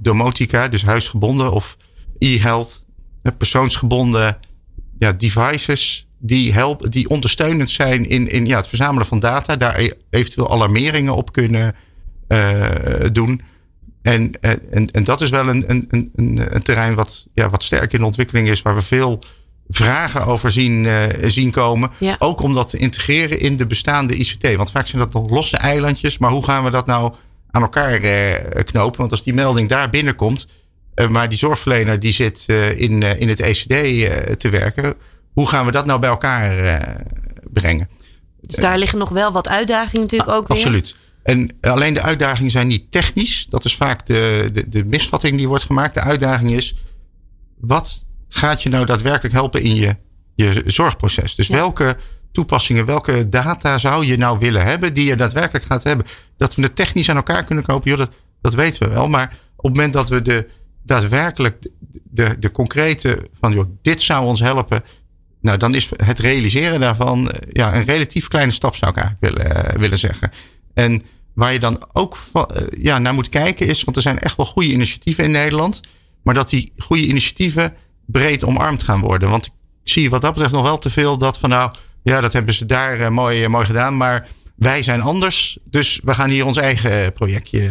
domotica. 0.01 0.68
Dus 0.68 0.85
huisgebonden 0.85 1.53
of 1.53 1.77
e-health. 2.18 2.85
persoonsgebonden 3.38 4.38
ja, 4.98 5.12
devices. 5.12 6.07
Die, 6.18 6.53
helpen, 6.53 6.90
die 6.90 7.09
ondersteunend 7.09 7.70
zijn 7.70 8.09
in, 8.09 8.29
in 8.29 8.46
ja, 8.46 8.57
het 8.57 8.68
verzamelen 8.68 9.07
van 9.07 9.18
data. 9.18 9.57
Daar 9.57 9.90
eventueel 10.11 10.51
alarmeringen 10.51 11.16
op 11.16 11.33
kunnen 11.33 11.75
doen. 13.12 13.42
En, 14.03 14.40
en, 14.40 14.90
en 14.90 15.05
dat 15.05 15.20
is 15.20 15.31
wel 15.31 15.48
een, 15.48 15.64
een, 15.70 15.88
een, 15.90 16.40
een 16.55 16.62
terrein 16.62 16.94
wat, 16.94 17.27
ja, 17.35 17.51
wat 17.51 17.62
sterk 17.62 17.92
in 17.92 18.03
ontwikkeling 18.03 18.48
is, 18.48 18.62
waar 18.62 18.75
we 18.75 18.83
veel 18.83 19.25
vragen 19.68 20.27
over 20.27 20.51
zien, 20.51 20.85
uh, 20.85 21.05
zien 21.22 21.51
komen. 21.51 21.90
Ja. 21.98 22.16
Ook 22.18 22.42
om 22.42 22.55
dat 22.55 22.70
te 22.70 22.79
integreren 22.79 23.40
in 23.40 23.57
de 23.57 23.66
bestaande 23.66 24.14
ICT. 24.16 24.55
Want 24.55 24.70
vaak 24.70 24.87
zijn 24.87 25.03
dat 25.03 25.12
nog 25.12 25.31
losse 25.31 25.57
eilandjes. 25.57 26.18
Maar 26.18 26.31
hoe 26.31 26.44
gaan 26.44 26.64
we 26.64 26.70
dat 26.70 26.87
nou 26.87 27.12
aan 27.53 27.62
elkaar 27.62 28.01
uh, 28.05 28.35
knopen? 28.65 28.99
Want 28.99 29.11
als 29.11 29.23
die 29.23 29.35
melding 29.35 29.69
daar 29.69 29.91
binnenkomt, 29.91 30.47
uh, 30.95 31.09
maar 31.09 31.29
die 31.29 31.38
zorgverlener 31.38 32.01
die 32.01 32.12
zit 32.12 32.45
in, 32.77 33.03
in 33.03 33.29
het 33.29 33.41
ECD 33.41 33.69
te 34.38 34.49
werken. 34.51 34.95
Hoe 35.33 35.49
gaan 35.49 35.67
we 35.67 35.73
dat 35.73 35.87
nou 35.87 36.01
bij 36.01 36.09
elkaar 36.09 36.87
brengen? 37.53 37.88
Dus 38.41 38.57
daar 38.57 38.79
liggen 38.79 38.99
nog 38.99 39.09
wel 39.09 39.33
wat 39.33 39.49
uitdagingen 39.49 40.01
natuurlijk 40.01 40.31
ook 40.31 40.49
weer. 40.49 40.57
Absoluut. 40.57 40.97
En 41.23 41.51
alleen 41.61 41.95
de 41.95 42.03
uitdagingen 42.03 42.51
zijn 42.51 42.67
niet 42.67 42.91
technisch. 42.91 43.47
Dat 43.47 43.65
is 43.65 43.77
vaak 43.77 44.07
de, 44.07 44.51
de, 44.53 44.69
de 44.69 44.85
misvatting 44.85 45.37
die 45.37 45.49
wordt 45.49 45.65
gemaakt. 45.65 45.95
De 45.95 46.01
uitdaging 46.01 46.53
is, 46.53 46.75
wat 47.61 48.07
gaat 48.29 48.62
je 48.62 48.69
nou 48.69 48.87
daadwerkelijk 48.87 49.35
helpen 49.35 49.62
in 49.62 49.75
je, 49.75 49.97
je 50.35 50.62
zorgproces? 50.67 51.35
Dus 51.35 51.47
Ja. 51.47 51.55
welke 51.55 51.97
toepassingen, 52.33 52.87
welke 52.87 53.29
data 53.29 53.79
zou 53.79 54.07
je 54.07 54.16
nou 54.16 54.38
willen 54.38 54.64
hebben 54.64 54.95
die 54.95 55.05
je 55.05 55.16
daadwerkelijk 55.16 55.64
gaat 55.64 55.85
hebben? 55.85 56.07
Dat 56.37 56.55
we 56.55 56.62
het 56.62 56.77
technisch 56.77 57.09
aan 57.09 57.16
elkaar 57.16 57.45
kunnen 57.45 57.64
knopen, 57.64 57.90
joh, 57.90 58.07
dat, 58.40 58.55
weten 58.55 58.88
we 58.88 58.95
wel. 58.95 59.09
Maar 59.09 59.38
op 59.57 59.64
het 59.64 59.77
moment 59.77 59.92
dat 59.92 60.09
we 60.09 60.23
de, 60.23 60.49
daadwerkelijk 60.83 61.66
de, 62.03 62.37
de, 62.38 62.51
concrete 62.51 63.29
van, 63.40 63.53
joh, 63.53 63.66
dit 63.83 64.03
zou 64.03 64.27
ons 64.27 64.40
helpen 64.40 64.83
Nou, 65.40 65.59
dan 65.59 65.75
is 65.75 65.88
het 65.97 66.18
realiseren 66.18 66.81
daarvan 66.81 67.31
eh, 67.31 67.49
ja, 67.53 67.75
een 67.75 67.85
relatief 67.85 68.29
kleine 68.29 68.53
stap, 68.53 68.77
zou 68.77 68.90
ik 68.90 68.97
eigenlijk 68.97 69.35
willen, 69.35 69.66
eh, 69.66 69.79
willen 69.79 69.99
zeggen. 69.99 70.31
En 70.75 71.03
waar 71.35 71.53
je 71.53 71.59
dan 71.59 71.88
ook 71.92 72.16
eh, 72.33 72.42
ja, 72.79 72.99
naar 72.99 73.14
moet 73.14 73.29
kijken 73.29 73.66
is, 73.66 73.85
want 73.85 73.97
er 73.97 74.03
zijn 74.03 74.18
echt 74.18 74.37
wel 74.37 74.47
goede 74.47 74.73
initiatieven 74.73 75.25
in 75.25 75.31
Nederland, 75.31 75.81
maar 76.23 76.35
dat 76.35 76.51
die 76.51 76.73
goede 76.77 77.07
initiatieven 77.07 77.75
breed 78.07 78.45
omarmd 78.45 78.83
gaan 78.83 79.01
worden. 79.01 79.31
Want 79.31 79.47
ik 79.47 79.53
zie 79.92 80.11
wat 80.11 80.21
dat 80.21 80.33
betreft 80.33 80.55
nog 80.55 80.62
wel 80.62 80.79
te 80.79 80.90
veel 80.90 81.18
dat 81.18 81.38
van 81.38 81.51
nou, 81.51 81.75
ja, 82.03 82.21
dat 82.21 82.33
hebben 82.33 82.55
ze 82.55 82.67
daar 82.67 83.01
uh, 83.01 83.09
mooi, 83.09 83.49
mooi 83.49 83.67
gedaan, 83.67 83.97
maar 83.97 84.29
wij 84.57 84.83
zijn 84.83 85.01
anders, 85.01 85.59
dus 85.65 86.01
we 86.05 86.15
gaan 86.15 86.31
hier 86.31 86.47
ons 86.47 86.57
eigen 86.57 87.12
projectje 87.12 87.71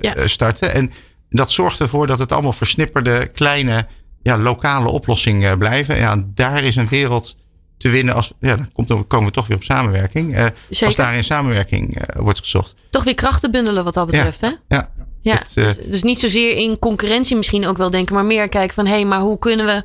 ja. 0.00 0.26
starten. 0.26 0.72
En 0.74 0.92
dat 1.28 1.50
zorgt 1.50 1.80
ervoor 1.80 2.06
dat 2.06 2.18
het 2.18 2.32
allemaal 2.32 2.52
versnipperde, 2.52 3.26
kleine 3.26 3.86
ja, 4.22 4.38
lokale 4.38 4.88
oplossingen 4.88 5.58
blijven. 5.58 5.96
Ja, 5.96 6.24
daar 6.34 6.62
is 6.62 6.76
een 6.76 6.88
wereld 6.88 7.36
te 7.76 7.88
winnen. 7.88 8.14
Als, 8.14 8.32
ja, 8.40 8.68
dan 8.86 9.06
komen 9.06 9.26
we 9.26 9.32
toch 9.32 9.46
weer 9.46 9.56
op 9.56 9.62
samenwerking. 9.62 10.38
Uh, 10.38 10.46
als 10.80 10.94
daar 10.94 11.16
in 11.16 11.24
samenwerking 11.24 11.96
uh, 11.96 12.22
wordt 12.22 12.38
gezocht. 12.38 12.74
Toch 12.90 13.04
weer 13.04 13.14
krachten 13.14 13.50
bundelen 13.50 13.84
wat 13.84 13.94
dat 13.94 14.06
betreft, 14.06 14.40
ja, 14.40 14.58
hè? 14.68 14.76
Ja. 14.76 14.90
ja 15.20 15.38
het, 15.38 15.56
uh, 15.56 15.64
dus, 15.64 15.78
dus, 15.78 16.02
niet 16.02 16.18
zozeer 16.18 16.56
in 16.56 16.78
concurrentie 16.78 17.36
misschien 17.36 17.66
ook 17.66 17.76
wel 17.76 17.90
denken, 17.90 18.14
maar 18.14 18.24
meer 18.24 18.48
kijken 18.48 18.74
van 18.74 18.86
hé, 18.86 18.92
hey, 18.92 19.04
maar 19.04 19.20
hoe 19.20 19.38
kunnen 19.38 19.66
we 19.66 19.82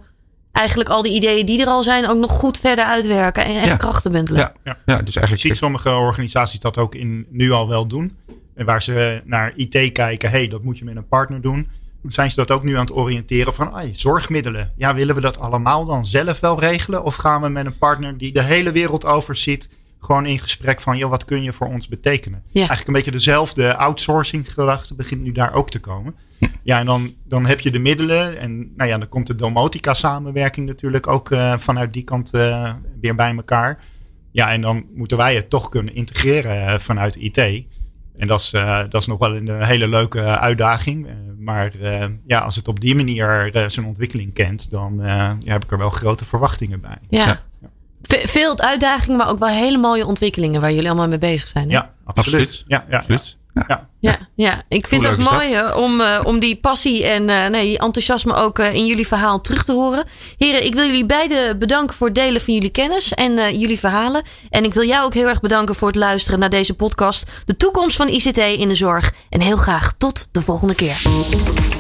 eigenlijk 0.56 0.90
al 0.90 1.02
die 1.02 1.16
ideeën 1.16 1.46
die 1.46 1.62
er 1.62 1.68
al 1.68 1.84
zijn 1.84 2.08
ook 2.08 2.18
nog 2.18 2.32
goed 2.32 2.58
verder 2.58 2.86
uitwerken 2.86 3.46
en 3.46 3.56
echt 3.56 3.68
ja. 3.68 3.76
krachten 3.76 4.12
bundelen? 4.12 4.40
Ja, 4.42 4.54
ja. 4.64 4.78
ja 4.86 5.02
dus 5.02 5.16
eigenlijk 5.16 5.42
je 5.42 5.48
ziet 5.48 5.58
sommige 5.58 5.90
organisaties 5.90 6.60
dat 6.60 6.78
ook 6.78 6.96
in, 6.96 7.26
nu 7.30 7.52
al 7.52 7.68
wel 7.68 7.88
doen. 7.88 8.18
En 8.56 8.66
waar 8.66 8.82
ze 8.82 9.22
naar 9.26 9.54
IT 9.56 9.92
kijken, 9.92 10.30
hé, 10.30 10.38
hey, 10.38 10.48
dat 10.48 10.64
moet 10.64 10.78
je 10.78 10.86
met 10.86 10.96
een 10.96 11.08
partner 11.08 11.42
doen 11.42 11.68
zijn 12.08 12.30
ze 12.30 12.36
dat 12.36 12.52
ook 12.52 12.64
nu 12.64 12.74
aan 12.74 12.86
het 12.86 12.96
oriënteren 12.96 13.54
van 13.54 13.74
ay, 13.74 13.92
zorgmiddelen. 13.94 14.72
Ja, 14.78 14.94
willen 14.94 15.16
we 15.16 15.22
dat 15.22 15.40
allemaal 15.40 15.86
dan 15.86 16.06
zelf 16.06 16.40
wel 16.40 16.60
regelen? 16.60 17.04
Of 17.04 17.16
gaan 17.16 17.42
we 17.42 17.50
met 17.50 17.66
een 17.66 17.78
partner 17.78 18.18
die 18.18 18.34
de 18.34 18.42
hele 18.42 18.72
wereld 18.72 19.06
overziet, 19.06 19.70
gewoon 20.06 20.26
in 20.26 20.40
gesprek 20.40 20.82
van, 20.82 20.98
joh, 20.98 21.10
wat 21.10 21.26
kun 21.26 21.44
je 21.44 21.54
voor 21.54 21.68
ons 21.68 21.88
betekenen? 21.88 22.44
Ja. 22.48 22.54
Eigenlijk 22.54 22.88
een 22.88 22.94
beetje 22.94 23.12
dezelfde 23.12 23.76
outsourcing 23.76 24.54
gedachte 24.54 24.96
begint 24.96 25.22
nu 25.22 25.32
daar 25.32 25.54
ook 25.54 25.70
te 25.70 25.80
komen. 25.80 26.16
Ja, 26.64 26.80
en 26.80 26.86
dan, 26.86 27.14
dan 27.24 27.46
heb 27.46 27.60
je 27.60 27.72
de 27.72 27.80
middelen 27.80 28.40
en 28.40 28.74
nou 28.76 28.90
ja, 28.90 28.98
dan 28.98 29.10
komt 29.10 29.28
de 29.28 29.36
domotica 29.36 29.94
samenwerking 29.94 30.68
natuurlijk 30.68 31.08
ook 31.08 31.30
uh, 31.30 31.58
vanuit 31.58 31.94
die 31.94 32.04
kant 32.04 32.34
uh, 32.36 32.74
weer 33.02 33.16
bij 33.16 33.36
elkaar. 33.36 33.84
Ja, 34.32 34.52
en 34.52 34.62
dan 34.62 34.86
moeten 34.94 35.18
wij 35.18 35.36
het 35.36 35.50
toch 35.50 35.70
kunnen 35.70 35.96
integreren 35.96 36.74
uh, 36.74 36.80
vanuit 36.80 37.16
IT. 37.16 37.38
En 38.16 38.28
dat 38.28 38.40
is, 38.40 38.54
uh, 38.54 38.80
dat 38.90 39.02
is 39.02 39.08
nog 39.08 39.20
wel 39.20 39.36
een 39.36 39.64
hele 39.64 39.88
leuke 39.88 40.22
uitdaging. 40.22 41.06
Uh, 41.06 41.14
maar 41.40 41.76
uh, 41.76 42.06
ja, 42.26 42.40
als 42.40 42.56
het 42.56 42.68
op 42.68 42.80
die 42.80 42.96
manier 42.96 43.50
zijn 43.68 43.86
ontwikkeling 43.86 44.34
kent, 44.34 44.70
dan 44.72 45.00
ja, 45.00 45.38
heb 45.46 45.64
ik 45.64 45.72
er 45.72 45.78
wel 45.78 45.90
grote 45.90 46.26
verwachtingen 46.26 46.82
bij. 46.82 46.98
Ja. 47.10 47.26
ja. 47.26 47.44
Veel 48.08 48.60
uitdagingen, 48.60 49.18
maar 49.18 49.30
ook 49.30 49.40
wel 49.40 49.50
hele 49.50 49.78
mooie 49.78 50.06
ontwikkelingen 50.06 50.62
waar 50.62 50.72
jullie 50.72 50.90
allemaal 50.90 51.08
mee 51.08 51.18
bezig 51.18 51.48
zijn. 51.48 51.70
Hè? 51.70 51.76
Ja, 51.76 51.94
absoluut. 52.04 52.42
absoluut. 52.42 52.64
Ja, 52.68 52.86
ja, 52.90 52.98
absoluut. 52.98 53.38
Ja. 53.68 53.90
Ja, 54.06 54.18
ja, 54.36 54.64
ik 54.68 54.88
vind 54.88 55.04
het 55.04 55.12
ook 55.12 55.32
mooi 55.32 55.74
om, 55.76 56.02
uh, 56.02 56.20
om 56.24 56.40
die 56.40 56.56
passie 56.56 57.06
en 57.06 57.30
uh, 57.30 57.48
nee, 57.48 57.64
die 57.64 57.80
enthousiasme 57.80 58.34
ook 58.34 58.60
uh, 58.60 58.74
in 58.74 58.86
jullie 58.86 59.08
verhaal 59.08 59.42
terug 59.42 59.64
te 59.64 59.72
horen. 59.72 60.04
Heren, 60.38 60.66
ik 60.66 60.74
wil 60.74 60.86
jullie 60.86 61.06
beiden 61.06 61.60
bedanken 61.60 61.96
voor 61.96 62.08
het 62.08 62.16
delen 62.16 62.42
van 62.42 62.54
jullie 62.54 62.70
kennis 62.70 63.14
en 63.14 63.60
jullie 63.60 63.80
verhalen. 63.80 64.24
En 64.50 64.64
ik 64.64 64.74
wil 64.74 64.84
jou 64.84 65.06
ook 65.06 65.14
heel 65.14 65.28
erg 65.28 65.40
bedanken 65.40 65.76
voor 65.76 65.88
het 65.88 65.98
luisteren 65.98 66.40
naar 66.40 66.50
deze 66.50 66.74
podcast. 66.74 67.32
De 67.46 67.58
toekomst 67.58 67.96
van 67.96 68.08
ICT 68.08 68.38
in 68.38 68.68
de 68.68 68.76
zorg. 68.76 69.14
En 69.30 69.42
heel 69.42 69.58
graag 69.58 69.94
tot 69.98 70.28
de 70.32 70.42
volgende 70.42 70.76
keer. 70.76 71.02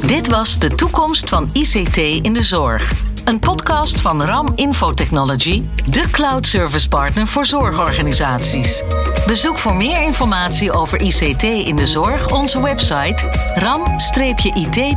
Dit 0.06 0.28
was 0.28 0.60
de 0.60 0.76
toekomst 0.76 1.30
van 1.30 1.50
ICT 1.54 1.98
in 1.98 2.34
de 2.34 2.42
zorg. 2.42 2.94
Een 3.26 3.40
podcast 3.40 4.02
van 4.02 4.24
RAM 4.24 4.52
Infotechnology, 4.56 5.64
de 5.90 6.10
cloud 6.12 6.46
service 6.46 6.88
partner 6.88 7.28
voor 7.28 7.46
zorgorganisaties. 7.46 8.84
Bezoek 9.26 9.58
voor 9.58 9.76
meer 9.76 10.04
informatie 10.04 10.72
over 10.72 11.02
ICT 11.02 11.44
in 11.44 11.76
de 11.76 11.88
zorg 12.20 12.32
onze 12.32 12.62
website 12.62 13.30
ram-it.nl. 13.56 14.96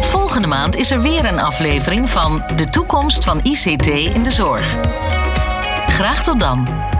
Volgende 0.00 0.46
maand 0.46 0.76
is 0.76 0.90
er 0.90 1.02
weer 1.02 1.24
een 1.24 1.40
aflevering 1.40 2.10
van 2.10 2.42
De 2.56 2.64
toekomst 2.64 3.24
van 3.24 3.40
ICT 3.42 3.86
in 3.86 4.22
de 4.22 4.30
zorg. 4.30 4.76
Graag 5.86 6.24
tot 6.24 6.40
dan. 6.40 6.91